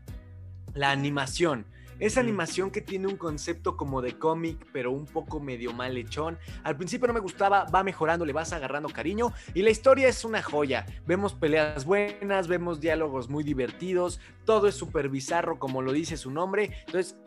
la 0.73 0.91
animación. 0.91 1.65
Esa 1.99 2.21
animación 2.21 2.71
que 2.71 2.79
tiene 2.79 3.07
un 3.07 3.17
concepto 3.17 3.75
como 3.75 4.01
de 4.01 4.17
cómic, 4.17 4.65
pero 4.71 4.89
un 4.91 5.05
poco 5.05 5.41
medio 5.41 5.73
mal 5.73 5.97
hechón. 5.97 6.39
Al 6.63 6.77
principio 6.77 7.07
no 7.07 7.13
me 7.13 7.19
gustaba, 7.19 7.65
va 7.65 7.83
mejorando, 7.83 8.25
le 8.25 8.31
vas 8.31 8.53
agarrando 8.53 8.87
cariño 8.87 9.33
y 9.53 9.63
la 9.63 9.69
historia 9.69 10.07
es 10.07 10.23
una 10.23 10.41
joya. 10.41 10.85
Vemos 11.05 11.33
peleas 11.33 11.83
buenas, 11.83 12.47
vemos 12.47 12.79
diálogos 12.79 13.27
muy 13.27 13.43
divertidos, 13.43 14.21
todo 14.45 14.69
es 14.69 14.75
súper 14.75 15.09
bizarro 15.09 15.59
como 15.59 15.81
lo 15.81 15.91
dice 15.91 16.15
su 16.15 16.31
nombre. 16.31 16.71
Entonces, 16.85 17.17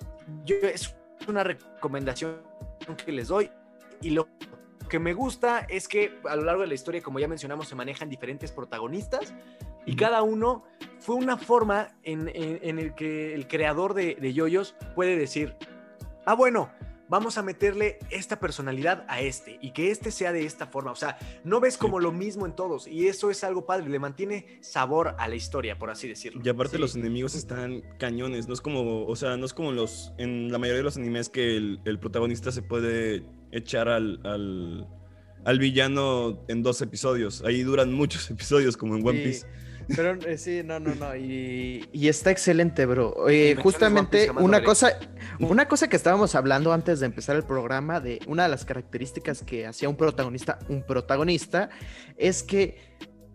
yo 0.46 0.56
es 0.62 0.96
una 1.28 1.44
recomendación 1.44 2.38
que 3.04 3.12
les 3.12 3.28
doy 3.28 3.50
y 4.00 4.10
lo 4.10 4.26
que 4.92 4.98
me 4.98 5.14
gusta 5.14 5.60
es 5.70 5.88
que 5.88 6.18
a 6.28 6.36
lo 6.36 6.42
largo 6.44 6.60
de 6.60 6.68
la 6.68 6.74
historia, 6.74 7.00
como 7.00 7.18
ya 7.18 7.26
mencionamos, 7.26 7.66
se 7.66 7.74
manejan 7.74 8.10
diferentes 8.10 8.52
protagonistas 8.52 9.32
y 9.86 9.96
cada 9.96 10.22
uno 10.22 10.64
fue 11.00 11.16
una 11.16 11.38
forma 11.38 11.88
en, 12.02 12.28
en- 12.28 12.58
en 12.60 12.78
el 12.78 12.94
que 12.94 13.34
el 13.34 13.48
creador 13.48 13.94
de, 13.94 14.16
de 14.16 14.34
Yoyos 14.34 14.76
puede 14.94 15.16
decir, 15.16 15.56
ah, 16.26 16.34
bueno, 16.34 16.70
vamos 17.12 17.36
a 17.36 17.42
meterle 17.42 17.98
esta 18.10 18.40
personalidad 18.40 19.04
a 19.06 19.20
este 19.20 19.58
y 19.60 19.72
que 19.72 19.90
este 19.90 20.10
sea 20.10 20.32
de 20.32 20.46
esta 20.46 20.66
forma. 20.66 20.92
O 20.92 20.96
sea, 20.96 21.18
no 21.44 21.60
ves 21.60 21.76
como 21.76 22.00
lo 22.00 22.10
mismo 22.10 22.46
en 22.46 22.56
todos 22.56 22.86
y 22.88 23.06
eso 23.06 23.30
es 23.30 23.44
algo 23.44 23.66
padre, 23.66 23.90
le 23.90 23.98
mantiene 23.98 24.58
sabor 24.62 25.14
a 25.18 25.28
la 25.28 25.34
historia, 25.34 25.78
por 25.78 25.90
así 25.90 26.08
decirlo. 26.08 26.40
Y 26.42 26.48
aparte 26.48 26.76
Sí. 26.76 26.80
los 26.80 26.96
enemigos 26.96 27.34
están 27.34 27.82
cañones, 27.98 28.48
no 28.48 28.54
es 28.54 28.62
como, 28.62 29.04
o 29.04 29.14
sea, 29.14 29.36
no 29.36 29.44
es 29.44 29.52
como 29.52 29.72
los, 29.72 30.14
en 30.16 30.50
la 30.50 30.56
mayoría 30.58 30.78
de 30.78 30.84
los 30.84 30.96
animes 30.96 31.28
que 31.28 31.54
el, 31.58 31.80
el 31.84 31.98
protagonista 31.98 32.50
se 32.50 32.62
puede 32.62 33.22
echar 33.50 33.90
al, 33.90 34.18
al, 34.24 34.88
al 35.44 35.58
villano 35.58 36.42
en 36.48 36.62
dos 36.62 36.80
episodios. 36.80 37.42
Ahí 37.44 37.62
duran 37.62 37.92
muchos 37.92 38.30
episodios 38.30 38.78
como 38.78 38.96
en 38.96 39.06
One 39.06 39.18
Sí, 39.18 39.24
Piece. 39.24 39.46
Pero 39.88 40.14
eh, 40.26 40.38
sí, 40.38 40.62
no, 40.64 40.78
no, 40.80 40.94
no. 40.94 41.14
Y, 41.16 41.88
y 41.92 42.08
está 42.08 42.30
excelente, 42.30 42.86
bro. 42.86 43.28
Eh, 43.28 43.56
justamente 43.62 44.30
una 44.30 44.62
cosa, 44.62 44.98
una 45.40 45.66
cosa 45.68 45.88
que 45.88 45.96
estábamos 45.96 46.34
hablando 46.34 46.72
antes 46.72 47.00
de 47.00 47.06
empezar 47.06 47.36
el 47.36 47.42
programa, 47.44 48.00
de 48.00 48.20
una 48.26 48.44
de 48.44 48.48
las 48.48 48.64
características 48.64 49.42
que 49.42 49.66
hacía 49.66 49.88
un 49.88 49.96
protagonista, 49.96 50.58
un 50.68 50.82
protagonista, 50.84 51.70
es 52.16 52.42
que 52.42 52.78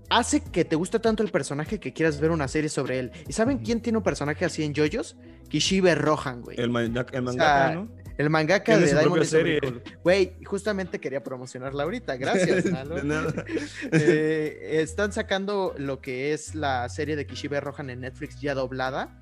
hace 0.09 0.41
que 0.41 0.63
te 0.65 0.75
guste 0.75 0.99
tanto 0.99 1.21
el 1.23 1.29
personaje 1.29 1.79
que 1.79 1.91
quieras 1.93 2.19
ver 2.19 2.31
una 2.31 2.47
serie 2.47 2.69
sobre 2.69 2.99
él. 2.99 3.11
¿Y 3.27 3.33
saben 3.33 3.57
quién 3.59 3.81
tiene 3.81 3.97
un 3.97 4.03
personaje 4.03 4.45
así 4.45 4.63
en 4.63 4.73
JoJo's? 4.73 5.17
Kishibe 5.49 5.95
Rohan, 5.95 6.41
güey. 6.41 6.59
El, 6.59 6.69
manga- 6.69 7.05
el 7.11 7.19
O 7.19 7.23
mangaka, 7.23 7.67
sea, 7.67 7.75
¿no? 7.75 7.89
El 8.17 8.29
mangaka 8.29 8.77
de 8.77 8.93
Diamond 8.93 9.23
serie. 9.25 9.59
Güey, 10.03 10.33
justamente 10.43 10.99
quería 10.99 11.21
promocionarla 11.23 11.83
ahorita. 11.83 12.17
Gracias. 12.17 12.63
De 12.65 13.03
nada. 13.03 13.45
Eh, 13.91 14.79
están 14.81 15.11
sacando 15.13 15.73
lo 15.77 16.01
que 16.01 16.33
es 16.33 16.55
la 16.55 16.89
serie 16.89 17.15
de 17.15 17.25
Kishibe 17.27 17.59
Rohan 17.59 17.89
en 17.89 18.01
Netflix 18.01 18.39
ya 18.41 18.53
doblada. 18.53 19.21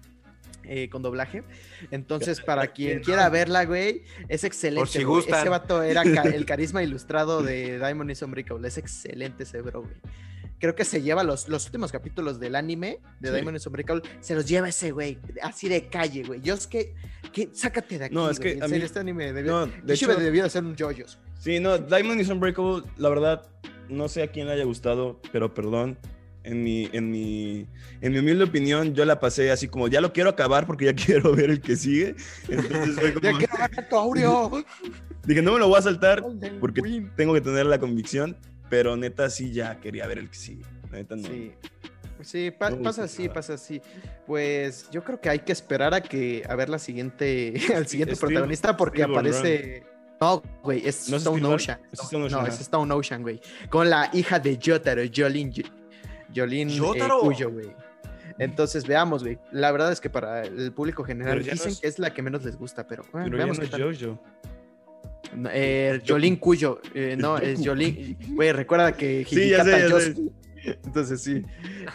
eh, 0.68 0.90
con 0.90 1.04
doblaje. 1.04 1.44
Entonces, 1.92 2.42
para 2.42 2.68
quien 2.74 3.02
quiera 3.02 3.30
verla, 3.30 3.66
güey, 3.66 4.02
es 4.30 4.44
excelente. 4.44 4.80
Por 4.82 4.88
si 4.90 5.04
gustan. 5.04 5.42
Ese 5.42 5.50
vato 5.50 5.84
era 5.84 6.02
ca- 6.04 6.24
el 6.24 6.46
carisma 6.46 6.82
ilustrado 6.82 7.44
de 7.44 7.78
Diamond 7.78 8.10
is 8.10 8.22
Unbreakable. 8.24 8.68
Es 8.68 8.78
excelente 8.80 9.44
ese 9.44 9.62
bro, 9.62 9.82
güey. 9.84 9.94
Creo 10.60 10.74
que 10.74 10.86
se 10.86 11.02
lleva 11.02 11.24
los, 11.24 11.48
los 11.50 11.66
últimos 11.66 11.92
capítulos 11.92 12.40
del 12.40 12.56
anime 12.56 13.00
de 13.20 13.28
Sí. 13.30 13.34
Diamond 13.36 13.58
is 13.58 13.68
Unbreakable. 13.68 14.04
Se 14.22 14.36
los 14.36 14.46
lleva 14.48 14.70
ese 14.70 14.92
güey, 14.92 15.18
así 15.44 15.68
de 15.68 15.88
calle, 15.90 16.24
güey. 16.24 16.42
Yo 16.42 16.54
es 16.54 16.66
que, 16.66 16.94
que 17.34 17.50
sácate 17.54 18.00
de 18.00 18.06
aquí. 18.06 18.16
No, 18.16 18.30
es 18.30 18.40
que 18.40 18.60
a 18.62 18.68
mí- 18.68 18.78
este 18.78 19.00
anime 19.00 19.34
debió, 19.34 19.52
No, 19.52 19.66
de 19.68 19.94
hecho, 19.94 20.08
debió 20.16 20.44
de 20.44 20.50
ser 20.50 20.64
un 20.64 20.76
JoJo's. 20.76 21.20
sí, 21.40 21.60
no, 21.60 21.78
Diamond 21.78 22.22
is 22.22 22.30
Unbreakable, 22.30 22.84
la 22.98 23.10
verdad, 23.10 23.46
no 23.90 24.08
sé 24.08 24.24
a 24.24 24.28
quién 24.32 24.48
le 24.48 24.54
haya 24.54 24.64
gustado, 24.64 25.20
pero 25.32 25.54
perdón. 25.54 25.98
En 26.48 26.62
mi, 26.62 26.88
en, 26.94 27.10
mi, 27.10 27.66
en 28.02 28.12
mi 28.12 28.20
humilde 28.20 28.44
opinión, 28.44 28.94
yo 28.94 29.04
la 29.04 29.20
pasé 29.20 29.50
así 29.50 29.68
como, 29.68 29.88
ya 29.88 30.00
lo 30.00 30.14
quiero 30.14 30.30
acabar 30.30 30.68
porque 30.68 30.86
ya 30.86 30.94
quiero 31.06 31.34
ver 31.36 31.50
el 31.50 31.60
que 31.60 31.76
sigue. 31.76 32.16
Entonces 32.48 32.96
fue 33.00 33.14
Ya 33.24 33.32
como, 33.32 33.38
quiero 33.40 33.54
ganar 33.58 33.90
tu 33.90 33.96
Aureo. 33.98 34.64
dije, 35.26 35.42
no 35.42 35.54
me 35.54 35.60
lo 35.60 35.68
voy 35.68 35.80
a 35.80 35.82
saltar 35.82 36.24
porque 36.60 37.04
tengo 37.18 37.34
que 37.34 37.42
tener 37.42 37.66
la 37.66 37.80
convicción, 37.80 38.38
pero 38.70 38.96
neta 38.98 39.30
sí 39.30 39.52
ya 39.52 39.80
quería 39.80 40.08
ver 40.08 40.20
el 40.20 40.30
que 40.30 40.36
sigue. 40.36 40.66
Neta 40.92 41.16
no. 41.16 41.28
Sí. 41.28 41.52
Sí, 42.22 42.50
pa- 42.50 42.70
No 42.72 42.82
pasa 42.82 43.04
así, 43.04 43.24
nada. 43.24 43.34
pasa 43.36 43.54
así. 43.56 43.82
Pues 44.26 44.90
yo 44.90 45.04
creo 45.04 45.20
que 45.20 45.30
hay 45.30 45.40
que 45.40 45.52
esperar 45.52 45.94
a 45.94 46.02
que 46.02 46.44
a 46.48 46.56
ver 46.56 46.70
la 46.70 46.80
siguiente, 46.80 47.54
al 47.76 47.88
siguiente 47.88 48.16
protagonista 48.16 48.76
porque 48.78 49.04
aparece. 49.04 49.84
No, 50.22 50.42
güey, 50.64 50.88
es 50.88 51.10
¿No 51.10 51.18
es 51.18 51.24
Stone? 51.24 51.46
Ocean. 51.46 51.80
Es 51.92 52.00
Stone 52.00 52.22
No, 52.30 52.38
Ocean, 52.38 52.48
es 52.48 52.58
ah. 52.58 52.62
Stone 52.62 52.94
Ocean, 52.94 53.22
güey. 53.22 53.42
Con 53.70 53.90
la 53.90 54.10
hija 54.14 54.40
de 54.40 54.58
Jotaro, 54.64 55.02
Jolin. 55.14 55.54
Jolin 56.34 56.70
eh, 56.70 56.74
¿Yotaro? 56.76 57.20
Cuyo, 57.20 57.52
güey. 57.52 57.68
Entonces, 58.40 58.88
veamos, 58.88 59.24
güey. 59.24 59.38
La 59.52 59.72
verdad 59.74 59.92
es 59.92 60.00
que 60.00 60.10
para 60.10 60.44
el 60.44 60.72
público 60.72 61.04
general 61.04 61.42
ya 61.42 61.48
no 61.48 61.54
dicen 61.54 61.72
es- 61.74 61.80
que 61.82 61.88
es 61.88 62.00
la 62.00 62.14
que 62.14 62.22
menos 62.22 62.44
les 62.46 62.56
gusta, 62.58 62.88
pero, 62.88 63.04
bueno, 63.12 63.26
Pero 63.26 63.38
ya 63.38 63.44
veamos 63.44 63.60
no 63.60 63.70
qué 63.78 63.90
es. 63.90 64.02
Jojo. 64.02 64.22
No, 65.36 65.50
eh, 65.52 66.02
Jolín 66.08 66.36
Cuyo. 66.38 66.82
eh, 66.94 67.16
no, 67.18 67.38
es. 67.40 67.66
Jolín. 67.66 68.18
Güey, 68.30 68.52
recuerda 68.52 68.92
que 68.96 69.26
Sí, 69.28 69.50
ya 69.50 69.64
sé, 69.64 69.72
Hijikata 69.72 69.80
ya 69.80 70.00
sé. 70.00 70.10
Yosuke. 70.14 70.34
Entonces 70.86 71.22
sí. 71.22 71.42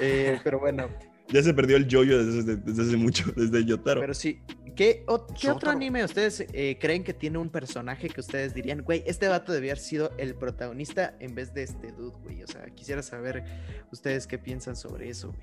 Eh, 0.01 0.38
pero 0.45 0.61
bueno, 0.61 0.88
Ya 1.29 1.43
se 1.43 1.53
perdió 1.55 1.77
el 1.77 1.85
Jojo 1.90 2.05
desde, 2.25 2.57
desde 2.57 2.83
hace 2.83 2.97
mucho, 2.97 3.31
desde 3.37 3.64
Yotaro. 3.64 4.01
pero 4.01 4.14
sí. 4.14 4.40
¿Qué, 4.77 5.05
o- 5.09 5.27
qué 5.27 5.51
otro 5.51 5.71
anime 5.71 6.03
ustedes 6.05 6.47
eh, 6.53 6.79
creen 6.81 7.05
que 7.05 7.12
tiene 7.12 7.37
un 7.38 7.51
personaje 7.51 8.09
que 8.09 8.21
ustedes 8.21 8.55
dirían, 8.55 8.83
güey, 8.83 9.03
este 9.07 9.29
vato 9.29 9.53
debía 9.53 9.73
haber 9.73 9.83
sido 9.83 10.12
el 10.16 10.35
protagonista 10.37 11.16
en 11.21 11.35
vez 11.35 11.53
de 11.53 11.64
este 11.64 11.93
dude, 11.93 12.16
güey? 12.25 12.43
O 12.43 12.47
sea, 12.47 12.64
quisiera 12.75 13.03
saber 13.03 13.45
ustedes 13.93 14.27
qué 14.27 14.38
piensan 14.38 14.77
sobre 14.77 15.11
eso, 15.11 15.35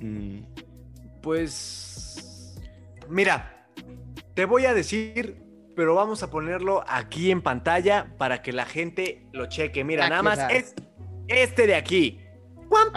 güey. 0.00 0.10
Mm, 0.40 0.42
Pues. 1.22 2.58
Mira, 3.08 3.66
te 4.34 4.44
voy 4.44 4.64
a 4.66 4.74
decir, 4.74 5.36
pero 5.78 5.94
vamos 5.94 6.24
a 6.24 6.28
ponerlo 6.28 6.82
aquí 6.88 7.30
en 7.30 7.40
pantalla 7.40 8.12
para 8.18 8.42
que 8.42 8.52
la 8.52 8.64
gente 8.66 9.22
lo 9.30 9.46
cheque. 9.46 9.84
Mira, 9.84 10.06
Ah, 10.06 10.08
nada 10.08 10.22
más 10.24 10.38
raro. 10.38 10.52
es 10.52 10.74
este 11.28 11.68
de 11.68 11.76
aquí. 11.76 12.18
One. 12.68 12.90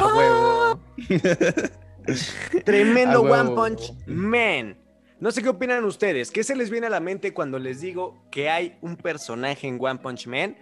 Punch. 1.06 1.72
Tremendo. 2.66 3.22
One 3.22 3.52
Punch 3.52 3.94
Man. 4.08 4.76
No 5.20 5.32
sé 5.32 5.44
qué 5.44 5.50
opinan 5.50 5.86
ustedes. 5.86 6.32
¿Qué 6.32 6.44
se 6.44 6.56
les 6.56 6.72
viene 6.72 6.88
a 6.88 6.90
la 6.90 7.00
mente 7.00 7.36
cuando 7.36 7.60
les 7.60 7.82
digo 7.82 8.28
que 8.32 8.50
hay 8.50 8.80
un 8.82 8.98
personaje 8.98 9.68
en 9.68 9.78
One 9.80 10.00
Punch 10.00 10.26
Man 10.26 10.58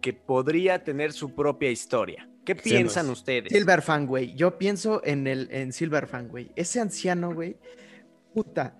que 0.00 0.12
podría 0.12 0.84
tener 0.84 1.12
su 1.12 1.34
propia 1.34 1.68
historia? 1.72 2.28
¿Qué 2.44 2.54
piensan 2.54 3.10
ustedes? 3.10 3.52
Silver 3.52 3.82
Fan, 3.82 4.06
güey. 4.06 4.36
Yo 4.36 4.56
pienso 4.56 5.02
en 5.04 5.26
el 5.26 5.48
en 5.50 5.72
Silver 5.72 6.06
Fan, 6.06 6.28
güey. 6.28 6.52
Ese 6.54 6.78
anciano, 6.78 7.34
güey. 7.34 7.56
Puta. 8.32 8.78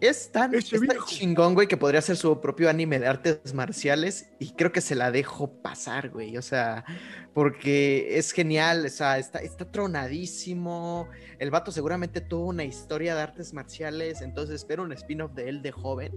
Es 0.00 0.30
tan, 0.30 0.54
es 0.54 0.68
tan 0.68 0.98
chingón, 1.06 1.54
güey, 1.54 1.66
que 1.68 1.76
podría 1.76 2.02
ser 2.02 2.16
su 2.16 2.38
propio 2.40 2.68
anime 2.68 2.98
de 2.98 3.06
artes 3.06 3.54
marciales. 3.54 4.28
Y 4.38 4.50
creo 4.52 4.70
que 4.70 4.80
se 4.82 4.94
la 4.94 5.10
dejo 5.10 5.50
pasar, 5.62 6.10
güey. 6.10 6.36
O 6.36 6.42
sea, 6.42 6.84
porque 7.32 8.18
es 8.18 8.32
genial. 8.32 8.84
O 8.84 8.88
sea, 8.90 9.18
está, 9.18 9.38
está 9.38 9.70
tronadísimo. 9.70 11.08
El 11.38 11.50
vato 11.50 11.72
seguramente 11.72 12.20
tuvo 12.20 12.46
una 12.48 12.64
historia 12.64 13.14
de 13.14 13.22
artes 13.22 13.54
marciales. 13.54 14.20
Entonces 14.20 14.56
espero 14.56 14.82
un 14.82 14.92
spin-off 14.92 15.32
de 15.32 15.48
él 15.48 15.62
de 15.62 15.72
joven. 15.72 16.12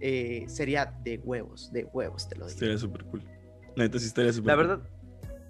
Eh, 0.00 0.44
sería 0.48 0.94
de 1.02 1.18
huevos, 1.18 1.72
de 1.72 1.84
huevos, 1.84 2.28
te 2.28 2.36
lo 2.36 2.46
digo. 2.46 2.54
estaría 2.54 2.78
súper 2.78 3.04
cool. 3.04 3.22
La 3.76 3.84
neta 3.84 3.98
sí 3.98 4.06
estaría 4.06 4.32
súper 4.32 4.46
La 4.48 4.56
cool. 4.56 4.66
verdad, 4.68 4.88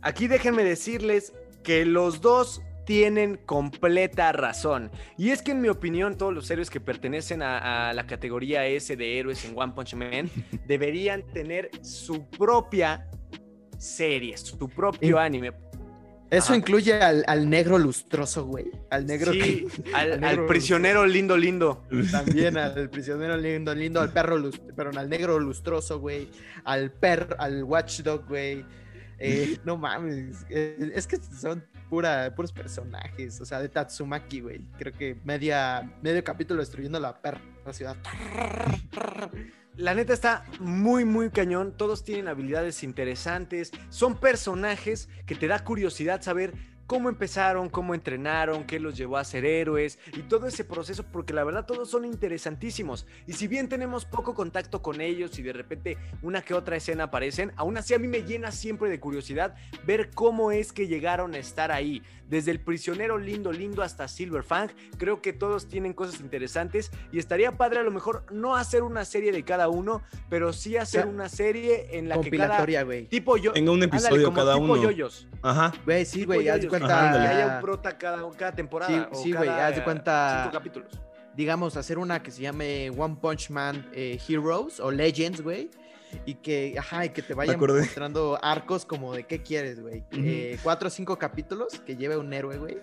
aquí 0.03 0.29
déjenme 0.29 0.64
decirles 0.64 1.33
que 1.62 1.85
los 1.85 2.21
dos 2.21 2.62
tienen 2.85 3.37
completa 3.47 4.33
razón. 4.33 4.90
Y 5.18 5.31
es 5.31 5.42
que 5.42 5.53
en 5.53 5.61
mi 5.61 5.68
opinión 5.68 6.16
todos 6.16 6.33
los 6.35 6.51
héroes 6.51 6.70
que 6.70 6.81
pertenecen 6.81 7.42
a, 7.42 7.90
a 7.90 7.92
la 7.94 8.07
categoría 8.07 8.66
S 8.66 8.94
de 8.97 9.18
héroes 9.18 9.44
en 9.44 9.53
One 9.59 9.73
Punch 9.75 9.94
Man 9.94 10.31
deberían 10.66 11.23
tener 11.33 11.70
su 11.83 12.29
propia 12.29 13.09
serie, 13.79 14.37
su 14.37 14.68
propio 14.68 15.18
anime. 15.18 15.53
Eso 16.31 16.47
Ajá. 16.53 16.57
incluye 16.57 16.94
al, 16.94 17.23
al 17.29 17.49
negro 17.49 17.79
lustroso, 17.79 18.47
güey. 18.47 18.70
Al 18.90 19.07
negro 19.07 19.31
Sí, 19.33 19.40
que- 19.40 19.94
al, 19.94 20.12
al 20.12 20.12
al 20.12 20.20
negro- 20.20 20.47
prisionero 20.47 21.07
lindo 21.07 21.37
lindo. 21.37 21.85
También 22.11 22.57
al 22.59 22.88
prisionero 22.90 23.37
lindo, 23.37 23.75
lindo, 23.75 24.01
al 24.01 24.11
perro, 24.12 24.38
lus- 24.38 24.59
perdón, 24.75 24.99
al 24.99 25.09
negro 25.09 25.38
lustroso, 25.38 26.01
güey, 26.01 26.29
al 26.64 26.90
perro, 26.90 27.37
al 27.38 27.62
watchdog, 27.62 28.27
güey. 28.27 28.64
Eh, 29.18 29.59
no 29.64 29.77
mames, 29.77 30.44
es 30.51 31.07
que 31.07 31.18
son 31.18 31.64
puros 32.35 32.53
personajes, 32.53 33.41
o 33.41 33.45
sea, 33.45 33.61
de 33.61 33.69
Tatsumaki, 33.69 34.41
güey. 34.41 34.61
Creo 34.79 34.93
que 34.93 35.21
media, 35.25 35.93
medio 36.03 36.23
capítulo 36.25 36.61
destruyendo 36.61 36.99
la 37.01 37.21
perra 37.21 37.41
la 37.65 37.73
ciudad. 37.73 37.97
La 39.77 39.95
neta 39.95 40.13
está 40.13 40.45
muy, 40.61 41.05
muy 41.05 41.31
cañón. 41.31 41.77
Todos 41.77 42.05
tienen 42.05 42.29
habilidades 42.29 42.85
interesantes. 42.85 43.73
Son 43.89 44.17
personajes 44.17 45.09
que 45.27 45.35
te 45.35 45.49
da 45.49 45.65
curiosidad 45.65 46.23
saber 46.23 46.55
cómo 46.87 47.09
empezaron, 47.09 47.68
cómo 47.68 47.94
entrenaron, 47.94 48.64
qué 48.64 48.79
los 48.79 48.97
llevó 48.97 49.16
a 49.16 49.25
ser 49.25 49.44
héroes 49.44 49.99
y 50.16 50.23
todo 50.23 50.47
ese 50.47 50.64
proceso, 50.64 51.05
porque 51.05 51.33
la 51.35 51.44
verdad 51.44 51.66
todos 51.66 51.90
son 51.90 52.05
interesantísimos. 52.05 53.07
Y 53.27 53.33
si 53.35 53.49
bien 53.49 53.68
tenemos 53.68 54.05
poco 54.05 54.35
contacto 54.35 54.83
con 54.83 55.01
ellos 55.01 55.38
y 55.38 55.42
de 55.42 55.53
repente 55.53 55.96
una 56.23 56.42
que 56.42 56.54
otra 56.54 56.77
escena 56.77 57.04
aparecen, 57.04 57.52
aún 57.56 57.77
así 57.77 57.94
a 57.94 57.98
mí 57.98 58.09
me 58.09 58.23
llena 58.23 58.52
siempre 58.52 58.90
de 58.90 59.00
curiosidad 59.00 59.54
ver 59.87 60.11
cómo 60.11 60.52
es 60.52 60.73
que 60.73 60.87
llegaron 60.87 61.35
a 61.35 61.38
estar 61.38 61.73
ahí. 61.73 62.02
Desde 62.29 62.50
el 62.50 62.61
prisionero 62.61 63.19
lindo 63.19 63.52
lindo 63.52 63.83
hasta 63.83 64.09
Silverfang, 64.09 64.71
creo 64.96 65.21
que 65.21 65.35
todos 65.35 65.69
tienen 65.69 65.92
cosas 65.92 66.21
interesantes 66.21 66.90
y 67.13 67.19
estaría 67.19 67.59
padre 67.59 67.81
a 67.81 67.83
lo 67.83 67.90
mejor 67.90 68.25
no 68.33 68.56
hacer 68.56 68.83
una 68.83 69.04
serie 69.04 69.31
de 69.31 69.44
cada 69.44 69.69
uno, 69.69 70.02
pero 70.31 70.52
sí 70.54 70.77
hacer 70.79 71.02
sea, 71.02 71.11
una 71.11 71.29
serie 71.29 71.98
en 71.98 72.09
la 72.09 72.15
que 72.21 72.31
cada 72.31 72.44
Compilatoria, 72.46 72.83
güey. 72.83 73.06
tipo 73.09 73.37
yo 73.37 73.52
Tenga 73.52 73.73
un 73.73 73.83
ándale, 73.83 73.98
episodio 73.98 74.25
como 74.27 74.37
cada 74.37 74.54
tipo 74.54 74.65
uno. 74.73 74.83
yoyos. 74.83 75.29
Ajá. 75.42 75.73
Güey, 75.85 76.06
sí, 76.06 76.25
güey, 76.25 76.48
cuenta. 76.79 77.10
Ajá, 77.10 77.22
que 77.22 77.29
haya 77.29 77.54
un 77.56 77.60
prota 77.60 77.98
cada, 77.98 78.31
cada 78.37 78.52
temporada. 78.52 78.90
Sí, 79.10 79.18
o 79.18 79.22
sí, 79.22 79.33
güey, 79.33 79.48
haz 79.48 79.77
de 79.77 79.85
cuenta- 79.85 80.42
Cinco 80.44 80.52
capítulos. 80.58 81.00
digamos, 81.37 81.77
hacer 81.77 81.98
una 81.98 82.22
que 82.22 82.31
se 82.31 82.42
llame 82.42 82.90
One 82.90 83.16
Punch 83.20 83.50
Man 83.50 83.88
eh, 83.92 84.18
Heroes 84.29 84.81
o 84.81 84.90
Legends, 84.90 85.40
güey. 85.40 85.70
Y 86.27 86.35
que, 86.35 86.77
ajá, 86.79 87.06
y 87.06 87.08
que 87.10 87.22
te 87.22 87.35
vayan 87.35 87.58
mostrando 87.58 88.38
arcos 88.40 88.87
como 88.87 89.12
de 89.14 89.25
qué 89.25 89.42
quieres, 89.42 89.81
güey. 89.81 90.04
Eh, 90.12 90.58
cuatro 90.62 90.87
o 90.87 90.90
cinco 90.90 91.18
capítulos 91.18 91.81
que 91.85 91.96
lleve 91.96 92.16
un 92.16 92.33
héroe, 92.33 92.56
güey. 92.56 92.79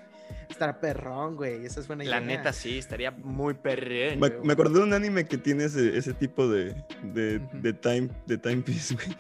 Estará 0.50 0.82
perrón, 0.82 1.38
güey. 1.38 1.66
Esa 1.66 1.80
es 1.80 1.88
buena 1.88 2.04
idea. 2.04 2.20
La 2.20 2.26
neta 2.26 2.52
sí, 2.52 2.78
estaría 2.78 3.12
muy 3.12 3.54
perrén. 3.54 4.20
Me, 4.20 4.32
me 4.44 4.52
acordé 4.52 4.80
de 4.80 4.84
un 4.84 4.92
anime 4.94 5.26
que 5.26 5.38
tiene 5.38 5.64
ese, 5.64 5.98
ese 5.98 6.14
tipo 6.14 6.46
de, 6.50 6.76
de, 7.04 7.40
de 7.54 7.72
time, 7.72 8.10
de 8.26 8.38
timepiece, 8.38 8.96
güey. 8.96 9.16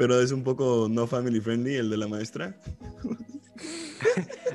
Pero 0.00 0.18
es 0.22 0.32
un 0.32 0.42
poco 0.42 0.88
no 0.90 1.06
family 1.06 1.40
friendly, 1.42 1.76
el 1.76 1.90
de 1.90 1.96
la 1.98 2.08
maestra. 2.08 2.56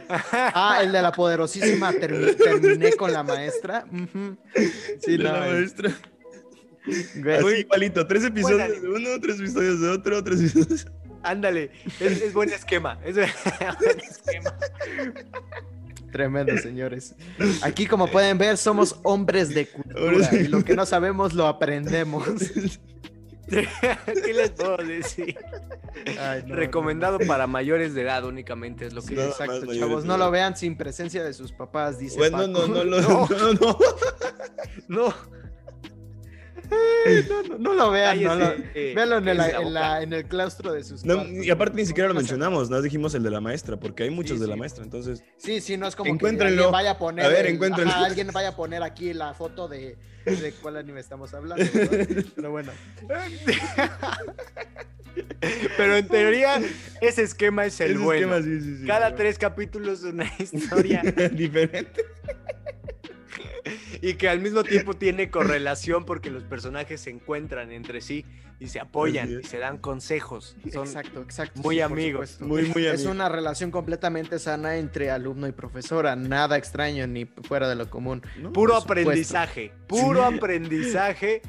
Ah, 0.10 0.80
el 0.82 0.92
de 0.92 1.02
la 1.02 1.12
poderosísima 1.12 1.92
termi- 1.94 2.36
terminé 2.36 2.94
con 2.94 3.14
la 3.14 3.22
maestra. 3.24 3.86
Sí, 5.00 5.14
El 5.14 5.18
de 5.20 5.24
no, 5.24 5.34
la 5.34 5.40
maestra. 5.40 5.92
Así 6.88 7.60
igualito, 7.60 8.06
tres 8.08 8.24
episodios 8.24 8.82
de 8.82 8.90
uno, 8.90 9.10
tres 9.22 9.40
episodios 9.40 9.82
de 9.82 9.90
otro, 9.90 10.24
tres 10.24 10.40
episodios. 10.42 10.88
Ándale, 11.24 11.72
es, 12.00 12.22
es 12.24 12.34
buen 12.34 12.50
esquema. 12.52 13.00
Es 13.06 13.16
buen 13.80 14.00
esquema. 14.00 14.56
Tremendo, 16.12 16.58
señores. 16.58 17.14
Aquí, 17.62 17.86
como 17.86 18.08
pueden 18.08 18.38
ver, 18.40 18.58
somos 18.58 19.00
hombres 19.04 19.50
de 19.50 19.68
cultura. 19.68 20.30
Y 20.34 20.48
lo 20.48 20.64
que 20.64 20.76
no 20.76 20.86
sabemos 20.86 21.34
lo 21.34 21.46
aprendemos. 21.48 22.28
¿Qué 24.26 24.34
les 24.34 24.52
puedo 24.52 24.78
decir? 24.78 25.38
Ay, 26.20 26.42
no, 26.44 26.50
no, 26.50 26.56
Recomendado 26.56 27.20
para 27.20 27.48
mayores 27.48 27.94
de 27.94 28.02
edad 28.02 28.24
únicamente 28.26 28.86
es 28.88 28.94
lo 28.94 29.02
Sí, 29.02 29.10
que 29.10 29.16
Nada 29.16 29.30
exacto, 29.30 29.74
chavos. 29.74 30.04
No 30.06 30.18
lo 30.18 30.32
vean 30.32 30.56
sin 30.58 30.76
presencia 30.78 31.24
de 31.24 31.34
sus 31.34 31.52
papás, 31.52 32.00
dice 32.00 32.18
Bueno, 32.18 32.48
no, 32.48 32.60
Paco. 32.62 32.68
no, 32.70 32.84
no, 32.84 33.00
No. 33.00 33.28
no, 33.30 33.54
no. 33.54 33.78
No, 34.88 35.14
no, 37.30 37.44
no, 37.44 37.58
no 37.58 37.74
lo 37.74 37.92
vean. 37.92 38.22
no 38.24 38.36
lo- 38.36 38.46
cállese, 38.46 38.70
eh, 38.74 38.94
Véanlo 38.96 39.18
en 39.18 39.28
el, 39.28 39.38
cállese 39.38 39.54
la 39.54 39.58
en, 39.60 39.64
boca. 39.68 39.80
la- 39.80 40.02
en 40.04 40.14
el 40.14 40.26
claustro 40.26 40.72
de 40.74 40.84
sus 40.84 41.06
No, 41.06 41.16
cuartos. 41.16 41.46
y 41.46 41.50
aparte 41.50 41.76
ni 41.78 41.86
siquiera 41.86 42.08
lo 42.10 42.16
mencionamos, 42.16 42.70
nada 42.70 42.80
más 42.80 42.84
dijimos 42.84 43.14
el 43.16 43.24
de 43.24 43.32
la 43.32 43.42
maestra, 43.42 43.78
porque 43.78 44.04
hay 44.04 44.10
muchos 44.10 44.38
Sí, 44.38 44.42
de 44.44 44.48
la 44.48 44.56
maestra, 44.56 44.84
entonces. 44.84 45.24
Sí, 45.38 45.62
sí, 45.62 45.78
no 45.78 45.88
es 45.88 45.96
como 45.96 46.18
que 46.18 46.28
alguien 46.28 46.72
vaya 46.72 46.92
a 46.92 46.98
poner. 46.98 47.26
A 47.26 47.30
ver, 47.30 47.46
el- 47.46 47.54
encuéntrenlo. 47.56 47.92
ajá, 47.92 48.06
alguien 48.06 48.28
vaya 48.34 48.50
a 48.50 48.56
poner 48.56 48.84
aquí 48.84 49.14
la 49.14 49.34
foto 49.34 49.68
de, 49.68 49.98
de 50.26 50.54
cuál 50.62 50.78
anime 50.78 51.00
estamos 51.00 51.34
hablando. 51.34 51.64
¿verdad? 51.74 52.08
Pero 52.36 52.52
bueno. 52.52 52.72
Pero 55.78 55.96
en 55.96 56.08
teoría, 56.08 56.60
ese 57.02 57.22
esquema 57.24 57.66
es 57.66 57.80
el 57.80 57.92
ese 57.92 58.00
bueno. 58.00 58.36
esquema, 58.36 58.44
sí, 58.60 58.62
sí, 58.62 58.78
sí. 58.82 58.86
Cada 58.88 59.16
tres 59.16 59.38
capítulos 59.38 60.04
una 60.04 60.26
historia 60.40 61.02
Diferente. 61.32 62.04
Y 64.02 64.16
que 64.16 64.30
al 64.30 64.40
mismo 64.40 64.64
tiempo 64.64 64.94
tiene 64.94 65.30
correlación 65.30 66.06
porque 66.06 66.30
los 66.30 66.44
personajes 66.44 67.02
se 67.02 67.10
encuentran 67.10 67.72
entre 67.72 68.02
sí 68.02 68.26
y 68.60 68.68
se 68.68 68.80
apoyan 68.80 69.40
y 69.42 69.44
se 69.44 69.58
dan 69.58 69.78
consejos. 69.78 70.56
Son 70.72 70.88
exacto, 70.88 71.22
exacto. 71.22 71.62
muy 71.62 71.76
sí, 71.76 71.82
amigos. 71.82 72.40
Muy, 72.42 72.64
muy 72.64 72.86
Es 72.86 73.06
una 73.06 73.30
relación 73.30 73.72
completamente 73.72 74.40
sana 74.40 74.78
entre 74.78 75.12
alumno 75.12 75.48
y 75.48 75.52
profesora. 75.52 76.16
Nada 76.16 76.58
extraño 76.58 77.06
ni 77.08 77.26
fuera 77.26 77.68
de 77.68 77.76
lo 77.76 77.90
común. 77.90 78.22
¿no? 78.40 78.54
puro 78.54 78.76
aprendizaje, 78.76 79.74
puro 79.88 80.24
aprendizaje 80.24 81.42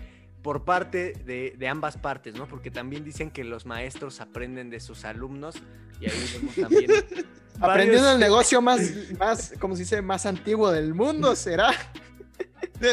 por 0.46 0.64
parte 0.64 1.12
de, 1.26 1.56
de 1.58 1.66
ambas 1.66 1.96
partes, 1.96 2.36
¿no? 2.36 2.46
Porque 2.46 2.70
también 2.70 3.02
dicen 3.02 3.32
que 3.32 3.42
los 3.42 3.66
maestros 3.66 4.20
aprenden 4.20 4.70
de 4.70 4.78
sus 4.78 5.04
alumnos 5.04 5.56
y 6.00 6.08
ahí 6.08 6.30
vemos 6.34 6.54
también. 6.54 6.90
Aprendiendo 7.60 8.04
varios- 8.04 8.12
el 8.14 8.20
negocio 8.20 8.62
más, 8.62 8.80
más, 9.18 9.54
como 9.58 9.74
se 9.74 9.82
dice, 9.82 10.00
más 10.02 10.24
antiguo 10.24 10.70
del 10.70 10.94
mundo, 10.94 11.34
¿será? 11.34 11.70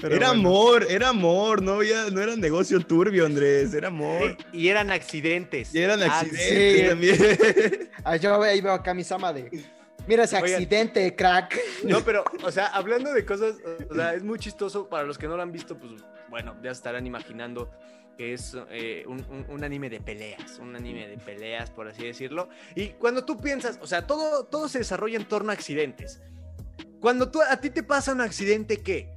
Pero 0.00 0.16
era 0.16 0.28
bueno. 0.28 0.40
amor, 0.48 0.86
era 0.90 1.08
amor, 1.10 1.62
no, 1.62 1.74
había, 1.74 2.10
no 2.10 2.20
era 2.20 2.34
negocio 2.34 2.80
turbio, 2.80 3.26
Andrés, 3.26 3.72
era 3.74 3.86
amor. 3.88 4.36
Y 4.52 4.66
eran 4.68 4.90
accidentes. 4.90 5.72
Y 5.72 5.78
eran 5.80 6.02
Ah, 6.02 6.18
accidentes 6.20 6.80
sí. 6.80 6.88
también. 6.88 7.90
Ah, 8.02 8.16
yo 8.16 8.42
ahí 8.42 8.60
veo 8.60 8.72
a 8.72 8.82
Kamisama 8.82 9.32
de. 9.32 9.64
Mira 10.10 10.24
ese 10.24 10.36
Oigan. 10.36 10.54
accidente, 10.54 11.14
crack. 11.14 11.56
No, 11.84 12.00
pero, 12.04 12.24
o 12.42 12.50
sea, 12.50 12.66
hablando 12.66 13.12
de 13.12 13.24
cosas, 13.24 13.54
o 13.88 13.94
sea, 13.94 14.12
es 14.14 14.24
muy 14.24 14.40
chistoso. 14.40 14.88
Para 14.88 15.04
los 15.04 15.16
que 15.16 15.28
no 15.28 15.36
lo 15.36 15.42
han 15.42 15.52
visto, 15.52 15.78
pues, 15.78 15.92
bueno, 16.28 16.56
ya 16.64 16.72
estarán 16.72 17.06
imaginando 17.06 17.70
que 18.18 18.34
es 18.34 18.56
eh, 18.70 19.04
un, 19.06 19.24
un- 19.30 19.46
un 19.48 19.62
anime 19.64 19.88
de 19.88 20.00
peleas, 20.00 20.58
un 20.58 20.74
anime 20.74 21.06
de 21.06 21.16
peleas, 21.16 21.70
por 21.70 21.86
así 21.86 22.02
decirlo. 22.04 22.48
Y 22.74 22.88
cuando 22.88 23.24
tú 23.24 23.38
piensas, 23.38 23.78
o 23.80 23.86
sea, 23.86 24.04
todo, 24.08 24.44
todo 24.46 24.68
se 24.68 24.78
desarrolla 24.78 25.16
en 25.16 25.26
torno 25.26 25.52
a 25.52 25.54
accidentes. 25.54 26.20
Cuando 27.00 27.30
tú, 27.30 27.40
a 27.40 27.56
ti 27.60 27.70
te 27.70 27.82
pasa 27.84 28.12
un 28.12 28.20
accidente, 28.20 28.78
¿qué? 28.82 29.14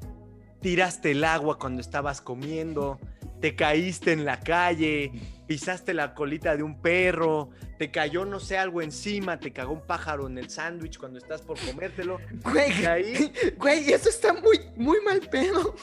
Tiraste 0.61 1.09
el 1.11 1.23
agua 1.23 1.57
cuando 1.57 1.81
estabas 1.81 2.21
comiendo, 2.21 2.99
te 3.43 3.57
caíste 3.57 4.13
en 4.13 4.23
la 4.23 4.39
calle, 4.39 5.11
pisaste 5.47 5.93
la 5.93 6.13
colita 6.13 6.55
de 6.55 6.63
un 6.63 6.81
perro, 6.81 7.49
te 7.77 7.91
cayó, 7.91 8.23
no 8.23 8.39
sé, 8.39 8.57
algo 8.57 8.81
encima, 8.81 9.37
te 9.37 9.51
cagó 9.51 9.73
un 9.73 9.85
pájaro 9.85 10.27
en 10.27 10.37
el 10.37 10.49
sándwich 10.49 10.97
cuando 10.97 11.19
estás 11.19 11.41
por 11.41 11.59
comértelo. 11.59 12.21
Güey, 12.41 12.85
ahí, 12.85 13.33
güey, 13.57 13.91
eso 13.91 14.07
está 14.07 14.31
muy, 14.31 14.61
muy 14.77 15.01
mal 15.01 15.19
pedo. 15.29 15.75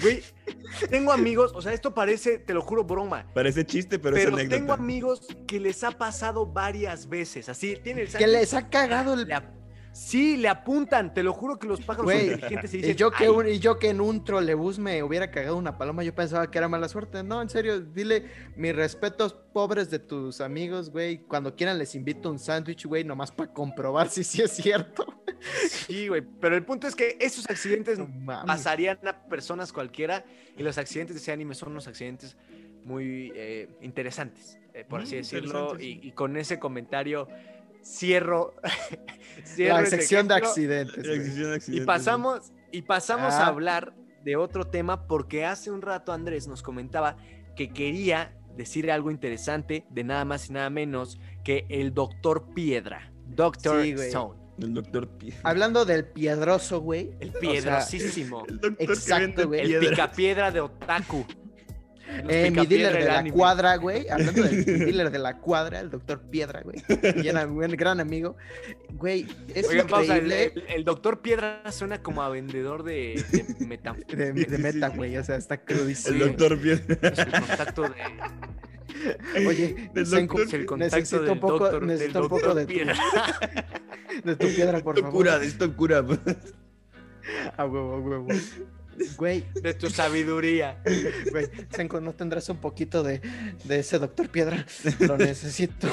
güey, 0.00 0.22
tengo 0.88 1.10
amigos, 1.10 1.50
o 1.52 1.60
sea, 1.60 1.72
esto 1.72 1.92
parece, 1.92 2.38
te 2.38 2.54
lo 2.54 2.62
juro, 2.62 2.84
broma. 2.84 3.26
Parece 3.34 3.66
chiste, 3.66 3.98
pero, 3.98 4.14
Pero, 4.14 4.28
es 4.28 4.34
anécdota. 4.34 4.56
tengo 4.56 4.72
amigos 4.72 5.26
que 5.48 5.58
les 5.58 5.82
ha 5.82 5.90
pasado 5.90 6.46
varias 6.46 7.08
veces. 7.08 7.48
Así, 7.48 7.76
tiene 7.82 8.02
el 8.02 8.06
Que 8.06 8.12
sándwich, 8.12 8.30
les 8.30 8.54
ha 8.54 8.70
cagado 8.70 9.14
el. 9.14 9.26
Sí, 9.92 10.36
le 10.36 10.48
apuntan, 10.48 11.12
te 11.12 11.22
lo 11.22 11.32
juro 11.32 11.58
que 11.58 11.66
los 11.66 11.80
pájaros 11.80 12.04
Güey, 12.04 12.30
inteligentes 12.32 12.70
se 12.70 12.76
Y 12.78 12.80
dicen. 12.82 12.96
yo, 12.96 13.10
que 13.10 13.24
"Ay, 13.24 13.28
un- 13.30 13.48
y 13.48 13.58
yo 13.58 13.78
que 13.78 13.90
en 13.90 14.00
un 14.00 14.24
trolebús 14.24 14.78
me 14.78 15.02
hubiera 15.02 15.30
cagado 15.30 15.56
una 15.56 15.76
paloma, 15.78 16.04
yo 16.04 16.14
pensaba 16.14 16.50
que 16.50 16.58
era 16.58 16.68
mala 16.68 16.88
suerte. 16.88 17.22
No, 17.24 17.42
en 17.42 17.48
serio, 17.48 17.80
dile 17.80 18.26
mis 18.56 18.74
respetos 18.74 19.32
pobres 19.52 19.90
de 19.90 19.98
tus 19.98 20.40
amigos, 20.40 20.90
güey. 20.90 21.18
Cuando 21.18 21.56
quieran 21.56 21.76
les 21.78 21.94
invito 21.96 22.30
un 22.30 22.38
sándwich, 22.38 22.86
güey, 22.86 23.02
nomás 23.04 23.32
para 23.32 23.52
comprobar 23.52 24.08
si 24.08 24.22
sí 24.22 24.40
es 24.42 24.52
cierto. 24.52 25.04
Sí, 25.68 26.06
güey, 26.08 26.22
pero 26.40 26.54
el 26.54 26.64
punto 26.64 26.86
es 26.86 26.94
que 26.94 27.16
esos 27.18 27.48
accidentes 27.48 27.98
pasarían 28.46 28.98
a 29.08 29.24
personas 29.26 29.72
cualquiera 29.72 30.24
y 30.56 30.62
los 30.62 30.76
accidentes 30.78 31.16
de 31.16 31.20
ese 31.22 31.32
anime 31.32 31.54
son 31.54 31.70
unos 31.72 31.88
accidentes 31.88 32.36
muy 32.84 33.32
eh, 33.34 33.68
interesantes, 33.80 34.58
eh, 34.72 34.84
por 34.88 35.00
Mm, 35.00 35.02
así 35.02 35.16
decirlo. 35.16 35.76
Y, 35.78 35.82
sí. 35.82 36.00
y 36.04 36.12
con 36.12 36.36
ese 36.36 36.58
comentario 36.58 37.26
cierro, 37.82 38.54
cierro 39.44 39.74
La 39.76 39.82
ese 39.86 39.96
sección 39.98 40.28
de 40.28 40.34
accidentes. 40.34 41.06
La 41.06 41.14
güey. 41.14 41.24
sección 41.26 41.58
de 41.76 41.82
Y 41.82 41.86
pasamos, 41.86 42.52
y 42.72 42.82
pasamos 42.82 43.34
Ah. 43.34 43.44
a 43.44 43.46
hablar 43.48 43.94
de 44.24 44.36
otro 44.36 44.64
tema 44.66 45.06
porque 45.06 45.44
hace 45.46 45.70
un 45.70 45.82
rato 45.82 46.12
Andrés 46.12 46.46
nos 46.46 46.62
comentaba 46.62 47.16
que 47.56 47.70
quería 47.72 48.36
decir 48.56 48.90
algo 48.90 49.10
interesante 49.10 49.86
de 49.90 50.04
nada 50.04 50.24
más 50.24 50.50
y 50.50 50.52
nada 50.52 50.68
menos 50.70 51.18
que 51.44 51.66
el 51.70 51.94
doctor 51.94 52.52
Piedra, 52.54 53.12
Doctor 53.26 53.82
Sí. 53.82 53.92
Stone. 53.92 54.38
El 54.60 54.74
doctor 54.74 55.08
Hablando 55.42 55.86
del 55.86 56.04
piedroso, 56.04 56.80
güey. 56.80 57.12
el 57.20 57.30
o 57.30 57.32
sea, 57.32 57.40
piedrosísimo, 57.40 58.44
El 58.46 58.54
doctor 58.60 58.76
que 58.76 58.84
Exacto, 58.92 59.24
vende 59.24 59.44
güey. 59.44 59.60
el 59.60 59.68
piedra. 59.68 59.90
picapiedra 59.90 60.50
de 60.50 60.60
Otaku. 60.60 61.24
Eh, 62.28 62.50
mi 62.50 62.66
dealer 62.66 62.92
de 62.98 63.04
la 63.04 63.18
anime. 63.20 63.36
cuadra, 63.36 63.76
güey. 63.76 64.08
Hablando 64.10 64.42
del 64.42 64.56
mi 64.58 64.64
dealer 64.64 65.10
de 65.10 65.18
la 65.18 65.38
cuadra, 65.38 65.80
el 65.80 65.90
doctor 65.90 66.20
Piedra, 66.30 66.62
güey. 66.62 66.82
Y 67.22 67.28
era 67.28 67.46
un 67.46 67.54
buen- 67.54 67.70
gran 67.76 68.00
amigo. 68.00 68.36
Güey, 68.92 69.26
es 69.54 69.66
Oigan, 69.68 69.86
pausa, 69.86 70.16
el, 70.16 70.30
el- 70.32 70.64
el 70.68 70.84
doctor 70.84 71.20
Piedra 71.20 71.62
suena 71.70 72.02
como 72.02 72.22
a 72.22 72.28
vendedor 72.28 72.82
de, 72.82 73.24
de 73.58 73.66
meta. 73.66 73.96
De, 74.08 74.32
de 74.32 74.58
meta, 74.58 74.88
güey. 74.88 75.16
O 75.16 75.24
sea, 75.24 75.36
está 75.36 75.58
crudísimo. 75.64 76.14
El 76.16 76.28
doctor 76.36 76.58
Piedra. 76.60 76.96
Es 77.10 77.18
el 77.18 77.30
contacto 77.30 77.82
de. 77.82 77.90
Oye, 79.46 79.90
doctor- 79.94 80.42
es 80.42 80.52
el 80.52 80.66
contacto 80.66 80.76
necesito 80.96 81.22
del 81.22 81.30
un 81.30 81.40
poco, 81.40 81.58
doctor, 81.60 81.80
del 81.80 81.88
necesito 81.88 82.18
un 82.22 82.28
doctor 82.28 82.40
poco 82.42 82.54
de 82.54 82.66
tu, 82.66 82.72
Piedra. 82.72 82.94
de 84.24 84.36
tu 84.36 84.46
piedra, 84.48 84.80
por 84.80 84.94
Esto 84.96 85.06
favor. 85.06 85.12
cura, 85.24 85.42
esto 85.42 85.76
cura. 85.76 86.04
A 87.56 87.64
huevo, 87.64 87.94
a 87.94 87.98
huevo. 88.00 88.28
Güey, 89.16 89.44
De 89.62 89.74
tu 89.74 89.88
sabiduría. 89.90 90.82
güey, 91.30 91.48
Senko, 91.70 92.00
¿no 92.00 92.12
tendrás 92.12 92.48
un 92.48 92.58
poquito 92.58 93.02
de, 93.02 93.20
de 93.64 93.78
ese 93.80 93.98
doctor 93.98 94.28
Piedra? 94.28 94.64
Lo 95.00 95.16
necesito. 95.18 95.88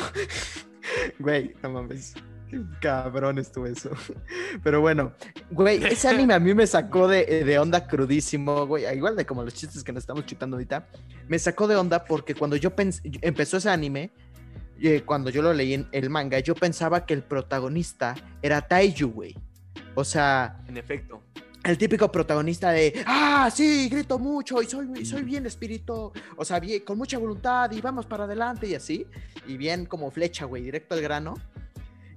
Güey, 1.20 1.54
no 1.62 1.70
mames. 1.72 2.14
Cabrón 2.80 3.40
estuvo 3.40 3.66
eso. 3.68 3.92
Pero 4.64 4.80
bueno, 4.80 5.12
güey, 5.52 5.84
ese 5.84 6.08
anime 6.08 6.34
a 6.34 6.40
mí 6.40 6.54
me 6.54 6.66
sacó 6.66 7.08
de, 7.10 7.44
de 7.44 7.60
onda 7.60 7.88
crudísimo, 7.88 8.66
güey. 8.66 8.86
Igual 8.96 9.16
de 9.18 9.26
como 9.26 9.44
los 9.44 9.54
chistes 9.54 9.84
que 9.84 9.92
nos 9.92 10.04
estamos 10.04 10.26
chutando 10.26 10.56
ahorita. 10.56 10.88
Me 11.28 11.38
sacó 11.40 11.68
de 11.68 11.76
onda 11.76 12.06
porque 12.06 12.36
cuando 12.36 12.56
yo 12.56 12.74
pens- 12.74 13.02
empezó 13.22 13.58
ese 13.58 13.70
anime, 13.70 14.12
eh, 14.82 15.02
cuando 15.06 15.30
yo 15.30 15.42
lo 15.42 15.54
leí 15.54 15.74
en 15.74 15.90
el 15.92 16.10
manga, 16.10 16.40
yo 16.40 16.56
pensaba 16.56 17.06
que 17.06 17.14
el 17.14 17.24
protagonista 17.24 18.16
era 18.42 18.62
Taiju, 18.62 19.10
güey. 19.12 19.36
O 19.96 20.06
sea, 20.06 20.62
En 20.68 20.78
efecto. 20.78 21.22
El 21.68 21.78
típico 21.78 22.10
protagonista 22.10 22.72
de, 22.72 23.04
ah, 23.06 23.50
sí, 23.54 23.90
grito 23.90 24.18
mucho 24.18 24.62
y 24.62 24.66
soy, 24.66 24.88
y 24.98 25.06
soy 25.06 25.24
bien 25.24 25.46
espíritu, 25.46 26.14
o 26.38 26.46
sea, 26.46 26.60
bien, 26.62 26.82
con 26.86 26.98
mucha 26.98 27.18
voluntad 27.18 27.70
y 27.72 27.82
vamos 27.82 28.06
para 28.06 28.24
adelante 28.24 28.68
y 28.68 28.76
así, 28.76 29.06
y 29.46 29.58
bien 29.58 29.86
como 29.86 30.10
flecha, 30.10 30.46
güey, 30.46 30.64
directo 30.64 30.96
al 30.96 31.02
grano. 31.02 31.36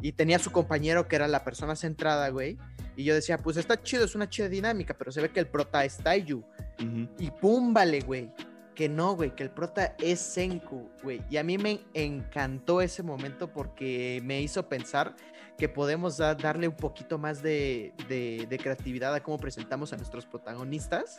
Y 0.03 0.12
tenía 0.12 0.38
su 0.38 0.51
compañero 0.51 1.09
que 1.09 1.16
era 1.16 1.28
la 1.28 1.44
persona 1.44 1.76
centrada, 1.76 2.30
güey. 2.30 2.57
Y 2.96 3.05
yo 3.05 3.14
decía, 3.14 3.36
pues 3.36 3.59
está 3.59 3.82
chido, 3.82 4.05
es 4.05 4.14
una 4.14 4.30
chida 4.30 4.48
dinámica, 4.48 4.94
pero 4.96 5.12
se 5.12 5.20
ve 5.20 5.30
que 5.30 5.40
el 5.40 5.46
prota 5.46 5.84
es 5.84 5.98
Taiju. 5.98 6.38
Ujú. 6.38 7.09
Y 7.18 7.30
pum, 7.30 7.74
vale, 7.74 8.01
güey. 8.01 8.32
Que 8.75 8.89
no, 8.89 9.14
güey, 9.14 9.35
que 9.35 9.43
el 9.43 9.51
prota 9.51 9.95
es 9.99 10.21
Senku, 10.21 10.89
güey. 11.03 11.21
Y 11.29 11.37
a 11.37 11.43
mí 11.43 11.59
me 11.59 11.81
encantó 11.95 12.81
ese 12.81 13.03
momento 13.03 13.53
porque 13.53 14.21
me 14.25 14.41
hizo 14.41 14.68
pensar 14.68 15.14
que 15.59 15.68
podemos 15.68 16.16
da- 16.16 16.35
darle 16.35 16.66
un 16.68 16.77
poquito 16.77 17.18
más 17.18 17.43
de, 17.43 17.93
de- 18.09 18.47
de 18.49 18.59
creatividad 18.59 19.14
a 19.14 19.23
cómo 19.23 19.39
presentamos 19.39 19.93
a 19.93 19.97
nuestros 19.97 20.25
protagonistas 20.25 21.18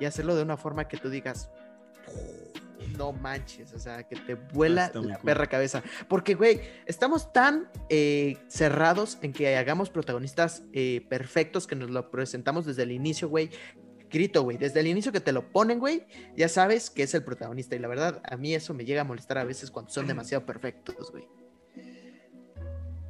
y 0.00 0.04
hacerlo 0.06 0.36
de 0.36 0.42
una 0.42 0.56
forma 0.56 0.88
que 0.88 0.96
tú 0.96 1.10
digas, 1.10 1.50
no 2.96 3.12
manches, 3.12 3.72
o 3.74 3.78
sea, 3.78 4.04
que 4.04 4.16
te 4.16 4.34
vuela 4.34 4.90
la 4.94 5.16
cool. 5.16 5.24
perra 5.24 5.46
cabeza. 5.46 5.82
Porque, 6.08 6.34
güey, 6.34 6.60
estamos 6.86 7.32
tan 7.32 7.68
eh, 7.90 8.38
cerrados 8.48 9.18
en 9.22 9.32
que 9.32 9.56
hagamos 9.56 9.90
protagonistas 9.90 10.62
eh, 10.72 11.04
perfectos 11.08 11.66
que 11.66 11.74
nos 11.74 11.90
lo 11.90 12.10
presentamos 12.10 12.64
desde 12.64 12.84
el 12.84 12.92
inicio, 12.92 13.28
güey. 13.28 13.50
Grito, 14.10 14.42
güey, 14.42 14.56
desde 14.56 14.80
el 14.80 14.86
inicio 14.86 15.10
que 15.12 15.20
te 15.20 15.32
lo 15.32 15.50
ponen, 15.50 15.78
güey, 15.78 16.06
ya 16.36 16.48
sabes 16.48 16.90
que 16.90 17.02
es 17.02 17.14
el 17.14 17.24
protagonista. 17.24 17.74
Y 17.76 17.78
la 17.80 17.88
verdad, 17.88 18.22
a 18.24 18.36
mí 18.36 18.54
eso 18.54 18.72
me 18.74 18.84
llega 18.84 19.00
a 19.00 19.04
molestar 19.04 19.38
a 19.38 19.44
veces 19.44 19.70
cuando 19.70 19.90
son 19.90 20.06
demasiado 20.06 20.46
perfectos, 20.46 21.10
güey. 21.10 21.24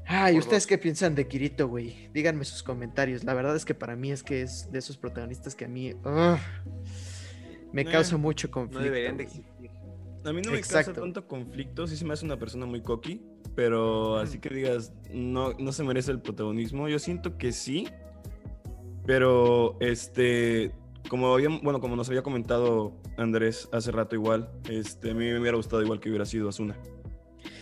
Ay, 0.09 0.39
¿ustedes 0.39 0.63
dos. 0.63 0.67
qué 0.69 0.79
piensan 0.79 1.15
de 1.17 1.27
Kirito, 1.27 1.67
güey? 1.69 2.09
Díganme 2.13 2.45
sus 2.45 2.63
comentarios. 2.63 3.25
La 3.25 3.35
verdad 3.35 3.57
es 3.57 3.65
que 3.65 3.75
para 3.75 3.97
mí 3.97 4.13
es 4.13 4.23
que 4.23 4.43
es 4.43 4.71
de 4.71 4.79
esos 4.79 4.97
protagonistas 4.97 5.55
que 5.57 5.65
a 5.65 5.69
mí 5.69 5.95
me 7.73 7.85
causa 7.85 8.17
mucho 8.17 8.47
No 8.49 8.53
conflicto. 8.53 8.85
deberían 8.85 9.17
de 9.17 9.25
güey. 9.25 9.37
existir. 9.39 9.71
A 10.25 10.33
mí 10.33 10.43
no 10.43 10.53
me 10.53 10.59
Exacto. 10.59 10.93
causa 10.93 11.01
tanto 11.03 11.27
conflicto, 11.29 11.87
sí 11.87 11.97
se 11.97 12.05
me 12.05 12.13
hace 12.15 12.25
una 12.25 12.37
persona 12.39 12.67
muy 12.67 12.81
cocky, 12.83 13.21
pero 13.55 14.17
así 14.19 14.39
que 14.39 14.49
digas, 14.49 14.93
no, 15.13 15.53
no 15.55 15.73
se 15.73 15.83
merece 15.85 16.11
el 16.13 16.21
protagonismo. 16.21 16.89
Yo 16.89 16.99
siento 16.99 17.37
que 17.37 17.53
sí, 17.53 17.89
pero 19.07 19.77
este, 19.81 20.73
como 21.09 21.33
habíamos- 21.35 21.63
bueno, 21.63 21.81
como 21.81 21.97
nos 21.97 22.09
había 22.09 22.23
comentado 22.23 22.93
Andrés 23.17 23.69
hace 23.73 23.91
rato 23.93 24.15
igual, 24.15 24.51
este, 24.69 25.11
a 25.11 25.15
mí 25.15 25.25
me 25.25 25.41
hubiera 25.41 25.57
gustado 25.57 25.83
igual 25.83 26.01
que 26.01 26.09
hubiera 26.09 26.25
sido 26.27 26.49
Asuna. 26.49 26.77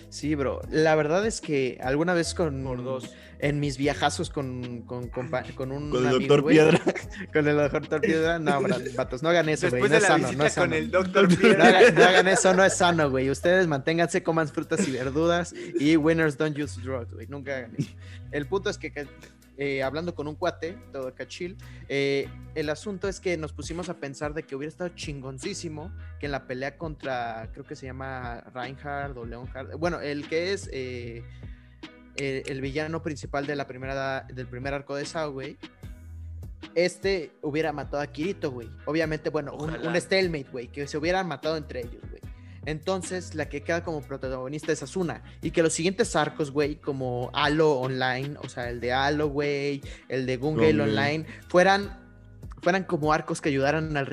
Sí, 0.09 0.37
bro. 0.37 0.61
La 0.71 0.95
verdad 0.95 1.27
es 1.27 1.41
que 1.41 1.79
alguna 1.83 2.15
vez 2.15 2.35
con 2.35 2.63
Por 2.63 2.85
dos. 2.85 3.13
en 3.41 3.59
mis 3.59 3.77
viajazos 3.77 4.31
con, 4.31 4.83
con, 4.83 5.09
con 5.09 5.73
un 5.73 5.91
Con 5.91 6.03
el 6.07 6.15
amigo, 6.15 6.37
doctor 6.37 6.47
Piedra. 6.47 6.81
Con 7.33 7.49
el 7.49 7.57
doctor 7.57 8.01
Piedra. 8.01 8.39
No, 8.39 8.61
vatos, 8.97 9.25
no 9.25 9.29
hagan 9.31 9.49
eso, 9.49 9.69
güey. 9.71 9.89
No 9.89 9.97
es 9.97 10.05
sano, 10.05 10.31
no 10.33 10.45
es 10.45 10.55
con 10.55 10.63
sano. 10.65 10.75
el 10.77 10.91
doctor 10.91 11.29
No 11.29 11.37
Piedra. 11.37 11.67
hagan, 11.69 11.95
no 11.97 12.05
hagan 12.05 12.29
eso, 12.29 12.55
no 12.55 12.65
es 12.65 12.75
sano, 12.77 13.11
güey. 13.11 13.29
Ustedes 13.29 13.67
manténganse, 13.67 14.23
coman 14.23 14.47
frutas 14.47 14.87
y 14.87 14.93
verduras 14.93 15.53
y 15.81 15.97
winners 15.97 16.39
don't 16.39 16.57
use 16.57 16.81
drugs, 16.81 17.13
güey. 17.13 17.27
Nunca 17.27 17.57
hagan 17.57 17.73
eso. 17.77 17.91
El 18.31 18.47
punto 18.47 18.71
es 18.71 18.79
que, 18.79 18.93
que, 18.93 19.07
eh, 19.57 19.83
hablando 19.83 20.15
con 20.15 20.29
un 20.29 20.35
cuate, 20.35 20.77
todo 20.93 21.09
acá 21.09 21.27
chill, 21.27 21.57
eh, 21.89 22.29
el 22.55 22.71
asunto 22.71 23.09
es 23.09 23.21
que 23.21 23.37
nos 23.37 23.53
pusimos 23.53 23.89
a 23.89 23.95
pensar 23.95 24.35
de 24.35 24.43
que 24.43 24.57
hubiera 24.57 24.69
estado 24.69 24.91
chingoncísimo 24.91 25.93
que 26.19 26.27
en 26.27 26.33
la 26.33 26.47
pelea 26.47 26.77
contra, 26.77 27.51
creo 27.53 27.65
que 27.65 27.77
se 27.77 27.87
llama 27.87 28.41
Reinhardt 28.53 29.17
o 29.17 29.25
Leonhard, 29.25 29.77
bueno, 29.77 30.01
el 30.01 30.29
que 30.29 30.53
es 30.53 30.69
eh, 30.73 31.23
el, 32.17 32.43
el 32.47 32.61
villano 32.61 33.03
principal 33.03 33.47
de 33.47 33.57
la 33.57 33.67
primera, 33.67 34.27
del 34.33 34.47
primer 34.47 34.75
arco 34.75 34.97
de 34.97 35.05
Sao, 35.05 35.33
güey, 35.33 35.57
este 36.75 37.33
hubiera 37.43 37.73
matado 37.73 38.03
a 38.03 38.07
Kirito, 38.07 38.51
güey. 38.51 38.69
Obviamente, 38.87 39.31
bueno, 39.31 39.55
un, 39.55 39.71
un 39.71 40.01
stalemate, 40.01 40.49
güey, 40.51 40.69
que 40.69 40.87
se 40.87 40.99
hubieran 40.99 41.29
matado 41.29 41.57
entre 41.57 41.81
ellos, 41.81 42.03
güey. 42.11 42.24
Entonces, 42.67 43.35
la 43.35 43.49
que 43.49 43.63
queda 43.63 43.85
como 43.85 44.01
protagonista 44.03 44.73
es 44.73 44.83
Asuna. 44.83 45.23
Y 45.43 45.51
que 45.51 45.63
los 45.63 45.73
siguientes 45.73 46.15
arcos, 46.17 46.51
güey, 46.51 46.77
como 46.77 47.31
Halo 47.33 47.73
Online, 47.81 48.37
o 48.43 48.49
sea, 48.49 48.71
el 48.71 48.81
de 48.81 48.93
Halo, 48.93 49.29
güey, 49.29 49.83
el 50.09 50.27
de 50.27 50.37
Gun 50.37 50.57
Gale. 50.57 50.83
Online, 50.83 51.27
fueran, 51.49 52.04
fueran 52.65 52.85
como 52.85 53.13
arcos 53.13 53.43
que 53.43 53.51
ayudaran 53.51 53.95
al 53.97 54.09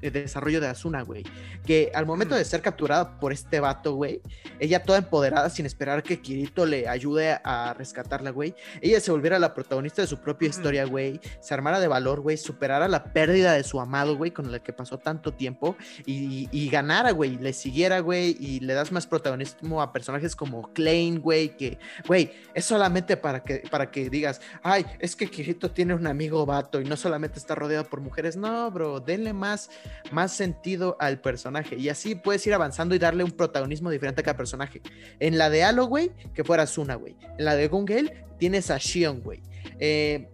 eh, 0.00 0.10
desarrollo 0.10 0.60
de 0.60 0.68
Asuna, 0.68 1.02
güey. 1.02 1.24
Que 1.66 1.90
al 1.92 2.06
momento 2.06 2.36
de 2.36 2.44
ser 2.44 2.62
capturada 2.62 3.18
por 3.18 3.32
este 3.32 3.58
vato, 3.58 3.94
güey, 3.94 4.22
ella 4.60 4.84
toda 4.84 4.98
empoderada 4.98 5.50
sin 5.50 5.66
esperar 5.66 6.04
que 6.04 6.20
Kirito 6.20 6.64
le 6.64 6.88
ayude 6.88 7.38
a 7.42 7.74
rescatarla, 7.76 8.30
güey. 8.30 8.54
Ella 8.80 9.00
se 9.00 9.10
volviera 9.10 9.40
la 9.40 9.54
protagonista 9.54 10.02
de 10.02 10.08
su 10.08 10.20
propia 10.20 10.48
historia, 10.48 10.84
güey. 10.84 11.20
Se 11.40 11.52
armara 11.52 11.80
de 11.80 11.88
valor, 11.88 12.20
güey. 12.20 12.36
Superara 12.36 12.86
la 12.86 13.12
pérdida 13.12 13.54
de 13.54 13.64
su 13.64 13.80
amado, 13.80 14.16
güey, 14.16 14.30
con 14.30 14.54
el 14.54 14.62
que 14.62 14.72
pasó 14.72 14.98
tanto 14.98 15.34
tiempo. 15.34 15.76
Y, 16.06 16.48
y 16.52 16.68
ganara, 16.70 17.10
güey. 17.10 17.36
Le 17.38 17.52
siguiera, 17.52 17.98
güey. 17.98 18.36
Y 18.38 18.60
le 18.60 18.74
das 18.74 18.92
más 18.92 19.08
protagonismo 19.08 19.82
a 19.82 19.92
personajes 19.92 20.36
como 20.36 20.72
Klein, 20.72 21.20
güey. 21.20 21.56
Que, 21.56 21.78
güey, 22.06 22.30
es 22.54 22.64
solamente 22.64 23.16
para 23.16 23.42
que, 23.42 23.64
para 23.68 23.90
que 23.90 24.08
digas, 24.08 24.40
ay, 24.62 24.86
es 25.00 25.16
que 25.16 25.28
Kirito 25.28 25.72
tiene 25.72 25.92
un 25.92 26.06
amigo 26.06 26.46
vato 26.46 26.80
y 26.80 26.84
no 26.84 26.96
solamente 26.96 27.40
está 27.40 27.56
rodeado 27.56 27.84
por 27.84 27.95
mujeres. 28.00 28.36
No, 28.36 28.70
bro, 28.70 29.00
denle 29.00 29.32
más, 29.32 29.70
más 30.12 30.32
sentido 30.32 30.96
al 31.00 31.20
personaje. 31.20 31.76
Y 31.76 31.88
así 31.88 32.14
puedes 32.14 32.46
ir 32.46 32.54
avanzando 32.54 32.94
y 32.94 32.98
darle 32.98 33.24
un 33.24 33.32
protagonismo 33.32 33.90
diferente 33.90 34.20
a 34.20 34.24
cada 34.24 34.36
personaje. 34.36 34.80
En 35.20 35.38
la 35.38 35.50
de 35.50 35.64
Halo, 35.64 35.86
güey, 35.86 36.10
que 36.34 36.44
fuera 36.44 36.66
Suna, 36.66 36.94
güey. 36.94 37.16
En 37.38 37.44
la 37.44 37.54
de 37.56 37.68
Gun 37.68 37.84
Gale 37.84 38.24
tienes 38.38 38.70
a 38.70 38.78
Shion, 38.78 39.20
güey. 39.22 39.42
Eh, 39.78 40.28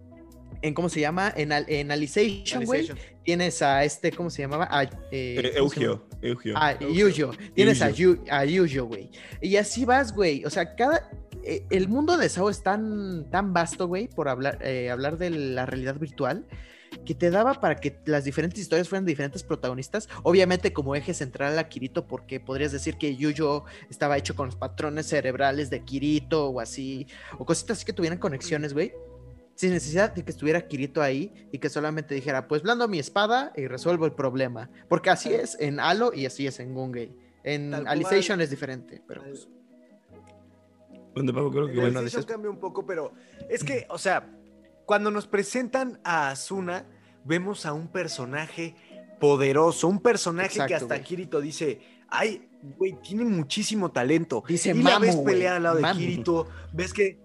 en 0.61 0.73
cómo 0.73 0.87
se 0.87 1.01
llama, 1.01 1.33
en, 1.35 1.51
en 1.51 1.91
Alicization, 1.91 2.63
güey, 2.63 2.89
tienes 3.23 3.61
a 3.61 3.83
este, 3.83 4.13
¿cómo 4.13 4.29
se 4.29 4.43
llamaba? 4.43 4.67
A, 4.71 4.83
eh, 4.83 4.89
Eh, 6.21 6.29
Eugeo. 6.29 6.55
Ah, 6.55 6.79
Yuyo. 6.79 7.31
Tienes 7.53 7.81
a, 7.81 7.89
Yu, 7.89 8.23
a 8.29 8.45
Yuyo, 8.45 8.85
güey. 8.85 9.09
Y 9.41 9.57
así 9.57 9.83
vas, 9.83 10.13
güey. 10.13 10.45
O 10.45 10.49
sea, 10.49 10.73
cada. 10.75 11.09
eh, 11.43 11.65
el 11.69 11.89
mundo 11.89 12.15
de 12.15 12.29
Sao 12.29 12.49
es 12.49 12.63
tan, 12.63 13.29
tan 13.29 13.51
vasto, 13.51 13.87
güey, 13.87 14.07
por 14.07 14.29
hablar, 14.29 14.57
eh, 14.61 14.89
hablar 14.89 15.17
de 15.17 15.31
la 15.31 15.65
realidad 15.65 15.95
virtual, 15.99 16.45
que 17.05 17.15
te 17.15 17.29
daba 17.29 17.55
para 17.55 17.75
que 17.75 17.99
las 18.05 18.23
diferentes 18.23 18.59
historias 18.59 18.89
fueran 18.89 19.05
de 19.05 19.11
diferentes 19.11 19.43
protagonistas. 19.43 20.09
Obviamente, 20.23 20.73
como 20.73 20.95
eje 20.95 21.13
central 21.13 21.57
a 21.57 21.69
Kirito, 21.69 22.07
porque 22.07 22.39
podrías 22.39 22.71
decir 22.71 22.97
que 22.97 23.15
Yuyo 23.15 23.65
estaba 23.89 24.17
hecho 24.17 24.35
con 24.35 24.47
los 24.47 24.55
patrones 24.55 25.07
cerebrales 25.07 25.69
de 25.69 25.83
Kirito 25.83 26.49
o 26.49 26.59
así, 26.59 27.07
o 27.37 27.45
cositas 27.45 27.77
así 27.77 27.85
que 27.85 27.93
tuvieran 27.93 28.19
conexiones, 28.19 28.73
güey. 28.73 28.93
Sin 29.55 29.71
necesidad 29.71 30.13
de 30.13 30.23
que 30.23 30.31
estuviera 30.31 30.67
Kirito 30.67 31.01
ahí 31.01 31.31
y 31.51 31.59
que 31.59 31.69
solamente 31.69 32.15
dijera, 32.15 32.47
pues 32.47 32.63
blando 32.63 32.87
mi 32.87 32.97
espada 32.97 33.53
y 33.55 33.67
resuelvo 33.67 34.05
el 34.05 34.13
problema. 34.13 34.69
Porque 34.89 35.11
así 35.11 35.31
es 35.33 35.57
en 35.59 35.79
Halo 35.79 36.11
y 36.13 36.25
así 36.25 36.47
es 36.47 36.59
en 36.59 36.73
Gungay. 36.73 37.15
En 37.43 37.71
Tal. 37.71 37.87
Alicization 37.87 38.41
es 38.41 38.49
diferente, 38.49 39.01
pero 39.07 39.21
pues, 39.21 39.47
Paco 41.13 41.51
creo 41.51 41.67
que 41.67 41.79
bueno, 41.79 42.01
bueno, 42.01 42.25
cambia 42.25 42.49
un 42.49 42.59
poco, 42.59 42.85
pero 42.85 43.13
es 43.47 43.63
que, 43.63 43.85
o 43.89 43.97
sea, 43.97 44.27
cuando 44.85 45.11
nos 45.11 45.27
presentan 45.27 45.99
a 46.03 46.29
Asuna, 46.29 46.85
vemos 47.23 47.65
a 47.65 47.73
un 47.73 47.87
personaje 47.87 48.75
poderoso, 49.19 49.87
un 49.87 49.99
personaje 49.99 50.65
que 50.67 50.75
hasta 50.75 50.95
güey. 50.95 51.03
Kirito 51.03 51.39
dice, 51.41 51.79
ay, 52.09 52.47
güey, 52.77 52.97
tiene 53.01 53.23
muchísimo 53.23 53.91
talento. 53.91 54.43
Dice 54.47 54.71
y 54.71 54.83
la 54.83 54.99
ves 54.99 55.15
pelear 55.17 55.55
al 55.55 55.63
lado 55.63 55.77
de. 55.77 55.91
Kirito, 55.93 56.47
ves 56.71 56.93
que 56.93 57.23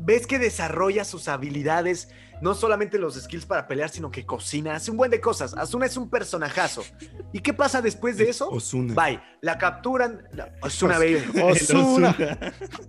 ves 0.00 0.26
que 0.26 0.38
desarrolla 0.38 1.04
sus 1.04 1.28
habilidades, 1.28 2.08
no 2.42 2.54
solamente 2.54 2.98
los 2.98 3.14
skills 3.14 3.46
para 3.46 3.66
pelear, 3.66 3.88
sino 3.88 4.10
que 4.10 4.26
cocina, 4.26 4.74
hace 4.74 4.90
un 4.90 4.96
buen 4.96 5.10
de 5.10 5.20
cosas. 5.20 5.54
Asuna 5.54 5.86
es 5.86 5.96
un 5.96 6.10
personajazo. 6.10 6.84
¿Y 7.32 7.40
qué 7.40 7.54
pasa 7.54 7.80
después 7.80 8.16
de 8.18 8.28
eso? 8.28 8.48
Ozuna. 8.50 8.94
Bye, 8.94 9.20
la 9.40 9.56
capturan, 9.56 10.22
la- 10.32 10.52
Ozuna 10.60 10.98
baby. 10.98 11.22
Ozuna. 11.42 12.16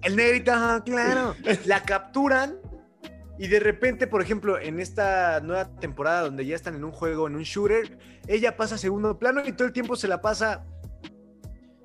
El 0.01 0.15
negrito, 0.15 0.51
ajá, 0.51 0.83
claro. 0.83 1.35
La 1.65 1.83
capturan 1.83 2.57
y 3.37 3.47
de 3.47 3.59
repente, 3.59 4.07
por 4.07 4.21
ejemplo, 4.21 4.59
en 4.59 4.79
esta 4.79 5.39
nueva 5.41 5.75
temporada 5.77 6.21
donde 6.21 6.45
ya 6.45 6.55
están 6.55 6.75
en 6.75 6.83
un 6.83 6.91
juego, 6.91 7.27
en 7.27 7.35
un 7.35 7.43
shooter, 7.43 7.97
ella 8.27 8.55
pasa 8.55 8.75
a 8.75 8.77
segundo 8.77 9.17
plano 9.19 9.41
y 9.45 9.51
todo 9.51 9.67
el 9.67 9.73
tiempo 9.73 9.95
se 9.95 10.07
la 10.07 10.21
pasa 10.21 10.65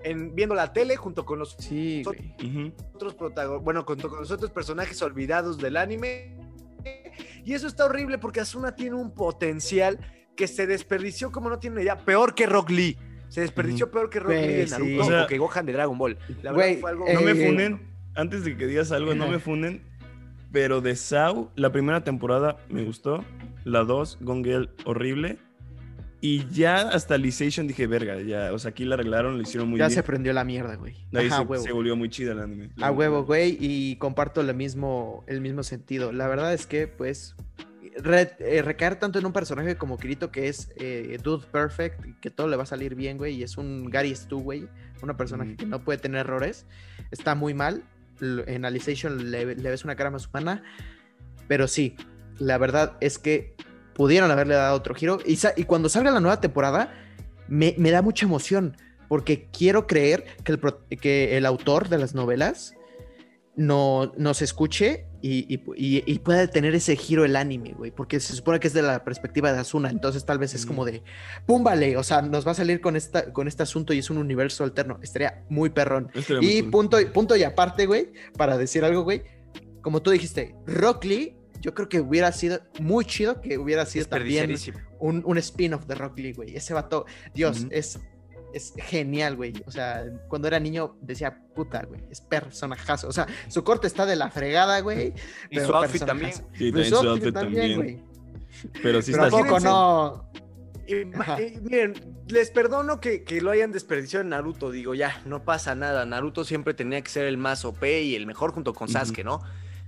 en, 0.03 0.35
viendo 0.35 0.55
la 0.55 0.73
tele 0.73 0.97
junto 0.97 1.25
con 1.25 1.39
los 1.39 1.57
Sí, 1.59 2.03
otros 2.95 3.15
protagonistas, 3.15 3.65
bueno, 3.65 3.85
junto 3.85 4.09
con 4.09 4.21
los 4.21 4.31
otros 4.31 4.51
personajes 4.51 5.01
olvidados 5.03 5.59
del 5.59 5.77
anime. 5.77 6.37
Y 7.45 7.53
eso 7.55 7.67
está 7.67 7.85
horrible 7.85 8.17
porque 8.19 8.41
Asuna 8.41 8.75
tiene 8.75 8.97
un 8.97 9.13
potencial 9.13 9.99
que 10.37 10.47
se 10.47 10.67
desperdició 10.67 11.31
como 11.33 11.51
no 11.51 11.59
tiene 11.59 11.75
una 11.75 11.83
idea, 11.83 11.99
peor 11.99 12.35
que 12.35 12.47
Rock 12.47 12.71
Lee. 12.71 12.97
Se 13.29 13.43
desperdició 13.43 13.91
peor 13.91 14.09
que 14.09 14.21
Rock 14.21 14.31
Lee 14.33 14.37
de 14.55 14.67
sí. 14.67 14.71
Naruto 14.73 15.03
O 15.03 15.05
sea- 15.05 15.25
o 15.25 15.27
que 15.27 15.39
Gohan 15.39 15.67
de 15.67 15.73
Dragon 15.73 15.99
Ball. 15.99 16.17
La 16.43 16.53
verdad 16.53 16.81
fue 16.81 16.91
algo 16.91 17.05
No 17.13 17.21
me 17.21 17.33
Eh, 17.33 17.47
funen, 17.47 17.91
antes 18.15 18.45
de 18.45 18.57
que 18.57 18.67
digas 18.67 18.91
algo, 18.93 19.15
no 19.15 19.29
me 19.29 19.39
funden, 19.39 19.83
pero 20.53 20.81
de 20.81 20.97
Sao, 20.97 21.51
la 21.57 21.71
primera 21.73 22.03
temporada 22.05 22.57
me 22.69 22.83
gustó, 22.85 23.25
la 23.65 23.85
2, 23.85 24.19
Gongel, 24.21 24.71
horrible. 24.85 25.39
Y 26.23 26.47
ya 26.51 26.81
hasta 26.91 27.15
Alicization 27.15 27.67
dije, 27.67 27.87
verga, 27.87 28.21
ya, 28.21 28.53
o 28.53 28.59
sea, 28.59 28.73
aquí 28.73 28.85
la 28.85 28.95
arreglaron, 28.97 29.37
lo 29.37 29.43
hicieron 29.43 29.71
muy 29.71 29.79
ya 29.79 29.87
bien. 29.87 29.95
se 29.95 30.03
prendió 30.03 30.35
la 30.35 30.45
mierda, 30.45 30.75
güey. 30.77 30.95
Ahí 31.15 31.29
Ajá, 31.29 31.39
se, 31.39 31.43
huevo. 31.45 31.65
se 31.65 31.73
volvió 31.73 31.97
muy 31.97 32.11
chida 32.11 32.33
el 32.33 32.41
anime. 32.41 32.71
A 32.83 32.91
huevo, 32.91 33.25
güey, 33.25 33.57
y 33.59 33.97
comparto 33.97 34.43
lo 34.43 34.53
mismo, 34.53 35.25
el 35.29 35.41
mismo 35.41 35.63
sentido. 35.63 36.13
La 36.13 36.29
verdad 36.29 36.53
es 36.53 36.67
que, 36.67 36.89
pues, 36.89 37.37
re- 37.97 38.33
eh, 38.41 38.61
recaer 38.61 38.97
tanto 38.97 39.19
en 39.19 39.25
un 39.25 39.33
personaje 39.33 39.77
como 39.77 39.97
Kirito, 39.97 40.31
que 40.31 40.49
es 40.49 40.71
eh, 40.77 41.19
Dude 41.23 41.47
Perfect, 41.51 42.21
que 42.21 42.29
todo 42.29 42.49
le 42.49 42.57
va 42.57 42.65
a 42.65 42.67
salir 42.67 42.97
bien, 42.97 43.17
güey, 43.17 43.37
y 43.37 43.43
es 43.43 43.57
un 43.57 43.89
Gary 43.89 44.15
Stu, 44.15 44.41
güey, 44.41 44.69
una 45.03 45.17
personaje 45.17 45.53
Ujú. 45.53 45.57
que 45.57 45.67
no 45.67 45.83
puede 45.85 45.99
tener 46.01 46.21
errores, 46.27 46.67
está 47.11 47.35
muy 47.35 47.55
mal. 47.55 47.83
En 48.21 48.65
Alicization 48.65 49.31
le, 49.31 49.45
ves 49.45 49.85
una 49.85 49.97
cara 49.97 50.11
más 50.11 50.27
humana, 50.27 50.63
pero 51.49 51.69
sí, 51.69 51.97
la 52.39 52.59
verdad 52.59 52.97
es 53.01 53.19
que 53.19 53.55
pudieron 53.95 54.31
haberle 54.31 54.55
dado 54.55 54.77
otro 54.77 54.95
giro. 54.95 55.19
Y, 55.27 55.39
y 55.57 55.65
cuando 55.65 55.89
salga 55.89 56.11
la 56.11 56.21
nueva 56.21 56.41
temporada, 56.41 56.93
me, 57.49 57.75
me 57.79 57.91
da 57.91 58.03
mucha 58.03 58.27
emoción, 58.27 58.77
porque 59.09 59.49
quiero 59.51 59.87
creer 59.87 60.25
que 60.45 60.53
el, 60.53 60.61
que 60.99 61.37
el 61.37 61.47
autor 61.47 61.89
de 61.89 61.99
las 61.99 62.15
novelas 62.15 62.75
no, 63.57 64.13
nos 64.17 64.43
escuche 64.43 65.07
y, 65.23 65.53
y, 65.55 65.63
y- 65.77 66.03
y 66.07 66.19
pueda 66.21 66.47
tener 66.47 66.75
ese 66.75 66.97
giro 66.97 67.25
el 67.25 67.37
anime, 67.37 67.73
güey, 67.73 67.91
porque 67.91 68.21
se 68.21 68.35
supone 68.35 68.59
que 68.61 68.69
es 68.69 68.73
de 68.75 68.83
la 68.83 69.05
perspectiva 69.05 69.53
de 69.53 69.59
Asuna, 69.59 69.91
entonces 69.91 70.25
tal 70.25 70.39
vez 70.39 70.55
es 70.55 70.65
como 70.67 70.85
de, 70.85 71.03
pum, 71.47 71.63
vale, 71.63 71.97
o 71.97 72.03
sea, 72.03 72.23
nos 72.23 72.47
va 72.47 72.53
a 72.53 72.55
salir 72.55 72.81
con, 72.81 72.97
esta, 72.97 73.33
con 73.33 73.47
este 73.49 73.63
asunto 73.63 73.93
y 73.93 73.99
es 73.99 74.11
un 74.11 74.19
universo 74.19 74.65
alterno, 74.65 74.99
estaría 75.03 75.45
muy 75.49 75.71
perrón. 75.71 76.11
Estaría 76.15 76.41
muy 76.43 76.51
Y 76.51 76.61
cool. 76.63 76.71
punto, 76.71 76.99
punto 77.13 77.37
y 77.37 77.43
aparte, 77.43 77.87
güey, 77.87 78.13
para 78.37 78.57
decir 78.57 78.85
algo, 78.85 79.03
güey, 79.03 79.23
como 79.83 80.01
tú 80.03 80.11
dijiste, 80.11 80.55
Rock 80.67 81.05
Lee, 81.05 81.37
yo 81.61 81.75
creo 81.75 81.89
que 81.91 82.01
hubiera 82.01 82.33
sido 82.33 82.61
muy 82.81 83.05
chido 83.05 83.41
que 83.43 83.59
hubiera 83.59 83.85
sido 83.85 84.07
también 84.07 84.55
un, 84.99 85.23
un 85.27 85.37
spin-off 85.39 85.85
de 85.87 85.95
Rock 85.95 86.19
Lee, 86.19 86.33
güey. 86.33 86.57
Ese 86.57 86.73
vato, 86.73 87.05
Dios, 87.35 87.61
Ujú. 87.61 87.69
es, 87.73 87.99
es 88.55 88.73
genial, 88.77 89.37
güey. 89.37 89.53
O 89.67 89.71
sea, 89.71 90.05
cuando 90.29 90.49
era 90.49 90.59
niño 90.61 90.97
decía, 91.01 91.39
puta, 91.55 91.85
güey, 91.87 92.03
es 92.11 92.21
personajazo. 92.21 93.09
O 93.09 93.13
sea, 93.13 93.27
su 93.49 93.63
corte 93.65 93.87
está 93.87 94.07
de 94.07 94.17
la 94.17 94.31
fregada, 94.31 94.81
güey. 94.81 95.15
Y 95.51 95.57
pero 95.57 95.67
su 95.67 95.75
outfit 95.75 96.05
también. 96.05 96.33
Sí, 96.33 96.73
Pero 96.73 96.73
también 96.73 96.91
su 96.91 97.09
outfit 97.09 97.35
también. 97.35 97.77
güey. 97.77 98.05
Pero 98.83 99.03
sí 99.03 99.13
Pero 99.13 99.25
está 99.27 99.37
¿a 99.39 99.41
poco 99.43 99.59
chido. 99.59 99.71
no? 99.71 100.31
Miren, 101.63 101.95
les 102.29 102.51
perdono 102.51 103.01
que, 103.01 103.23
que 103.23 103.41
lo 103.41 103.51
hayan 103.53 103.71
desperdiciado 103.73 104.23
en 104.23 104.31
Naruto. 104.31 104.71
Digo, 104.71 104.95
ya, 104.95 105.23
no 105.25 105.45
pasa 105.45 105.75
nada. 105.75 106.05
Naruto 106.05 106.45
siempre 106.45 106.75
tenía 106.75 107.01
que 107.01 107.11
ser 107.11 107.27
el 107.27 107.37
más 107.37 107.65
OP 107.65 107.83
y 107.85 108.17
el 108.17 108.27
mejor 108.27 108.53
junto 108.53 108.75
con. 108.75 108.89
Sasuke, 108.89 109.23
¿no? 109.25 109.41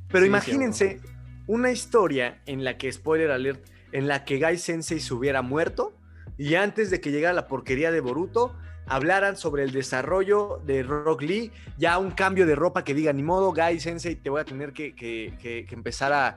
Pero 0.09 0.23
Sí, 0.23 0.29
imagínense 0.29 1.01
una 1.47 1.73
historia 1.73 2.41
en 2.47 2.63
la 2.65 2.79
que, 2.79 2.93
spoiler 2.93 3.31
alert, 3.33 3.67
en 3.91 4.07
la 4.07 4.25
que 4.25 4.39
Gai 4.39 4.59
Sensei 4.59 5.01
se 5.01 5.13
hubiera 5.13 5.43
muerto 5.43 5.93
y 6.39 6.55
antes 6.55 6.91
de 6.91 7.01
que 7.01 7.11
llegara 7.11 7.35
la 7.35 7.47
porquería 7.47 7.91
de 7.93 8.01
Boruto, 8.01 8.55
hablaran 8.87 9.37
sobre 9.37 9.63
el 9.63 9.71
desarrollo 9.73 10.61
de 10.67 10.83
Rock 10.83 11.23
Lee, 11.23 11.53
ya 11.79 11.99
un 11.99 12.11
cambio 12.11 12.47
de 12.47 12.55
ropa 12.57 12.83
que 12.85 12.95
diga, 12.95 13.13
ni 13.13 13.23
modo, 13.23 13.53
Gai 13.53 13.79
Sensei, 13.81 14.17
te 14.17 14.29
voy 14.29 14.41
a 14.41 14.45
tener 14.45 14.73
que, 14.73 14.95
que- 14.95 15.35
que- 15.41 15.65
que 15.67 15.75
empezar 15.75 16.13
a, 16.13 16.37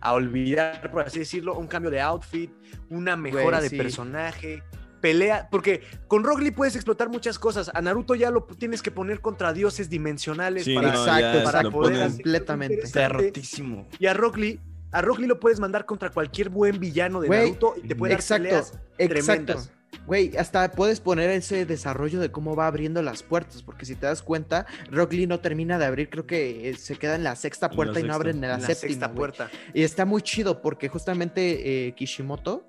a 0.00 0.12
olvidar, 0.12 0.90
por 0.90 1.02
así 1.02 1.20
decirlo, 1.20 1.54
un 1.54 1.66
cambio 1.66 1.90
de 1.90 2.00
outfit, 2.00 2.50
una 2.90 3.16
mejora 3.16 3.60
de 3.60 3.70
sí. 3.70 3.76
personaje, 3.76 4.62
pelea, 5.00 5.48
porque 5.50 5.80
con 6.08 6.24
Rock 6.24 6.40
Lee 6.40 6.50
puedes 6.50 6.74
explotar 6.76 7.08
muchas 7.08 7.38
cosas, 7.38 7.70
a 7.72 7.80
Naruto 7.80 8.14
ya 8.14 8.30
lo 8.30 8.42
tienes 8.44 8.82
que 8.82 8.90
poner 8.90 9.20
contra 9.20 9.52
dioses 9.52 9.88
dimensionales 9.88 10.64
Sí, 10.64 10.74
para, 10.74 10.92
no, 10.92 11.44
para 11.44 11.62
lo 11.62 11.70
poder 11.70 12.08
completamente. 12.10 12.80
Está 12.82 13.08
rotísimo. 13.08 13.88
Y 13.98 14.06
a 14.06 14.14
Rock 14.14 14.36
Lee, 14.36 14.60
a 14.92 15.02
Rock 15.02 15.18
Lee 15.20 15.26
lo 15.26 15.38
puedes 15.40 15.60
mandar 15.60 15.86
contra 15.86 16.10
cualquier 16.10 16.48
buen 16.48 16.78
villano 16.78 17.20
de 17.20 17.28
Güey, 17.28 17.40
Naruto 17.40 17.74
y 17.82 17.88
te 17.88 17.96
puede 17.96 18.12
dar 18.12 18.20
Exacto, 18.20 18.44
peleas 18.44 18.72
exacto. 18.98 19.24
tremendas. 19.26 19.72
Güey, 20.06 20.36
hasta 20.36 20.70
puedes 20.72 21.00
poner 21.00 21.30
ese 21.30 21.64
desarrollo 21.64 22.20
de 22.20 22.30
cómo 22.30 22.54
va 22.54 22.66
abriendo 22.66 23.02
las 23.02 23.22
puertas, 23.22 23.62
porque 23.62 23.86
si 23.86 23.94
te 23.94 24.06
das 24.06 24.22
cuenta, 24.22 24.66
Rock 24.90 25.12
Lee 25.12 25.26
no 25.26 25.40
termina 25.40 25.78
de 25.78 25.86
abrir, 25.86 26.10
creo 26.10 26.26
que 26.26 26.70
eh, 26.70 26.76
se 26.76 26.96
queda 26.96 27.14
en 27.14 27.24
la 27.24 27.36
sexta 27.36 27.68
la 27.68 27.74
puerta 27.74 28.00
y 28.00 28.02
no 28.04 28.14
abren 28.14 28.36
en 28.36 28.42
la, 28.42 28.54
en 28.54 28.60
la 28.62 28.66
séptima. 28.66 28.90
sexta 28.90 29.12
puerta. 29.12 29.50
Y 29.74 29.82
está 29.82 30.04
muy 30.04 30.22
chido 30.22 30.60
porque 30.62 30.88
justamente 30.88 31.86
eh, 31.88 31.92
Kishimoto 31.92 32.66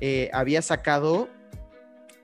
eh, 0.00 0.30
había 0.32 0.62
sacado 0.62 1.28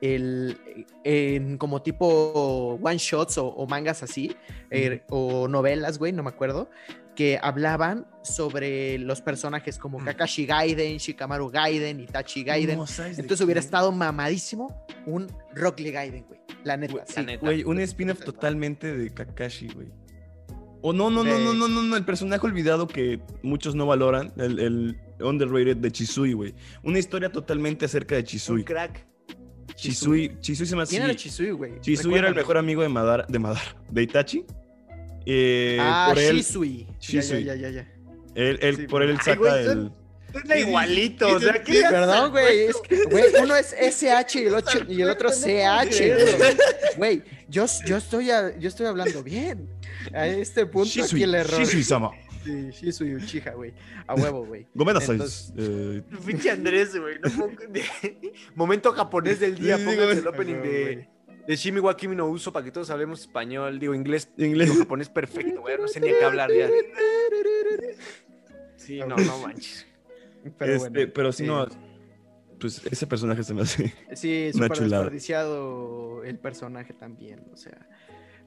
el 0.00 0.58
en 1.04 1.56
como 1.56 1.82
tipo 1.82 2.78
one 2.82 2.98
shots 2.98 3.38
o, 3.38 3.46
o 3.46 3.66
mangas 3.66 4.02
así 4.02 4.36
eh, 4.70 5.02
o 5.08 5.48
novelas, 5.48 5.98
güey, 5.98 6.12
no 6.12 6.22
me 6.22 6.30
acuerdo, 6.30 6.68
que 7.14 7.38
hablaban 7.42 8.06
sobre 8.22 8.98
los 8.98 9.20
personajes 9.20 9.78
como 9.78 9.98
Mm. 10.00 10.04
Kakashi 10.06 10.46
Gaiden, 10.46 10.96
Shikamaru 10.98 11.50
Gaiden, 11.50 12.00
Itachi 12.00 12.42
Gaiden. 12.44 12.76
No, 12.78 12.86
¿sabes 12.86 13.16
de 13.16 13.22
Entonces 13.22 13.44
hubiera 13.44 13.60
qué? 13.60 13.64
estado 13.66 13.92
mamadísimo 13.92 14.84
un 15.06 15.26
Rock 15.54 15.80
Lee 15.80 15.90
Gaiden, 15.92 16.24
güey. 16.26 16.40
La 16.64 16.76
neta, 16.76 16.92
Güey, 16.94 17.04
sí. 17.06 17.12
la 17.16 17.22
neta. 17.22 17.40
Güey, 17.40 17.64
un 17.64 17.78
spin-off 17.80 18.20
totalmente 18.24 18.96
de 18.96 19.12
Kakashi, 19.12 19.68
güey. 19.68 19.88
O 20.86 20.92
no, 20.92 21.08
no, 21.10 21.24
no, 21.24 21.34
De- 21.38 21.44
no, 21.44 21.54
no, 21.54 21.68
no, 21.68 21.82
no, 21.82 21.96
el 21.96 22.04
personaje 22.04 22.44
olvidado 22.46 22.86
que 22.88 23.20
muchos 23.42 23.74
no 23.74 23.86
valoran, 23.86 24.32
el, 24.36 24.58
el 24.58 24.96
underrated 25.22 25.76
de 25.78 25.90
Chisui, 25.90 26.32
güey. 26.34 26.54
Una 26.82 26.98
historia 26.98 27.30
totalmente 27.32 27.84
acerca 27.86 28.14
de 28.16 28.20
Un 28.22 28.26
Chisui. 28.26 28.64
crack. 28.64 29.06
Chisui, 29.74 30.36
Chisui 30.40 30.66
se 30.66 30.76
me 30.76 30.82
hace... 30.82 30.90
¿Quién 30.92 31.02
era 31.04 31.14
Chisui, 31.14 31.50
güey? 31.50 31.80
Chisui 31.80 32.14
era 32.14 32.28
el 32.28 32.34
mejor 32.34 32.56
amigo 32.58 32.82
de 32.82 32.88
Madara, 32.88 33.24
de 33.28 33.38
Madara, 33.38 33.76
de 33.90 34.02
Itachi. 34.02 34.44
Eh, 35.26 35.78
Ah, 35.80 36.06
por 36.10 36.18
él, 36.18 36.36
Shisui. 36.36 36.86
Shisui. 37.00 37.44
Ya, 37.44 37.54
ya, 37.54 37.68
ya, 37.68 37.82
ya. 37.82 37.92
él, 38.34 38.58
él- 38.60 38.76
Sí, 38.76 38.86
por 38.86 39.02
él 39.02 39.10
Ay, 39.12 39.16
saca 39.24 39.36
güey, 39.36 39.66
el... 39.66 39.92
Suena 40.32 40.56
igualito, 40.58 41.28
o 41.28 41.38
sea, 41.38 41.52
sí, 41.54 41.60
¿qué 41.64 41.82
Perdón, 41.88 42.30
güey. 42.32 42.64
Es 42.64 42.76
que, 42.88 43.04
güey, 43.10 43.24
uno 43.40 43.54
es 43.54 43.72
SH 43.72 44.40
y 44.40 44.46
el, 44.46 44.54
otro, 44.54 44.80
y 44.92 45.00
el 45.02 45.08
otro 45.10 45.30
CH. 45.30 46.16
güey. 46.36 46.56
Güey, 46.96 47.22
yo, 47.48 47.66
yo, 47.86 47.96
estoy 47.98 48.30
a- 48.32 48.58
yo 48.58 48.68
estoy 48.68 48.86
hablando 48.86 49.22
bien. 49.22 49.68
A 50.12 50.26
este 50.26 50.66
punto 50.66 50.88
Shisui, 50.88 51.18
aquí 51.18 51.22
el 51.22 51.34
error. 51.36 51.60
Shisui-sama. 51.60 52.10
Sí, 52.44 52.70
Shisui 52.72 53.14
Uchiha, 53.14 53.52
güey. 53.52 53.72
A 54.08 54.14
huevo, 54.16 54.44
güey. 54.44 54.66
Entonces- 54.76 55.52
eh, 55.56 56.02
Pinche 56.26 56.50
Andrés, 56.50 56.94
güey. 56.96 57.14
no 57.22 57.30
pongo- 57.30 57.56
Momento 58.56 58.92
japonés 58.92 59.38
del 59.40 59.54
día, 59.56 59.76
pónganse 59.78 60.18
el 60.18 60.26
opening 60.26 60.54
de, 60.62 61.08
de 61.46 61.56
Shimi 61.56 61.80
wa 61.80 61.96
Kimi 61.96 62.16
no 62.16 62.26
Uso 62.26 62.52
para 62.52 62.64
que 62.64 62.72
todos 62.72 62.90
hablemos 62.90 63.20
español, 63.20 63.78
digo 63.78 63.94
inglés, 63.94 64.28
inglés. 64.36 64.68
digo 64.70 64.80
japonés 64.82 65.08
perfecto, 65.08 65.60
güey. 65.60 65.76
No 65.78 65.88
sé 65.88 66.00
ni 66.00 66.08
a 66.08 66.18
qué 66.18 66.24
hablar 66.24 66.50
ya. 66.52 66.68
Sí, 68.76 69.00
no, 69.00 69.16
no 69.16 69.38
manches. 69.38 69.86
Pero 70.58 70.74
Este, 70.74 70.88
bueno. 70.90 71.12
pero 71.14 71.32
si 71.32 71.44
sí. 71.44 71.48
no, 71.48 71.66
pues 72.60 72.82
ese 72.84 73.06
personaje 73.06 73.42
se 73.42 73.54
me 73.54 73.62
hace... 73.62 73.94
Sí, 74.14 74.50
súper 74.52 74.78
desperdiciado 74.78 76.22
el 76.24 76.38
personaje 76.38 76.92
también, 76.92 77.44
o 77.52 77.56
sea. 77.56 77.88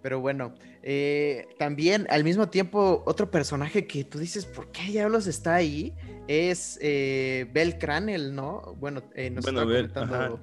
Pero 0.02 0.20
bueno, 0.20 0.54
eh, 0.84 1.48
también 1.58 2.06
al 2.12 2.24
mismo 2.24 2.50
tiempo, 2.50 3.04
otro 3.06 3.32
personaje 3.32 3.88
que 3.88 4.04
tú 4.04 4.20
dices, 4.20 4.46
¿por 4.46 4.72
qué 4.72 4.84
diablos 4.84 5.26
está 5.26 5.56
ahí? 5.56 5.94
Es 6.28 6.78
eh, 6.82 7.48
Bel 7.52 7.80
Cranel, 7.80 8.36
¿no? 8.36 8.76
Bueno, 8.80 9.02
eh, 9.16 9.32
nos 9.32 9.44
Bueno, 9.44 9.66
Bel, 9.66 9.92
comentando. 9.92 10.40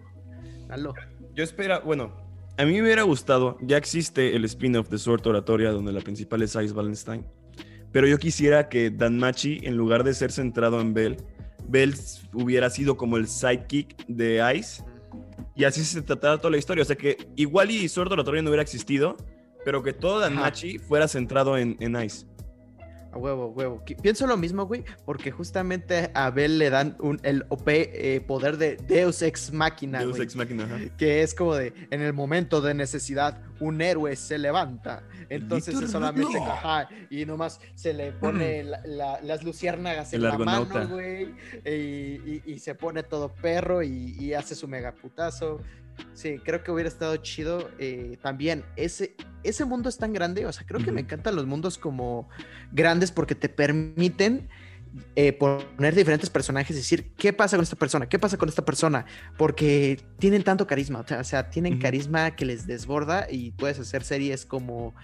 Yo 1.34 1.44
espera, 1.44 1.78
bueno, 1.78 2.23
a 2.56 2.64
mí 2.64 2.72
me 2.72 2.82
hubiera 2.82 3.02
gustado, 3.02 3.58
ya 3.62 3.76
existe 3.76 4.36
el 4.36 4.44
spin-off 4.44 4.88
de 4.88 4.98
Sword 4.98 5.26
Oratoria 5.26 5.70
donde 5.70 5.92
la 5.92 6.00
principal 6.00 6.42
es 6.42 6.54
Ice 6.54 6.72
Valentine, 6.72 7.24
pero 7.90 8.06
yo 8.06 8.18
quisiera 8.18 8.68
que 8.68 8.90
Danmachi, 8.90 9.60
en 9.62 9.76
lugar 9.76 10.04
de 10.04 10.14
ser 10.14 10.30
centrado 10.30 10.80
en 10.80 10.94
Bell, 10.94 11.16
Bell 11.66 11.94
hubiera 12.32 12.70
sido 12.70 12.96
como 12.96 13.16
el 13.16 13.26
sidekick 13.26 14.06
de 14.06 14.42
Ice 14.56 14.84
y 15.56 15.64
así 15.64 15.84
se 15.84 16.02
tratara 16.02 16.38
toda 16.38 16.50
la 16.50 16.58
historia, 16.58 16.82
o 16.82 16.84
sea 16.86 16.96
que 16.96 17.28
igual 17.36 17.70
y 17.70 17.88
Sword 17.88 18.12
Oratoria 18.12 18.42
no 18.42 18.50
hubiera 18.50 18.62
existido, 18.62 19.16
pero 19.64 19.82
que 19.82 19.92
todo 19.92 20.20
Danmachi 20.20 20.78
fuera 20.78 21.08
centrado 21.08 21.56
en, 21.58 21.76
en 21.80 22.00
Ice. 22.02 22.26
A 23.14 23.18
huevo, 23.18 23.46
huevo. 23.48 23.80
Pienso 24.02 24.26
lo 24.26 24.36
mismo, 24.36 24.66
güey, 24.66 24.84
porque 25.04 25.30
justamente 25.30 26.10
a 26.14 26.30
Bell 26.30 26.58
le 26.58 26.68
dan 26.68 26.96
un, 26.98 27.20
el 27.22 27.44
OP 27.48 27.68
eh, 27.68 28.20
poder 28.26 28.56
de 28.56 28.76
Deus 28.76 29.22
Ex 29.22 29.52
Machina, 29.52 30.00
Deus 30.00 30.12
güey. 30.12 30.22
Ex 30.24 30.34
Machina, 30.34 30.64
ajá. 30.64 30.78
que 30.98 31.22
es 31.22 31.32
como 31.34 31.54
de 31.54 31.72
en 31.90 32.00
el 32.02 32.12
momento 32.12 32.60
de 32.60 32.74
necesidad 32.74 33.40
un 33.60 33.80
héroe 33.80 34.16
se 34.16 34.36
levanta 34.36 35.04
entonces 35.28 35.80
es 35.80 35.90
solamente 35.92 36.36
ajá, 36.38 36.88
y 37.08 37.24
nomás 37.24 37.60
se 37.76 37.94
le 37.94 38.10
pone 38.10 38.64
la- 38.64 38.80
la- 38.84 39.20
las 39.22 39.44
luciérnagas 39.44 40.12
en 40.12 40.16
El 40.16 40.22
la 40.24 40.32
argonauta. 40.32 40.74
mano 40.74 40.88
güey 40.94 41.28
y, 41.64 41.70
y- 41.70 42.42
y 42.46 42.58
se 42.58 42.74
pone 42.74 43.04
todo 43.04 43.28
perro 43.32 43.80
y, 43.82 44.16
y 44.18 44.34
hace 44.34 44.56
su 44.56 44.66
megaputazo 44.66 45.60
sí 46.12 46.38
creo 46.44 46.62
que 46.62 46.70
hubiera 46.70 46.88
estado 46.88 47.16
chido 47.16 47.70
eh, 47.78 48.18
también 48.22 48.64
ese 48.76 49.14
ese 49.42 49.64
mundo 49.64 49.88
es 49.88 49.98
tan 49.98 50.12
grande 50.12 50.46
o 50.46 50.52
sea 50.52 50.66
creo 50.66 50.82
que 50.82 50.92
me 50.92 51.00
encantan 51.00 51.36
los 51.36 51.46
mundos 51.46 51.78
como 51.78 52.28
grandes 52.72 53.10
porque 53.12 53.34
te 53.34 53.48
permiten 53.48 54.48
eh, 55.16 55.32
poner 55.32 55.94
diferentes 55.94 56.30
personajes 56.30 56.76
y 56.76 56.78
decir, 56.78 57.12
¿qué 57.16 57.32
pasa 57.32 57.56
con 57.56 57.64
esta 57.64 57.76
persona? 57.76 58.08
¿Qué 58.08 58.18
pasa 58.18 58.36
con 58.36 58.48
esta 58.48 58.64
persona? 58.64 59.06
Porque 59.36 60.00
tienen 60.18 60.44
tanto 60.44 60.66
carisma, 60.66 61.04
o 61.18 61.24
sea, 61.24 61.50
tienen 61.50 61.80
carisma 61.80 62.36
que 62.36 62.44
les 62.44 62.66
desborda 62.66 63.26
y 63.30 63.50
puedes 63.52 63.78
hacer 63.80 64.04
series 64.04 64.46
como... 64.46 64.94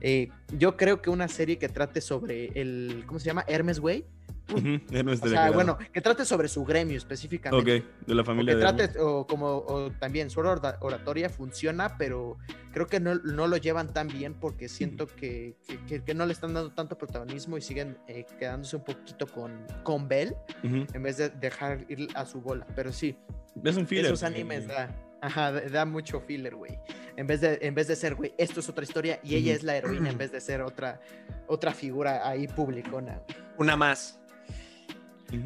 eh, 0.00 0.30
yo 0.56 0.76
creo 0.76 1.02
que 1.02 1.10
una 1.10 1.28
serie 1.28 1.58
que 1.58 1.68
trate 1.68 2.00
sobre 2.00 2.58
el, 2.58 3.04
¿cómo 3.06 3.18
se 3.18 3.26
llama? 3.26 3.44
Hermes 3.46 3.80
Way. 3.80 4.06
O 4.52 5.28
sea, 5.28 5.50
bueno, 5.52 5.78
que 5.92 6.00
trate 6.00 6.24
sobre 6.24 6.48
su 6.48 6.64
gremio 6.64 6.96
específicamente. 6.98 7.78
Ok, 7.78 8.06
de 8.06 8.14
la 8.14 8.22
O 8.22 8.24
familia 8.24 8.52
que 8.52 8.56
de 8.56 8.62
trate, 8.62 8.98
o 9.00 9.26
como 9.26 9.46
o 9.58 9.90
también 9.92 10.28
su 10.30 10.40
oratoria 10.40 11.30
funciona, 11.30 11.96
pero 11.96 12.36
creo 12.72 12.86
que 12.86 13.00
no, 13.00 13.14
no 13.14 13.46
lo 13.46 13.56
llevan 13.56 13.92
tan 13.92 14.08
bien 14.08 14.34
porque 14.34 14.68
siento 14.68 15.06
que, 15.06 15.56
que- 15.66 15.78
que- 15.86 16.04
que 16.04 16.14
no 16.14 16.26
le 16.26 16.32
están 16.32 16.52
dando 16.54 16.72
tanto 16.72 16.98
protagonismo 16.98 17.56
y 17.56 17.62
siguen 17.62 17.96
eh, 18.06 18.26
quedándose 18.38 18.76
un 18.76 18.84
poquito 18.84 19.26
con, 19.26 19.66
con 19.82 20.08
Bell 20.08 20.34
en 20.62 21.02
vez 21.02 21.16
de 21.16 21.30
dejar 21.30 21.86
ir 21.88 22.08
a 22.14 22.26
su 22.26 22.40
bola. 22.40 22.66
Pero 22.76 22.92
sí, 22.92 23.16
Es 23.64 23.76
un 23.76 23.86
filler. 23.86 24.06
esos 24.06 24.22
animes 24.24 24.66
da, 24.68 24.94
ajá, 25.22 25.52
da, 25.52 25.84
mucho 25.86 26.20
filler, 26.20 26.54
güey. 26.54 26.78
En 27.16 27.26
vez 27.26 27.40
de, 27.40 27.58
en 27.62 27.74
vez 27.74 27.86
de 27.88 27.96
ser, 27.96 28.14
güey, 28.14 28.34
esto 28.38 28.60
es 28.60 28.68
otra 28.68 28.82
historia 28.84 29.20
y 29.22 29.36
ella 29.36 29.54
es 29.54 29.62
la 29.62 29.76
heroína 29.76 30.10
en 30.10 30.18
vez 30.18 30.32
de 30.32 30.40
ser 30.40 30.60
otra, 30.62 31.00
otra 31.46 31.72
figura 31.72 32.28
ahí 32.28 32.46
publicona. 32.48 33.20
Una 33.56 33.76
más. 33.76 34.18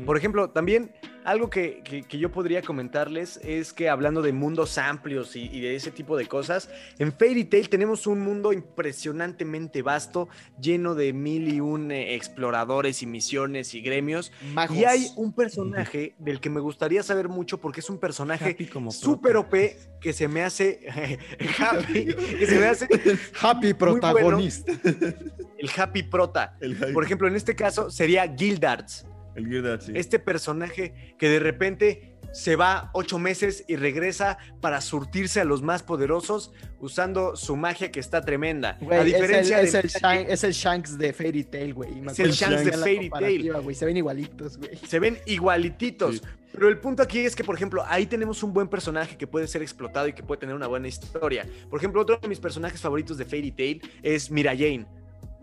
Por 0.05 0.17
ejemplo, 0.17 0.51
también 0.51 0.93
algo 1.25 1.51
que, 1.51 1.83
que- 1.85 2.03
que 2.05 2.19
yo 2.19 2.33
podría 2.33 2.63
comentarles 2.63 3.39
es 3.43 3.73
que 3.73 3.89
hablando 3.89 4.23
de 4.23 4.33
mundos 4.33 4.79
amplios 4.79 5.37
y, 5.37 5.43
y 5.45 5.61
de 5.61 5.77
ese 5.77 5.91
tipo 5.91 6.17
de 6.17 6.27
cosas, 6.27 6.71
en 6.99 7.13
Fairy 7.13 7.45
Tail 7.45 7.69
tenemos 7.69 8.07
un 8.07 8.21
mundo 8.21 8.53
impresionantemente 8.53 9.83
vasto, 9.83 10.29
lleno 10.61 10.95
de 10.95 11.13
mil 11.13 11.53
y 11.53 11.61
un 11.61 11.91
eh, 11.91 12.15
exploradores 12.15 13.03
y 13.03 13.07
misiones 13.07 13.75
y 13.75 13.81
gremios. 13.83 14.33
Magos. 14.55 14.77
Y 14.77 14.85
hay 14.85 15.09
un 15.17 15.33
personaje 15.33 16.15
del 16.19 16.41
que 16.41 16.51
me 16.51 16.61
gustaría 16.61 17.03
saber 17.03 17.29
mucho 17.29 17.59
porque 17.59 17.81
es 17.81 17.91
un 17.91 17.99
personaje 17.99 18.57
súper 18.91 19.37
OP 19.37 19.55
que 20.01 20.13
se 20.13 20.29
me 20.29 20.43
hace 20.43 20.81
happy, 21.59 22.05
que 22.07 22.47
se 22.47 22.59
me 22.59 22.67
hace 22.67 22.89
Happy 23.41 23.75
protagonista. 23.75 24.73
el 25.59 25.71
happy 25.77 26.03
prota. 26.05 26.57
El. 26.61 26.77
Por 26.93 27.05
ejemplo, 27.05 27.29
en 27.29 27.37
este 27.37 27.55
caso 27.55 27.91
sería 27.91 28.33
Gildarts. 28.35 29.05
El 29.39 29.49
Gear 29.49 29.81
sí. 29.81 29.93
Este 29.95 30.19
personaje 30.19 31.15
que 31.19 31.29
de 31.29 31.39
repente 31.39 32.15
se 32.33 32.57
va 32.57 32.91
ocho 32.93 33.19
meses 33.19 33.65
y 33.69 33.77
regresa 33.77 34.37
para 34.61 34.83
surtirse 34.83 35.41
a 35.41 35.45
los 35.45 35.63
más 35.63 35.83
poderosos 35.83 36.53
usando 36.79 37.37
su 37.37 37.57
magia 37.57 37.91
que 37.91 38.01
está 38.01 38.21
tremenda. 38.21 38.77
A 38.83 38.97
es 38.97 39.01
el- 39.01 39.07
diferencia 39.07 39.61
es, 39.63 39.73
de 39.73 39.79
el, 39.81 39.89
Shank- 39.89 40.27
es 40.29 40.45
el 40.45 40.53
Shanks 40.53 40.99
de 40.99 41.13
Fairy 41.15 41.45
Tail, 41.45 41.73
güey. 41.75 41.91
Es 42.07 42.19
el 42.19 42.33
Shanks 42.33 42.65
de 42.67 42.73
Fairy 42.73 43.11
Se 43.75 43.87
ven 43.87 43.97
igualitos, 43.97 44.59
güey. 44.59 44.77
se 44.87 44.99
ven 44.99 45.19
igualititos. 45.27 46.17
Sí. 46.17 46.21
Pero 46.53 46.69
el 46.69 46.79
punto 46.79 47.03
aquí 47.03 47.21
es 47.21 47.35
que, 47.37 47.45
por 47.45 47.55
ejemplo, 47.55 47.83
ahí 47.87 48.07
tenemos 48.07 48.43
un 48.43 48.53
buen 48.53 48.69
personaje 48.69 49.17
que 49.17 49.27
puede 49.27 49.47
ser 49.47 49.63
explotado 49.63 50.09
y 50.09 50.13
que 50.13 50.23
puede 50.23 50.41
tener 50.41 50.55
una 50.55 50.67
buena 50.67 50.89
historia. 50.89 51.47
Por 51.71 51.79
ejemplo, 51.79 52.01
otro 52.03 52.19
de 52.19 52.29
mis 52.29 52.41
personajes 52.41 52.81
favoritos 52.81 53.17
de 53.19 53.25
Fairy 53.25 53.53
Tail 53.53 53.83
es 54.03 54.31
Mira 54.31 54.53
Jane. 54.53 54.87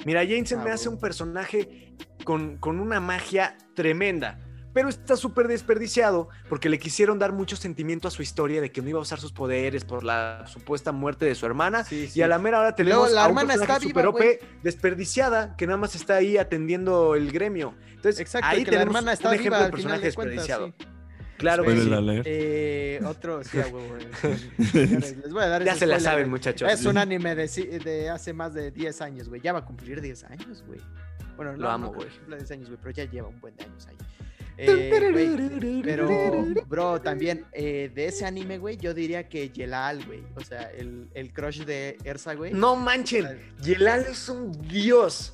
Mira 0.06 0.22
Jane 0.24 0.46
se 0.46 0.56
Ah, 0.56 0.64
me 0.64 0.72
hace 0.72 0.89
un 0.89 1.00
personaje 1.00 1.93
con, 2.24 2.58
con 2.58 2.80
una 2.80 3.00
magia 3.00 3.58
tremenda. 3.76 4.39
Pero 4.74 4.89
está 4.89 5.16
súper 5.16 5.48
desperdiciado 5.48 6.28
porque 6.50 6.68
le 6.68 6.78
quisieron 6.80 7.18
dar 7.18 7.32
mucho 7.32 7.56
sentimiento 7.56 8.10
a 8.10 8.12
su 8.12 8.22
historia 8.22 8.60
de 8.60 8.74
que 8.74 8.82
no 8.82 8.89
iba 8.89 9.00
a 9.00 9.04
usar 9.04 9.22
sus 9.22 9.32
poderes 9.32 9.86
por 9.86 10.04
la 10.04 10.43
supuesta 10.48 10.91
muerte 10.91 11.24
de 11.24 11.34
su 11.34 11.46
hermana. 11.46 11.86
Sí, 11.86 12.10
Y 12.14 12.22
a 12.22 12.28
la 12.28 12.39
mera 12.39 12.60
hora 12.60 12.76
tenemos 12.76 13.10
la 13.14 13.24
a 13.24 13.28
un 13.28 13.38
hermana 13.38 13.54
está 13.54 13.80
viva, 13.80 13.89
super 14.02 14.08
OP, 14.08 14.20
desperdiciada, 14.64 15.56
que 15.56 15.66
nada 15.66 15.78
más 15.78 15.96
está 15.96 16.16
ahí 16.16 16.38
atendiendo 16.38 17.16
el 17.16 17.32
gremio. 17.32 17.74
Entonces, 17.91 18.20
Exacto, 18.20 18.48
ahí 18.50 18.66
que 18.66 18.72
la 18.72 18.80
tenemos 18.80 18.96
hermana 18.98 19.14
está 19.14 19.30
un 19.30 19.36
ejemplo 19.36 19.56
viva 19.60 19.66
de 19.66 19.72
personaje 19.72 20.06
de 20.08 20.14
cuentas, 20.14 20.36
desperdiciado. 20.46 20.74
sí. 20.78 20.88
Claro 21.38 21.64
alert. 21.64 22.26
Eh, 22.26 23.00
otro, 23.06 23.44
sí, 23.44 23.58
güey. 23.72 24.34
Les 24.74 25.32
voy 25.32 25.44
a 25.44 25.48
dar 25.48 25.64
Ya 25.64 25.76
se 25.76 25.86
la 25.86 26.00
saben, 26.00 26.24
güey. 26.26 26.32
muchachos. 26.32 26.72
Es 26.72 26.86
un 26.86 26.98
anime 26.98 27.36
de, 27.36 28.10
hace 28.10 28.34
más 28.34 28.54
de 28.54 28.72
10 28.72 29.02
años, 29.02 29.30
güey. 29.30 29.42
Ya 29.42 29.54
va 29.54 29.60
a 29.60 29.66
cumplir 29.66 30.02
10 30.02 30.24
años, 30.26 30.64
güey. 30.68 30.80
Bueno, 31.36 31.52
no, 31.54 31.58
Lo 31.58 31.70
amo, 31.70 31.86
no 31.88 31.92
creo 31.94 32.06
güey. 32.06 32.18
cumpla 32.18 32.38
10 32.38 32.52
años, 32.52 32.68
güey, 32.70 32.80
pero 32.82 32.92
ya 32.92 33.06
lleva 33.06 33.28
un 33.28 33.40
buen 33.42 33.56
de 33.56 33.64
años 33.66 33.88
ahí. 33.88 33.98
Eh, 34.58 35.12
güey, 35.12 35.82
pero, 35.82 36.08
bro, 36.68 37.02
también 37.02 37.46
eh, 37.52 37.92
de 37.94 38.06
ese 38.08 38.26
anime, 38.26 38.58
güey, 38.58 38.78
yo 38.78 38.94
diría 38.94 39.28
que 39.28 39.50
Yelal, 39.50 40.06
güey. 40.06 40.24
O 40.36 40.42
sea, 40.42 40.72
el, 40.72 41.10
el 41.14 41.34
crush 41.34 41.66
de 41.66 41.98
Ersa, 42.06 42.36
güey. 42.36 42.54
No 42.54 42.78
manchen, 42.78 43.28
Yelal 43.62 44.06
es 44.10 44.30
un 44.30 44.54
dios. 44.70 45.34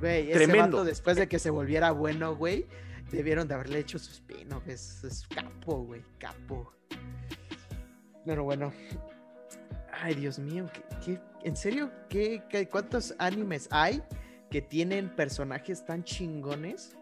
Güey, 0.00 0.30
ese 0.30 0.44
Tremendo. 0.44 0.78
vato, 0.78 0.84
después 0.84 1.16
de 1.16 1.28
que 1.28 1.38
se 1.38 1.48
volviera 1.50 1.92
bueno, 1.92 2.34
güey, 2.34 2.66
debieron 3.10 3.46
de 3.48 3.54
haberle 3.54 3.78
hecho 3.78 3.98
su 3.98 4.10
spin-off. 4.12 4.66
Es, 4.68 5.02
es 5.04 5.26
capo, 5.28 5.84
güey, 5.84 6.02
capo. 6.18 6.72
Pero 8.24 8.44
bueno. 8.44 8.72
Ay, 10.02 10.14
Dios 10.14 10.38
mío, 10.38 10.68
¿qué, 10.72 10.82
qué- 11.04 11.20
en 11.44 11.56
serio? 11.56 11.90
¿Qué, 12.10 12.42
qué- 12.50 12.68
cuántos 12.68 13.14
animes 13.18 13.66
hay 13.70 14.02
que 14.50 14.60
tienen 14.60 15.08
personajes 15.14 15.84
tan 15.86 16.04
chingones? 16.04 16.94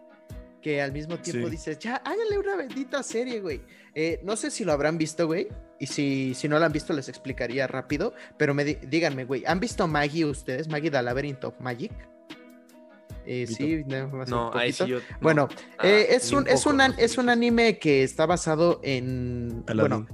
Que 0.61 0.81
al 0.81 0.91
mismo 0.93 1.17
tiempo 1.19 1.45
Sí. 1.47 1.51
dices, 1.51 1.77
ya, 1.77 1.97
háganle 1.97 2.39
una 2.39 2.55
bendita 2.55 3.03
serie, 3.03 3.39
güey. 3.41 3.61
Eh, 3.93 4.19
no 4.23 4.35
sé 4.35 4.49
si 4.49 4.63
lo 4.63 4.71
habrán 4.71 4.97
visto, 4.97 5.27
güey. 5.27 5.47
Y 5.79 5.87
si, 5.87 6.33
si 6.33 6.47
no 6.47 6.57
lo 6.57 6.65
han 6.65 6.71
visto, 6.71 6.93
les 6.93 7.07
explicaría 7.09 7.67
rápido. 7.67 8.13
Pero 8.37 8.53
me 8.53 8.63
díganme, 8.63 9.25
güey, 9.25 9.43
¿han 9.45 9.59
visto 9.59 9.85
Maggie 9.87 10.25
ustedes? 10.25 10.67
Maggie 10.69 10.89
the 10.89 11.01
Labyrinth 11.03 11.43
of 11.43 11.59
Magic. 11.59 11.91
Eh, 13.25 13.47
sí, 13.47 13.83
nada 13.85 14.07
más 14.07 14.27
un 14.29 14.35
No, 14.35 14.51
ahí 14.53 14.71
sí 14.71 14.79
poquito. 14.83 14.99
yo. 14.99 15.05
no. 15.11 15.17
Bueno, 15.21 15.47
Ah, 15.77 15.87
eh, 15.87 16.07
es, 16.11 16.31
un, 16.31 16.47
es, 16.47 16.65
un, 16.65 16.79
es 16.97 17.17
un 17.17 17.29
anime 17.29 17.79
que 17.79 18.03
está 18.03 18.25
basado 18.25 18.79
en. 18.83 19.63
Aladdin. 19.67 20.05
Bueno, 20.05 20.07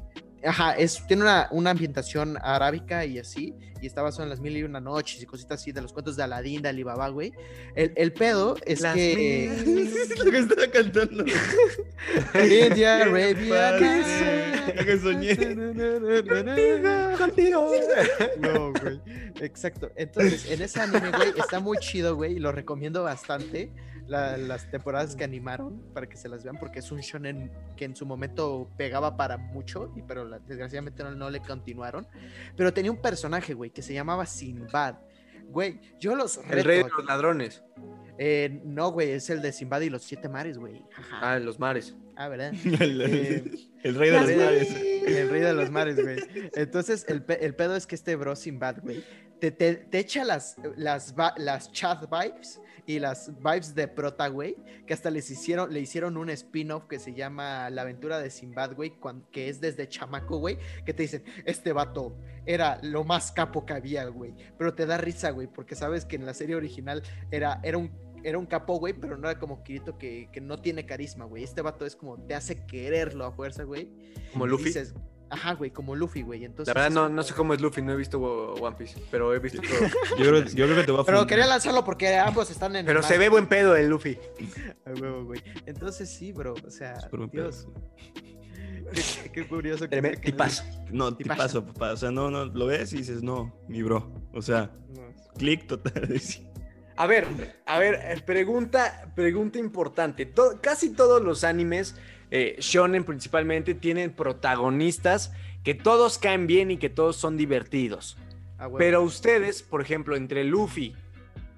ajá, 0.44 0.74
es, 0.74 1.06
tiene 1.08 1.24
una, 1.24 1.48
una 1.52 1.72
ambientación 1.72 2.38
arábica 2.42 3.06
y 3.06 3.20
así. 3.20 3.56
Y 3.82 3.88
está 3.88 4.04
basado 4.04 4.24
en 4.24 4.30
las 4.30 4.40
mil 4.40 4.56
y 4.56 4.62
una 4.62 4.80
noches 4.80 5.22
y 5.24 5.26
cositas 5.26 5.60
así 5.60 5.72
de 5.72 5.82
los 5.82 5.92
cuentos 5.92 6.16
de 6.16 6.22
Aladdin, 6.22 6.62
de 6.62 6.70
Alibaba, 6.70 7.10
güey. 7.10 7.34
El, 7.76 7.94
el 7.96 8.14
pedo 8.14 8.56
es 8.64 8.82
Las 8.82 8.94
que. 8.94 9.50
Lo 10.24 10.32
que 10.32 10.38
estaba 10.38 10.68
cantando. 10.68 11.26
India, 12.36 12.98
Arabia, 12.98 13.72
Lo 14.76 14.86
que 14.86 14.98
soñé. 15.00 15.36
Contigo. 17.18 17.72
No, 18.38 18.72
güey. 18.72 19.02
Exacto. 19.40 19.92
Entonces, 19.96 20.52
en 20.52 20.62
ese 20.62 20.80
anime, 20.80 21.10
güey, 21.10 21.34
está 21.36 21.60
muy 21.60 21.80
chido, 21.80 22.16
güey, 22.16 22.34
y 22.34 22.40
lo 22.40 22.52
recomiendo 22.52 23.02
bastante. 23.02 23.72
La- 24.12 24.38
las 24.38 24.70
temporadas 24.70 25.16
que 25.16 25.24
animaron 25.24 25.82
para 25.94 26.08
que 26.08 26.18
se 26.18 26.28
las 26.30 26.44
vean, 26.44 26.58
porque 26.60 26.80
es 26.80 26.92
un 26.92 27.00
shonen 27.00 27.52
que 27.76 27.86
en 27.86 27.96
su 27.96 28.06
momento 28.06 28.70
pegaba 28.78 29.16
para 29.18 29.38
mucho, 29.38 29.92
y, 29.96 30.02
pero 30.02 30.26
la- 30.26 30.40
desgraciadamente 30.40 31.04
no, 31.04 31.12
no 31.16 31.30
le 31.30 31.40
continuaron. 31.42 32.06
Pero 32.56 32.74
tenía 32.74 32.92
un 32.92 33.02
personaje, 33.02 33.54
güey, 33.54 33.72
que 33.72 33.82
se 33.82 33.94
llamaba 33.94 34.26
Sinbad. 34.26 34.96
Güey, 35.48 35.80
yo 36.00 36.16
los 36.16 36.38
El 36.50 36.64
rey 36.64 36.84
de 36.84 36.90
los 36.90 37.06
ladrones. 37.06 37.64
eh, 38.18 38.62
no, 38.64 38.92
güey, 38.92 39.12
es 39.12 39.30
el 39.30 39.42
de 39.42 39.52
Sinbad 39.52 39.82
y 39.82 39.90
los 39.90 40.04
siete 40.04 40.30
mares, 40.30 40.58
güey. 40.58 40.82
Ajá. 40.98 41.20
Ah, 41.22 41.38
en 41.38 41.46
los 41.46 41.60
mares. 41.60 41.96
Ah, 42.16 42.28
¿verdad? 42.28 42.54
El, 42.80 43.02
Eh, 43.02 43.44
el 43.84 43.96
rey 43.96 44.12
de 44.12 44.20
los 44.20 44.30
mares. 44.38 44.76
el 45.08 45.30
rey 45.30 45.42
de 45.42 45.54
los 45.54 45.72
mares, 45.72 45.96
güey. 46.02 46.20
Entonces, 46.54 47.06
el, 47.10 47.24
pe- 47.24 47.44
el 47.46 47.56
pedo 47.56 47.76
es 47.76 47.88
que 47.88 47.96
este 47.96 48.16
bro 48.16 48.36
Sinbad, 48.36 48.78
güey, 48.84 49.04
te, 49.42 49.50
te, 49.50 49.74
te 49.74 49.98
echa 49.98 50.24
las, 50.24 50.56
las, 50.78 51.16
las 51.38 51.72
chat 51.72 52.08
vibes 52.10 52.62
y 52.86 53.00
las 53.00 53.32
vibes 53.40 53.74
de 53.74 53.88
prota, 53.88 54.28
güey, 54.28 54.56
que 54.86 54.94
hasta 54.94 55.10
les 55.10 55.32
hicieron, 55.32 55.74
le 55.74 55.80
hicieron 55.80 56.16
un 56.16 56.30
spin-off 56.30 56.86
que 56.86 57.00
se 57.00 57.16
llama 57.16 57.72
La 57.72 57.82
aventura 57.82 58.20
de 58.20 58.30
Sinbad, 58.30 58.76
güey, 58.76 58.94
que 59.32 59.50
es 59.50 59.60
desde 59.60 59.90
chamaco, 59.90 60.38
güey, 60.38 60.60
que 60.86 60.94
te 60.94 61.04
dicen, 61.04 61.24
este 61.46 61.74
vato 61.74 62.16
era 62.46 62.80
lo 62.84 63.04
más 63.04 63.32
capo 63.32 63.66
que 63.66 63.74
había, 63.74 64.06
güey. 64.06 64.36
Pero 64.60 64.76
te 64.76 64.86
da 64.86 64.98
risa, 64.98 65.32
güey, 65.32 65.48
porque 65.48 65.76
sabes 65.76 66.06
que 66.06 66.18
en 66.18 66.28
la 66.28 66.36
serie 66.36 66.56
original 66.56 67.02
era, 67.32 67.60
era 67.64 67.80
un 67.80 67.92
era 68.24 68.38
un 68.38 68.46
capo, 68.46 68.78
güey, 68.78 68.94
pero 68.94 69.18
no 69.18 69.28
era 69.28 69.40
como 69.40 69.64
Kirito 69.64 69.98
que, 69.98 70.30
que 70.32 70.40
no 70.40 70.60
tiene 70.62 70.86
carisma, 70.86 71.26
güey. 71.26 71.44
Este 71.44 71.64
vato 71.64 71.88
es 71.88 71.96
como, 71.96 72.20
te 72.20 72.36
hace 72.36 72.68
quererlo 72.68 73.26
a 73.26 73.32
fuerza, 73.32 73.64
güey. 73.64 73.90
Como 74.32 74.46
Y 74.46 74.50
Luffy. 74.50 74.66
dices, 74.66 74.94
Ajá, 75.32 75.54
güey, 75.54 75.72
como 75.72 75.96
Luffy, 75.96 76.24
güey. 76.24 76.44
Entonces, 76.44 76.76
La 76.76 76.82
verdad 76.82 76.94
no, 76.94 77.08
no 77.08 77.24
sé 77.24 77.34
cómo 77.34 77.54
es 77.54 77.62
Luffy, 77.62 77.82
no 77.82 77.94
he 77.94 77.96
visto 77.96 78.20
One 78.20 78.76
Piece, 78.76 79.02
pero 79.10 79.34
he 79.34 79.40
visto 79.40 79.62
todo. 79.62 79.72
Yo 80.18 80.26
creo, 80.28 80.44
yo 80.44 80.66
creo 80.66 80.76
que 80.76 80.84
te 80.84 80.92
va 80.92 81.02
a 81.02 81.06
Pero 81.06 81.26
quería 81.26 81.48
lanzarlo 81.48 81.86
porque 81.86 82.18
ambos 82.18 82.52
están 82.52 82.76
en. 82.76 82.86
Pero 82.86 83.00
el 83.00 83.06
se 83.06 83.18
ve 83.18 83.30
buen 83.30 83.48
pedo 83.48 83.78
el 83.78 83.88
Luffy. 83.88 84.18
A 84.86 84.92
huevo, 84.92 85.24
güey. 85.24 85.42
Entonces 85.66 86.10
sí, 86.10 86.34
bro. 86.34 86.54
O 86.68 86.70
sea. 86.70 86.98
Dios. 87.32 87.68
Qué, 88.92 89.32
qué 89.32 89.48
curioso 89.48 89.86
que 89.86 89.90
Tremendo 89.90 90.20
tipazo. 90.20 90.64
No, 90.90 91.18
paso, 91.18 91.66
papá. 91.66 91.94
O 91.94 91.98
sea, 91.98 92.12
no, 92.12 92.30
no, 92.30 92.44
lo 92.44 92.66
ves 92.66 92.92
y 92.92 92.98
dices, 92.98 93.24
no, 93.24 93.56
mi 93.70 93.82
bro. 93.84 94.12
O 94.34 94.42
sea. 94.42 94.70
No. 94.90 95.14
clic 95.38 95.66
total. 95.66 96.20
A 96.98 97.08
ver, 97.08 97.26
a 97.66 97.80
ver, 97.80 97.96
eh, 97.96 98.22
pregunta, 98.26 99.14
pregunta 99.16 99.58
importante. 99.60 100.34
Casi 100.62 100.92
todos 100.92 101.22
los 101.22 101.46
animes, 101.46 101.96
eh, 102.32 102.56
shonen 102.60 103.04
principalmente, 103.04 103.76
tienen 103.76 104.12
protagonistas 104.12 105.34
que 105.64 105.76
todos 105.76 106.18
caen 106.18 106.48
bien 106.48 106.72
y 106.72 106.78
que 106.78 106.90
todos 106.90 107.16
son 107.18 107.38
divertidos. 107.38 108.18
Pero 108.78 109.02
ustedes, 109.04 109.64
por 109.64 109.82
ejemplo, 109.82 110.16
entre 110.16 110.44
Luffy, 110.44 110.96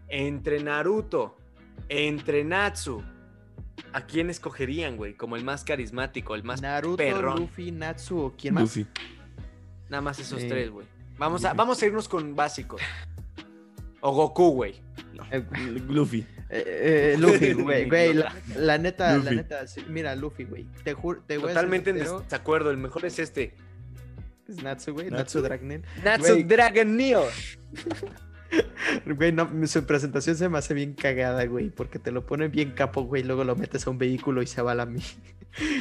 entre 0.08 0.64
Naruto, 0.64 1.38
entre 1.90 2.44
Natsu, 2.44 3.04
¿a 3.92 4.02
quién 4.02 4.30
escogerían, 4.30 4.96
güey? 4.98 5.14
Como 5.14 5.36
el 5.36 5.44
más 5.44 5.64
carismático, 5.64 6.34
el 6.36 6.44
más 6.44 6.62
Naruto, 6.62 6.98
perrón. 6.98 7.40
Luffy, 7.42 7.72
Natsu 7.72 8.20
o 8.20 8.34
quién 8.38 8.54
más. 8.54 8.64
Luffy. 8.64 8.88
Nada 9.90 10.02
más 10.02 10.18
esos 10.20 10.42
Eh, 10.42 10.48
tres, 10.50 10.70
güey. 10.72 10.88
Vamos 11.18 11.44
a, 11.46 11.54
vamos 11.54 11.82
a 11.82 11.86
irnos 11.86 12.08
con 12.08 12.36
básicos. 12.36 12.82
O 14.00 14.12
Goku, 14.12 14.52
güey. 14.52 14.76
Eh, 15.32 15.46
Luffy. 15.88 16.26
Eh, 16.56 17.14
eh, 17.14 17.18
Luffy, 17.18 17.54
güey, 17.54 17.90
güey, 17.90 18.14
la, 18.14 18.34
la 18.56 18.78
neta, 18.78 19.18
la 19.18 19.32
neta, 19.32 19.66
sí, 19.66 19.84
mira, 19.88 20.16
Luffy, 20.16 20.44
güey, 20.44 20.68
te 20.84 20.94
juro, 20.94 21.24
te 21.26 21.38
voy 21.38 21.48
Totalmente 21.48 21.90
a 21.90 21.94
en 21.94 22.00
desacuerdo. 22.00 22.70
El 22.70 22.78
mejor 22.78 23.06
es 23.06 23.18
este. 23.18 23.56
es 24.48 24.62
Natsu, 24.62 24.94
güey, 24.94 25.10
Natsu. 25.10 25.40
Natsu 25.40 25.42
Dragnen, 25.42 25.84
Natsu 26.04 26.34
Güey. 26.34 26.44
Dragon 26.44 26.96
Neo. 26.96 27.26
güey, 29.18 29.32
no, 29.32 29.50
su 29.66 29.84
presentación 29.86 30.36
se 30.36 30.48
me 30.48 30.60
hace 30.60 30.76
bien 30.76 30.94
cagada, 30.94 31.44
güey, 31.46 31.72
porque 31.72 31.98
te 31.98 32.12
lo 32.12 32.26
ponen 32.26 32.52
bien 32.52 32.72
capo, 32.72 33.04
güey, 33.04 33.24
luego 33.24 33.44
lo 33.44 33.56
metes 33.56 33.88
a 33.88 33.90
un 33.90 33.98
vehículo 33.98 34.44
y 34.44 34.48
se 34.48 34.62
va 34.62 34.74
a 34.74 34.76
la 34.76 34.86
mi, 34.86 35.02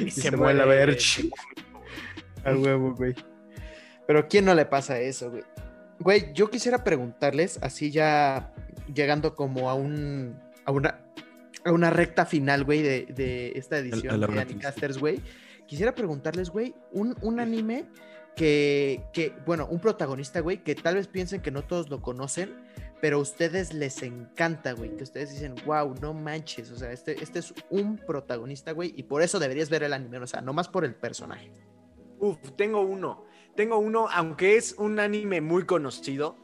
y, 0.07 0.11
se, 0.11 0.31
mueve 0.35 0.63
a 0.63 0.65
ver, 0.65 0.99
a 2.45 2.57
huevo, 2.57 2.95
güey, 2.95 3.15
pero 4.07 4.27
¿quién 4.27 4.47
no 4.47 4.55
le 4.55 4.65
pasa 4.65 4.99
eso, 4.99 5.31
güey? 5.31 5.45
Güey, 5.99 6.33
yo 6.33 6.51
quisiera 6.51 6.83
preguntarles, 6.83 7.59
así 7.63 7.91
ya 7.91 8.53
llegando 8.93 9.35
como 9.35 9.71
a 9.71 9.75
un, 9.75 10.41
a 10.65 10.73
una, 10.73 11.01
a 11.65 11.73
una 11.73 11.91
recta 11.91 12.27
final, 12.27 12.65
güey, 12.65 12.83
de, 12.83 13.07
de 13.07 13.53
esta 13.57 13.79
edición 13.79 14.21
de 14.21 14.27
recta, 14.27 14.43
Anicasters, 14.43 14.99
güey. 14.99 15.21
Quisiera 15.67 15.95
preguntarles, 15.95 16.51
güey, 16.51 16.75
un, 16.93 17.17
un 17.23 17.41
anime 17.41 17.87
que, 18.37 19.05
que, 19.13 19.35
bueno, 19.47 19.67
un 19.71 19.81
protagonista, 19.81 20.41
güey, 20.41 20.63
que 20.63 20.75
tal 20.75 20.97
vez 20.97 21.07
piensen 21.07 21.41
que 21.41 21.51
no 21.51 21.63
todos 21.63 21.89
lo 21.89 22.03
conocen, 22.03 22.51
pero 23.01 23.19
a 23.19 23.21
ustedes 23.21 23.73
les 23.75 24.03
encanta, 24.03 24.73
güey, 24.73 24.97
que 24.97 25.05
ustedes 25.05 25.31
dicen, 25.31 25.55
wow, 25.67 25.95
no 26.01 26.15
manches, 26.15 26.71
o 26.71 26.77
sea, 26.77 26.93
este, 26.93 27.23
este 27.23 27.41
es 27.41 27.55
un 27.71 27.99
protagonista, 27.99 28.73
güey, 28.73 28.93
y 28.97 29.03
por 29.05 29.23
eso 29.23 29.39
deberías 29.39 29.71
ver 29.71 29.83
el 29.83 29.93
anime, 29.93 30.19
o 30.19 30.27
sea, 30.27 30.41
no 30.41 30.53
más 30.53 30.69
por 30.69 30.85
el 30.85 30.95
personaje. 30.95 31.51
Uf, 32.19 32.39
tengo 32.57 32.81
uno. 32.83 33.25
Tengo 33.57 33.79
uno, 33.79 34.09
aunque 34.11 34.57
es 34.57 34.77
un 34.79 35.01
anime 35.01 35.41
muy 35.41 35.67
conocido. 35.67 36.37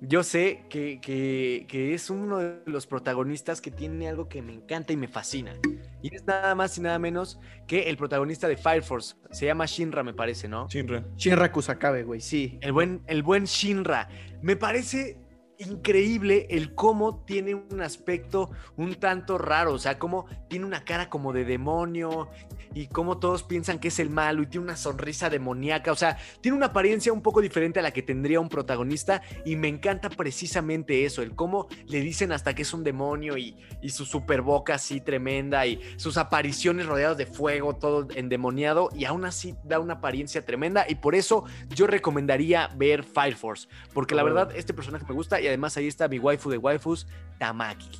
Yo 0.00 0.22
sé 0.22 0.64
que, 0.68 1.00
que- 1.00 1.64
que 1.68 1.94
es 1.94 2.10
uno 2.10 2.38
de 2.38 2.60
los 2.66 2.86
protagonistas 2.86 3.60
que 3.60 3.70
tiene 3.70 4.08
algo 4.08 4.28
que 4.28 4.42
me 4.42 4.52
encanta 4.52 4.92
y 4.92 4.96
me 4.96 5.08
fascina. 5.08 5.54
Y 6.02 6.14
es 6.14 6.24
nada 6.26 6.54
más 6.54 6.76
y 6.76 6.82
nada 6.82 6.98
menos 6.98 7.40
que 7.66 7.88
el 7.88 7.96
protagonista 7.96 8.46
de 8.46 8.56
Fire 8.56 8.82
Force. 8.82 9.14
Se 9.30 9.46
llama 9.46 9.64
Shinra, 9.66 10.02
me 10.02 10.12
parece, 10.12 10.48
¿no? 10.48 10.68
Shinra. 10.68 11.04
Shinra 11.16 11.50
Kusakabe, 11.50 12.02
güey, 12.04 12.20
sí. 12.20 12.58
El 12.60 12.72
buen, 12.72 13.02
el 13.06 13.22
buen 13.22 13.44
Shinra. 13.44 14.08
Me 14.42 14.54
parece 14.56 15.18
increíble 15.58 16.46
el 16.50 16.74
cómo 16.74 17.24
tiene 17.24 17.54
un 17.54 17.80
aspecto 17.80 18.50
un 18.76 18.94
tanto 18.94 19.38
raro, 19.38 19.72
o 19.72 19.78
sea, 19.78 19.98
cómo 19.98 20.26
tiene 20.48 20.66
una 20.66 20.84
cara 20.84 21.08
como 21.08 21.32
de 21.32 21.44
demonio 21.44 22.28
y 22.74 22.88
cómo 22.88 23.18
todos 23.18 23.42
piensan 23.42 23.78
que 23.78 23.88
es 23.88 23.98
el 23.98 24.10
malo 24.10 24.42
y 24.42 24.46
tiene 24.46 24.64
una 24.64 24.76
sonrisa 24.76 25.30
demoníaca, 25.30 25.92
o 25.92 25.96
sea, 25.96 26.18
tiene 26.40 26.56
una 26.56 26.66
apariencia 26.66 27.12
un 27.12 27.22
poco 27.22 27.40
diferente 27.40 27.80
a 27.80 27.82
la 27.82 27.90
que 27.90 28.02
tendría 28.02 28.40
un 28.40 28.48
protagonista 28.48 29.22
y 29.44 29.56
me 29.56 29.68
encanta 29.68 30.10
precisamente 30.10 31.04
eso, 31.04 31.22
el 31.22 31.34
cómo 31.34 31.68
le 31.86 32.00
dicen 32.00 32.32
hasta 32.32 32.54
que 32.54 32.62
es 32.62 32.74
un 32.74 32.84
demonio 32.84 33.38
y, 33.38 33.56
y 33.80 33.90
su 33.90 34.04
super 34.04 34.42
boca 34.42 34.74
así 34.74 35.00
tremenda 35.00 35.66
y 35.66 35.80
sus 35.96 36.18
apariciones 36.18 36.86
rodeadas 36.86 37.16
de 37.16 37.26
fuego, 37.26 37.76
todo 37.76 38.08
endemoniado 38.14 38.90
y 38.94 39.06
aún 39.06 39.24
así 39.24 39.54
da 39.64 39.78
una 39.78 39.94
apariencia 39.94 40.44
tremenda 40.44 40.84
y 40.88 40.96
por 40.96 41.14
eso 41.14 41.44
yo 41.70 41.86
recomendaría 41.86 42.68
ver 42.76 43.04
Fire 43.04 43.36
Force, 43.36 43.68
porque 43.94 44.14
la 44.14 44.22
verdad 44.22 44.50
este 44.54 44.74
personaje 44.74 45.06
me 45.08 45.14
gusta 45.14 45.40
y 45.40 45.45
además 45.48 45.76
ahí 45.76 45.86
está 45.86 46.08
mi 46.08 46.18
waifu 46.18 46.50
de 46.50 46.58
waifus, 46.58 47.06
Tamaki. 47.38 47.90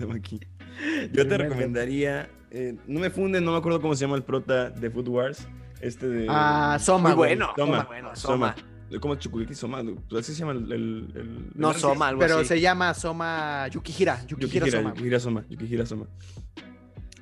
Aquí. 0.14 0.40
Yo 1.12 1.26
te 1.28 1.38
recomendaría. 1.38 2.30
eh, 2.50 2.76
no 2.86 3.00
me 3.00 3.10
funden, 3.10 3.44
no 3.44 3.52
me 3.52 3.58
acuerdo 3.58 3.80
cómo 3.80 3.94
se 3.94 4.02
llama 4.04 4.16
el 4.16 4.22
prota 4.22 4.70
de 4.70 4.90
Food 4.90 5.08
Wars. 5.08 5.46
Este 5.80 6.08
de. 6.08 6.26
Ah, 6.28 6.78
Soma, 6.80 7.10
Muy 7.10 7.16
bueno, 7.16 7.52
Soma, 7.56 7.76
muy 7.78 7.86
bueno, 7.86 8.16
Soma. 8.16 8.54
¿Cómo 9.00 9.16
Soma? 9.54 9.82
Pues 10.08 10.24
así 10.24 10.34
se 10.34 10.40
llama 10.40 10.52
el. 10.52 10.70
el- 10.70 11.12
el- 11.14 11.50
No 11.54 11.70
el- 11.72 11.76
Soma, 11.78 12.08
algo 12.08 12.20
Pero 12.20 12.38
así. 12.38 12.48
se 12.48 12.60
llama 12.60 12.92
Soma 12.94 13.66
Yukihira. 13.68 14.20
Yukihira, 14.26 14.66
Yukihira, 14.66 14.78
Soma. 14.78 14.90
Yukihira 14.90 15.20
Soma. 15.20 15.44
Yukihira 15.48 15.86
Soma. 15.86 16.06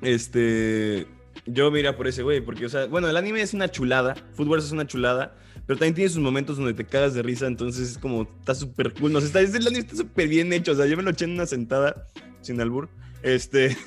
Este. 0.01 1.07
Yo 1.45 1.71
me 1.71 1.79
iría 1.79 1.95
por 1.95 2.07
ese 2.07 2.23
güey, 2.23 2.41
porque, 2.41 2.65
o 2.65 2.69
sea, 2.69 2.85
bueno, 2.87 3.07
el 3.09 3.17
anime 3.17 3.41
es 3.41 3.53
una 3.53 3.69
chulada. 3.69 4.15
Food 4.33 4.47
Wars 4.47 4.65
es 4.65 4.71
una 4.71 4.85
chulada. 4.85 5.35
Pero 5.71 5.79
también 5.79 5.95
tiene 5.95 6.09
sus 6.09 6.21
momentos 6.21 6.57
donde 6.57 6.73
te 6.73 6.83
cagas 6.83 7.13
de 7.13 7.21
risa, 7.21 7.47
entonces 7.47 7.91
es 7.91 7.97
como, 7.97 8.23
está 8.23 8.53
súper 8.53 8.91
cool. 8.91 9.13
No 9.13 9.21
sé, 9.21 9.27
está, 9.27 9.39
el 9.39 9.55
anime 9.55 9.79
está 9.79 9.95
súper 9.95 10.27
bien 10.27 10.51
hecho. 10.51 10.73
O 10.73 10.75
sea, 10.75 10.85
yo 10.85 10.97
me 10.97 11.03
lo 11.03 11.11
eché 11.11 11.23
en 11.23 11.31
una 11.31 11.45
sentada, 11.45 12.07
sin 12.41 12.59
albur. 12.59 12.89
Este. 13.23 13.77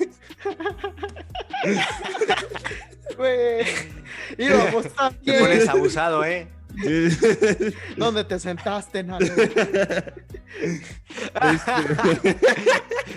Güey. 3.15 3.65
Íbamos 4.39 4.91
tan 4.95 5.13
Te 5.21 5.37
pones 5.39 5.69
abusado, 5.69 6.25
¿eh? 6.25 6.47
¿Dónde 7.95 8.23
te 8.23 8.39
sentaste, 8.39 9.03
Nalo? 9.03 9.27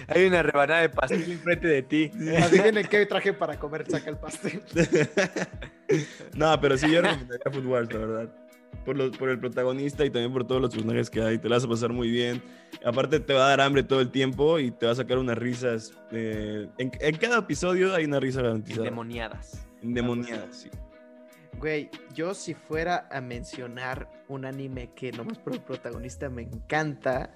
Hay 0.09 0.27
una 0.27 0.43
rebanada 0.43 0.83
de 0.83 0.91
pastel 0.91 1.33
enfrente 1.33 1.69
de 1.69 1.83
ti. 1.85 2.11
Adivinen 2.43 2.87
qué 2.87 3.07
traje 3.07 3.33
para 3.33 3.59
comer, 3.59 3.91
saca 3.91 4.11
el 4.11 4.19
pastel. 4.19 4.63
no, 6.35 6.61
pero 6.61 6.77
sí, 6.77 6.91
yo 6.91 7.01
recomendaría 7.01 7.51
Food 7.51 7.65
Wars, 7.65 7.91
la 7.95 7.99
verdad. 7.99 8.48
Por, 8.85 8.97
los- 8.97 9.17
por 9.19 9.29
el 9.29 9.39
protagonista 9.39 10.05
y 10.05 10.11
también 10.11 10.33
por 10.33 10.47
todos 10.47 10.63
los 10.63 10.71
personajes 10.71 11.11
que 11.11 11.21
hay. 11.21 11.39
Te 11.39 11.49
la 11.49 11.57
vas 11.57 11.65
a 11.65 11.69
pasar 11.69 11.93
muy 11.93 12.11
bien. 12.11 12.43
Aparte, 12.85 13.21
te 13.21 13.35
va 13.35 13.47
a 13.47 13.49
dar 13.51 13.61
hambre 13.61 13.83
todo 13.83 14.01
el 14.01 14.11
tiempo 14.11 14.59
y 14.59 14.71
te 14.71 14.87
va 14.87 14.93
a 14.93 14.95
sacar 14.95 15.19
unas 15.19 15.37
risas. 15.37 15.93
eh, 16.11 16.69
en, 16.79 16.91
en 17.01 17.17
cada 17.17 17.39
episodio 17.39 17.95
hay 17.95 18.05
una 18.07 18.19
risa 18.21 18.41
garantizada. 18.43 18.85
Endemoniadas. 18.87 19.67
Endemoniada, 19.83 20.47
sí. 20.53 20.71
Güey, 21.59 21.91
yo 22.15 22.35
si 22.35 22.55
fuera 22.55 23.09
a 23.11 23.21
mencionar 23.21 24.09
un 24.29 24.45
anime 24.45 24.91
que 24.95 25.11
nomás 25.13 25.39
por 25.39 25.55
el 25.55 25.61
protagonista 25.61 26.31
me 26.31 26.43
encanta. 26.43 27.35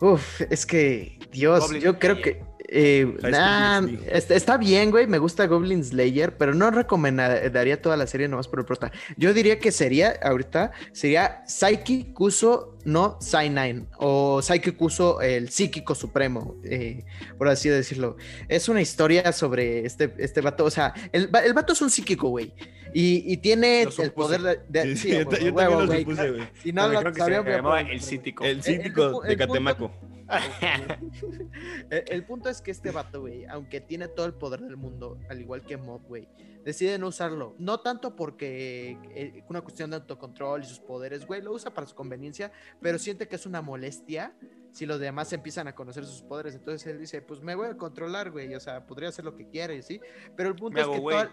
Uf, 0.00 0.42
es 0.50 0.66
que, 0.66 1.18
Dios, 1.32 1.60
Goblin 1.60 1.82
yo 1.82 1.98
creo 1.98 2.16
Slayer. 2.16 2.38
que. 2.38 2.44
Eh, 2.68 3.06
nah, 3.22 3.80
está, 4.10 4.34
está 4.34 4.56
bien, 4.56 4.90
güey, 4.90 5.06
me 5.06 5.18
gusta 5.18 5.46
Goblin 5.46 5.84
Slayer, 5.84 6.36
pero 6.36 6.54
no 6.54 6.70
recomendaría 6.70 7.80
toda 7.80 7.96
la 7.96 8.06
serie 8.06 8.28
nomás 8.28 8.48
por 8.48 8.58
el 8.60 8.64
prota. 8.64 8.90
Yo 9.16 9.32
diría 9.32 9.58
que 9.58 9.70
sería, 9.72 10.18
ahorita, 10.22 10.72
sería 10.92 11.42
Psyche 11.46 12.12
Kuso 12.12 12.76
no 12.84 13.18
Sainain, 13.20 13.88
o 13.98 14.40
Psyche 14.42 14.72
Kuso 14.76 15.20
el 15.20 15.48
psíquico 15.50 15.94
supremo, 15.94 16.54
eh, 16.64 17.04
por 17.38 17.48
así 17.48 17.68
decirlo. 17.68 18.16
Es 18.48 18.68
una 18.68 18.80
historia 18.80 19.32
sobre 19.32 19.84
este, 19.84 20.14
este 20.18 20.40
vato, 20.40 20.64
o 20.64 20.70
sea, 20.70 20.94
el, 21.12 21.28
el 21.44 21.52
vato 21.52 21.72
es 21.72 21.82
un 21.82 21.90
psíquico, 21.90 22.28
güey, 22.28 22.52
y, 22.94 23.24
y 23.32 23.36
tiene 23.38 23.82
el 23.82 24.12
poder 24.12 24.40
de... 24.40 24.60
de- 24.68 24.96
Sí, 24.96 25.02
sí, 25.02 25.10
yo, 25.10 25.16
huevo, 25.52 25.78
también 25.78 25.88
lo 25.88 25.98
supuse, 25.98 26.30
güey. 26.30 26.48
Si 26.62 26.72
no 26.72 26.88
lo 26.88 27.00
creo 27.00 27.12
que 27.12 27.18
sabía, 27.20 27.42
se 27.42 27.50
llamaba 27.50 27.80
El 27.80 28.00
Cítico. 28.00 28.44
El 28.44 28.62
pu- 28.62 29.22
de 29.22 29.36
punto- 29.36 29.36
Catemaco. 29.36 29.92
el, 31.90 32.04
el 32.08 32.24
punto 32.24 32.48
es 32.48 32.60
que 32.60 32.70
este 32.70 32.90
vato, 32.90 33.20
güey, 33.20 33.44
aunque 33.46 33.80
tiene 33.80 34.08
todo 34.08 34.26
el 34.26 34.34
poder 34.34 34.60
del 34.60 34.76
mundo, 34.76 35.18
al 35.28 35.40
igual 35.40 35.62
que 35.64 35.76
Mob, 35.76 36.02
güey, 36.06 36.28
decide 36.64 36.98
no 36.98 37.08
usarlo. 37.08 37.54
No 37.58 37.80
tanto 37.80 38.16
porque 38.16 38.98
eh, 39.14 39.44
una 39.48 39.60
cuestión 39.60 39.90
de 39.90 39.96
autocontrol 39.96 40.62
y 40.62 40.66
sus 40.66 40.80
poderes, 40.80 41.24
güey, 41.24 41.40
lo 41.40 41.52
usa 41.52 41.72
para 41.72 41.86
su 41.86 41.94
conveniencia, 41.94 42.50
pero 42.80 42.98
siente 42.98 43.28
que 43.28 43.36
es 43.36 43.46
una 43.46 43.62
molestia 43.62 44.34
si 44.72 44.84
los 44.84 44.98
demás 44.98 45.32
empiezan 45.32 45.68
a 45.68 45.74
conocer 45.74 46.04
sus 46.04 46.22
poderes. 46.22 46.54
Entonces 46.54 46.86
él 46.88 46.98
dice, 46.98 47.22
pues 47.22 47.40
me 47.40 47.54
voy 47.54 47.68
a 47.68 47.76
controlar, 47.76 48.32
güey, 48.32 48.52
o 48.54 48.60
sea, 48.60 48.84
podría 48.84 49.10
hacer 49.10 49.24
lo 49.24 49.36
que 49.36 49.48
quiera, 49.48 49.80
¿sí? 49.80 50.00
Pero 50.36 50.48
el 50.48 50.56
punto 50.56 50.74
Me 50.74 50.80
es 50.80 50.86
hago 50.86 51.08
que 51.08 51.28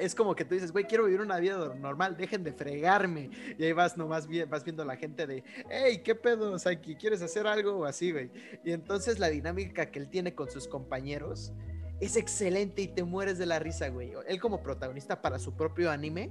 Es 0.00 0.14
como 0.14 0.34
que 0.34 0.44
tú 0.44 0.54
dices, 0.54 0.72
güey, 0.72 0.84
quiero 0.84 1.04
vivir 1.04 1.20
una 1.20 1.38
vida 1.38 1.74
normal, 1.74 2.16
dejen 2.16 2.42
de 2.42 2.52
fregarme. 2.52 3.30
Y 3.58 3.64
ahí 3.64 3.72
vas 3.72 3.96
nomás 3.96 4.26
vas 4.48 4.64
viendo 4.64 4.82
a 4.82 4.86
la 4.86 4.96
gente 4.96 5.26
de, 5.26 5.44
hey, 5.70 6.02
¿qué 6.04 6.14
pedo, 6.14 6.58
Saki? 6.58 6.96
¿Quieres 6.96 7.22
hacer 7.22 7.46
algo 7.46 7.78
o 7.78 7.84
así, 7.84 8.10
güey? 8.12 8.30
Y 8.64 8.72
entonces 8.72 9.18
la 9.18 9.28
dinámica 9.28 9.90
que 9.90 9.98
él 9.98 10.08
tiene 10.08 10.34
con 10.34 10.50
sus 10.50 10.66
compañeros 10.66 11.52
es 12.00 12.16
excelente 12.16 12.82
y 12.82 12.88
te 12.88 13.04
mueres 13.04 13.38
de 13.38 13.46
la 13.46 13.58
risa, 13.58 13.88
güey. 13.88 14.12
Él 14.26 14.40
como 14.40 14.62
protagonista 14.62 15.20
para 15.20 15.38
su 15.38 15.54
propio 15.54 15.90
anime, 15.90 16.30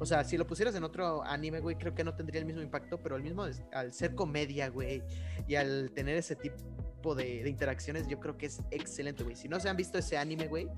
o 0.00 0.06
sea, 0.06 0.24
si 0.24 0.36
lo 0.36 0.46
pusieras 0.46 0.74
en 0.74 0.82
otro 0.82 1.22
anime, 1.22 1.60
güey, 1.60 1.76
creo 1.76 1.94
que 1.94 2.02
no 2.02 2.14
tendría 2.16 2.40
el 2.40 2.46
mismo 2.46 2.60
impacto, 2.60 2.98
pero 3.00 3.14
el 3.14 3.22
mismo 3.22 3.46
al 3.72 3.92
ser 3.92 4.16
comedia, 4.16 4.68
güey, 4.68 5.02
y 5.46 5.54
al 5.54 5.92
tener 5.92 6.16
ese 6.16 6.34
tipo 6.34 7.14
de, 7.14 7.44
de 7.44 7.48
interacciones, 7.48 8.08
yo 8.08 8.18
creo 8.18 8.36
que 8.36 8.46
es 8.46 8.60
excelente, 8.72 9.22
güey. 9.22 9.36
Si 9.36 9.48
no 9.48 9.60
se 9.60 9.68
han 9.68 9.76
visto 9.76 9.96
ese 9.96 10.18
anime, 10.18 10.48
güey, 10.48 10.68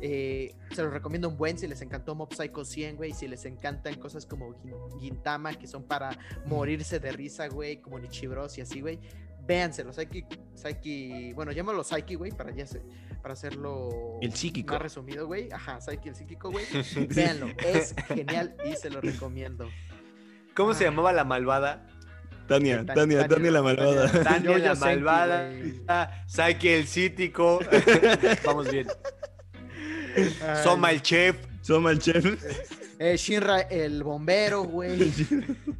eh, 0.00 0.54
se 0.72 0.82
los 0.82 0.92
recomiendo 0.92 1.28
un 1.28 1.36
buen 1.36 1.58
si 1.58 1.66
les 1.66 1.80
encantó 1.82 2.14
Mob 2.14 2.32
Psycho 2.34 2.64
100, 2.64 2.96
güey, 2.96 3.12
si 3.12 3.28
les 3.28 3.44
encantan 3.44 3.94
cosas 3.94 4.26
como 4.26 4.54
Gin- 4.62 5.00
Gintama, 5.00 5.54
que 5.54 5.66
son 5.66 5.84
para 5.84 6.10
morirse 6.46 6.98
de 7.00 7.12
risa, 7.12 7.48
güey, 7.48 7.80
como 7.80 7.98
Nichibros 7.98 8.56
y 8.58 8.60
así, 8.62 8.80
güey. 8.80 8.98
Véanselo, 9.46 9.92
Psyche, 9.92 10.26
Psyche, 10.54 11.32
bueno, 11.34 11.52
llámalo 11.52 11.84
Psyche, 11.84 12.16
güey, 12.16 12.32
para 12.32 12.52
ya 12.54 12.66
se- 12.66 12.82
para 13.22 13.34
hacerlo 13.34 14.18
El 14.20 14.32
psíquico. 14.34 14.74
más 14.74 14.82
resumido, 14.82 15.26
güey. 15.26 15.48
Ajá, 15.52 15.80
Psyche, 15.80 16.08
el 16.10 16.14
psíquico, 16.16 16.50
güey. 16.50 16.64
Véanlo, 17.14 17.46
es 17.64 17.94
genial 18.08 18.56
y 18.64 18.74
se 18.76 18.90
lo 18.90 19.00
recomiendo. 19.00 19.68
¿Cómo 20.54 20.74
se 20.74 20.84
llamaba 20.84 21.12
la 21.12 21.24
malvada? 21.24 21.86
Tania, 22.48 22.76
Tania, 22.86 22.94
Tania, 22.94 23.28
Tania 23.28 23.50
la 23.50 23.62
malvada. 23.62 24.22
Tania 24.22 24.52
Yo 24.52 24.58
la 24.58 24.74
malvada. 24.76 26.24
Saque 26.28 26.78
el 26.78 26.86
cítico. 26.86 27.58
Vamos 28.44 28.70
bien. 28.70 28.86
Soma 30.62 30.90
el 30.92 31.02
chef. 31.02 31.36
Soma 31.62 31.90
el 31.90 31.98
chef. 31.98 32.24
eh, 32.98 33.16
Shinra 33.16 33.60
el 33.62 34.02
bombero, 34.02 34.62
güey. 34.64 35.12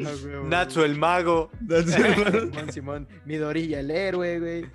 Ah, 0.00 0.12
güey, 0.22 0.44
Natsu 0.44 0.82
el 0.82 0.96
mago. 0.96 1.50
Simón, 1.68 2.72
Simón, 2.72 3.08
Midorilla 3.26 3.80
el 3.80 3.90
héroe, 3.90 4.38
güey. 4.40 4.66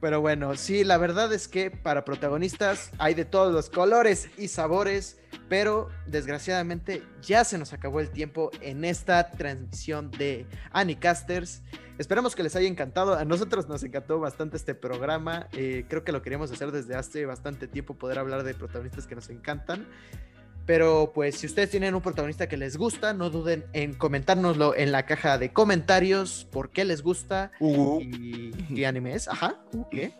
Pero 0.00 0.20
bueno, 0.20 0.54
sí, 0.54 0.84
la 0.84 0.96
verdad 0.96 1.32
es 1.32 1.48
que 1.48 1.72
para 1.72 2.04
protagonistas 2.04 2.92
hay 2.98 3.14
de 3.14 3.24
todos 3.24 3.52
los 3.52 3.68
colores 3.68 4.28
y 4.38 4.46
sabores, 4.46 5.18
pero 5.48 5.88
desgraciadamente 6.06 7.02
ya 7.20 7.42
se 7.42 7.58
nos 7.58 7.72
acabó 7.72 7.98
el 7.98 8.10
tiempo 8.10 8.50
en 8.60 8.84
esta 8.84 9.32
transmisión 9.32 10.12
de 10.12 10.46
Anicasters. 10.70 11.62
Esperamos 11.98 12.36
que 12.36 12.44
les 12.44 12.54
haya 12.54 12.68
encantado. 12.68 13.14
A 13.14 13.24
nosotros 13.24 13.68
nos 13.68 13.82
encantó 13.82 14.20
bastante 14.20 14.56
este 14.56 14.76
programa. 14.76 15.48
Eh, 15.52 15.84
creo 15.88 16.04
que 16.04 16.12
lo 16.12 16.22
queríamos 16.22 16.52
hacer 16.52 16.70
desde 16.70 16.94
hace 16.94 17.26
bastante 17.26 17.66
tiempo, 17.66 17.94
poder 17.94 18.20
hablar 18.20 18.44
de 18.44 18.54
protagonistas 18.54 19.08
que 19.08 19.16
nos 19.16 19.28
encantan. 19.30 19.84
Pero 20.68 21.12
pues 21.14 21.36
si 21.38 21.46
ustedes 21.46 21.70
tienen 21.70 21.94
un 21.94 22.02
protagonista 22.02 22.46
que 22.46 22.58
les 22.58 22.76
gusta, 22.76 23.14
no 23.14 23.30
duden 23.30 23.64
en 23.72 23.94
comentárnoslo 23.94 24.76
en 24.76 24.92
la 24.92 25.06
caja 25.06 25.38
de 25.38 25.50
comentarios, 25.50 26.46
por 26.52 26.68
qué 26.68 26.84
les 26.84 27.00
gusta 27.00 27.52
y 27.58 28.50
qué 28.74 28.86
anime 28.86 29.14
es. 29.14 29.28
Ajá, 29.28 29.58
¿qué? 29.90 30.12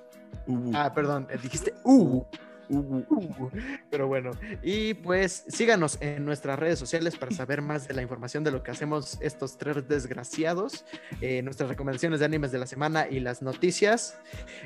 Uh, 0.47 0.73
Ah, 0.75 0.95
perdón, 0.95 1.29
eh, 1.31 1.37
dijiste 1.43 1.75
uh. 1.85 2.23
uh, 2.23 2.25
Uh, 2.71 3.51
Pero 3.91 4.09
bueno, 4.09 4.31
y 4.63 4.95
pues 4.95 5.45
síganos 5.49 5.99
en 6.01 6.25
nuestras 6.25 6.59
redes 6.59 6.79
sociales 6.79 7.17
para 7.17 7.33
saber 7.33 7.61
más 7.61 7.87
de 7.87 7.93
la 7.93 8.01
información 8.01 8.43
de 8.43 8.51
lo 8.51 8.63
que 8.63 8.71
hacemos 8.71 9.19
estos 9.21 9.59
tres 9.59 9.87
desgraciados, 9.87 10.87
eh, 11.21 11.43
nuestras 11.43 11.69
recomendaciones 11.69 12.21
de 12.21 12.27
animes 12.27 12.53
de 12.53 12.59
la 12.59 12.67
semana 12.67 13.07
y 13.07 13.21
las 13.21 13.43
noticias. 13.43 14.17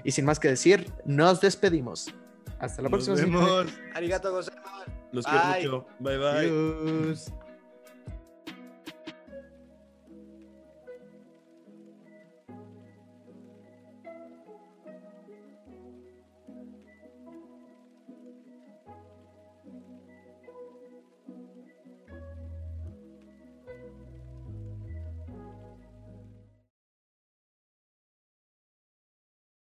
Y 0.04 0.12
sin 0.12 0.26
más 0.26 0.38
que 0.38 0.46
decir, 0.46 0.92
nos 1.04 1.40
despedimos. 1.40 2.14
Hasta 2.62 2.80
la 2.80 2.88
Nos 2.88 3.04
próxima. 3.04 3.26
vemos. 3.40 3.66
Arigato 3.94 4.30
gozaimasu. 4.32 4.90
Los 5.10 5.26
quiero 5.26 5.44
mucho. 5.80 5.86
Bye 5.98 6.16
bye. 6.18 6.28
Adiós. 6.28 7.32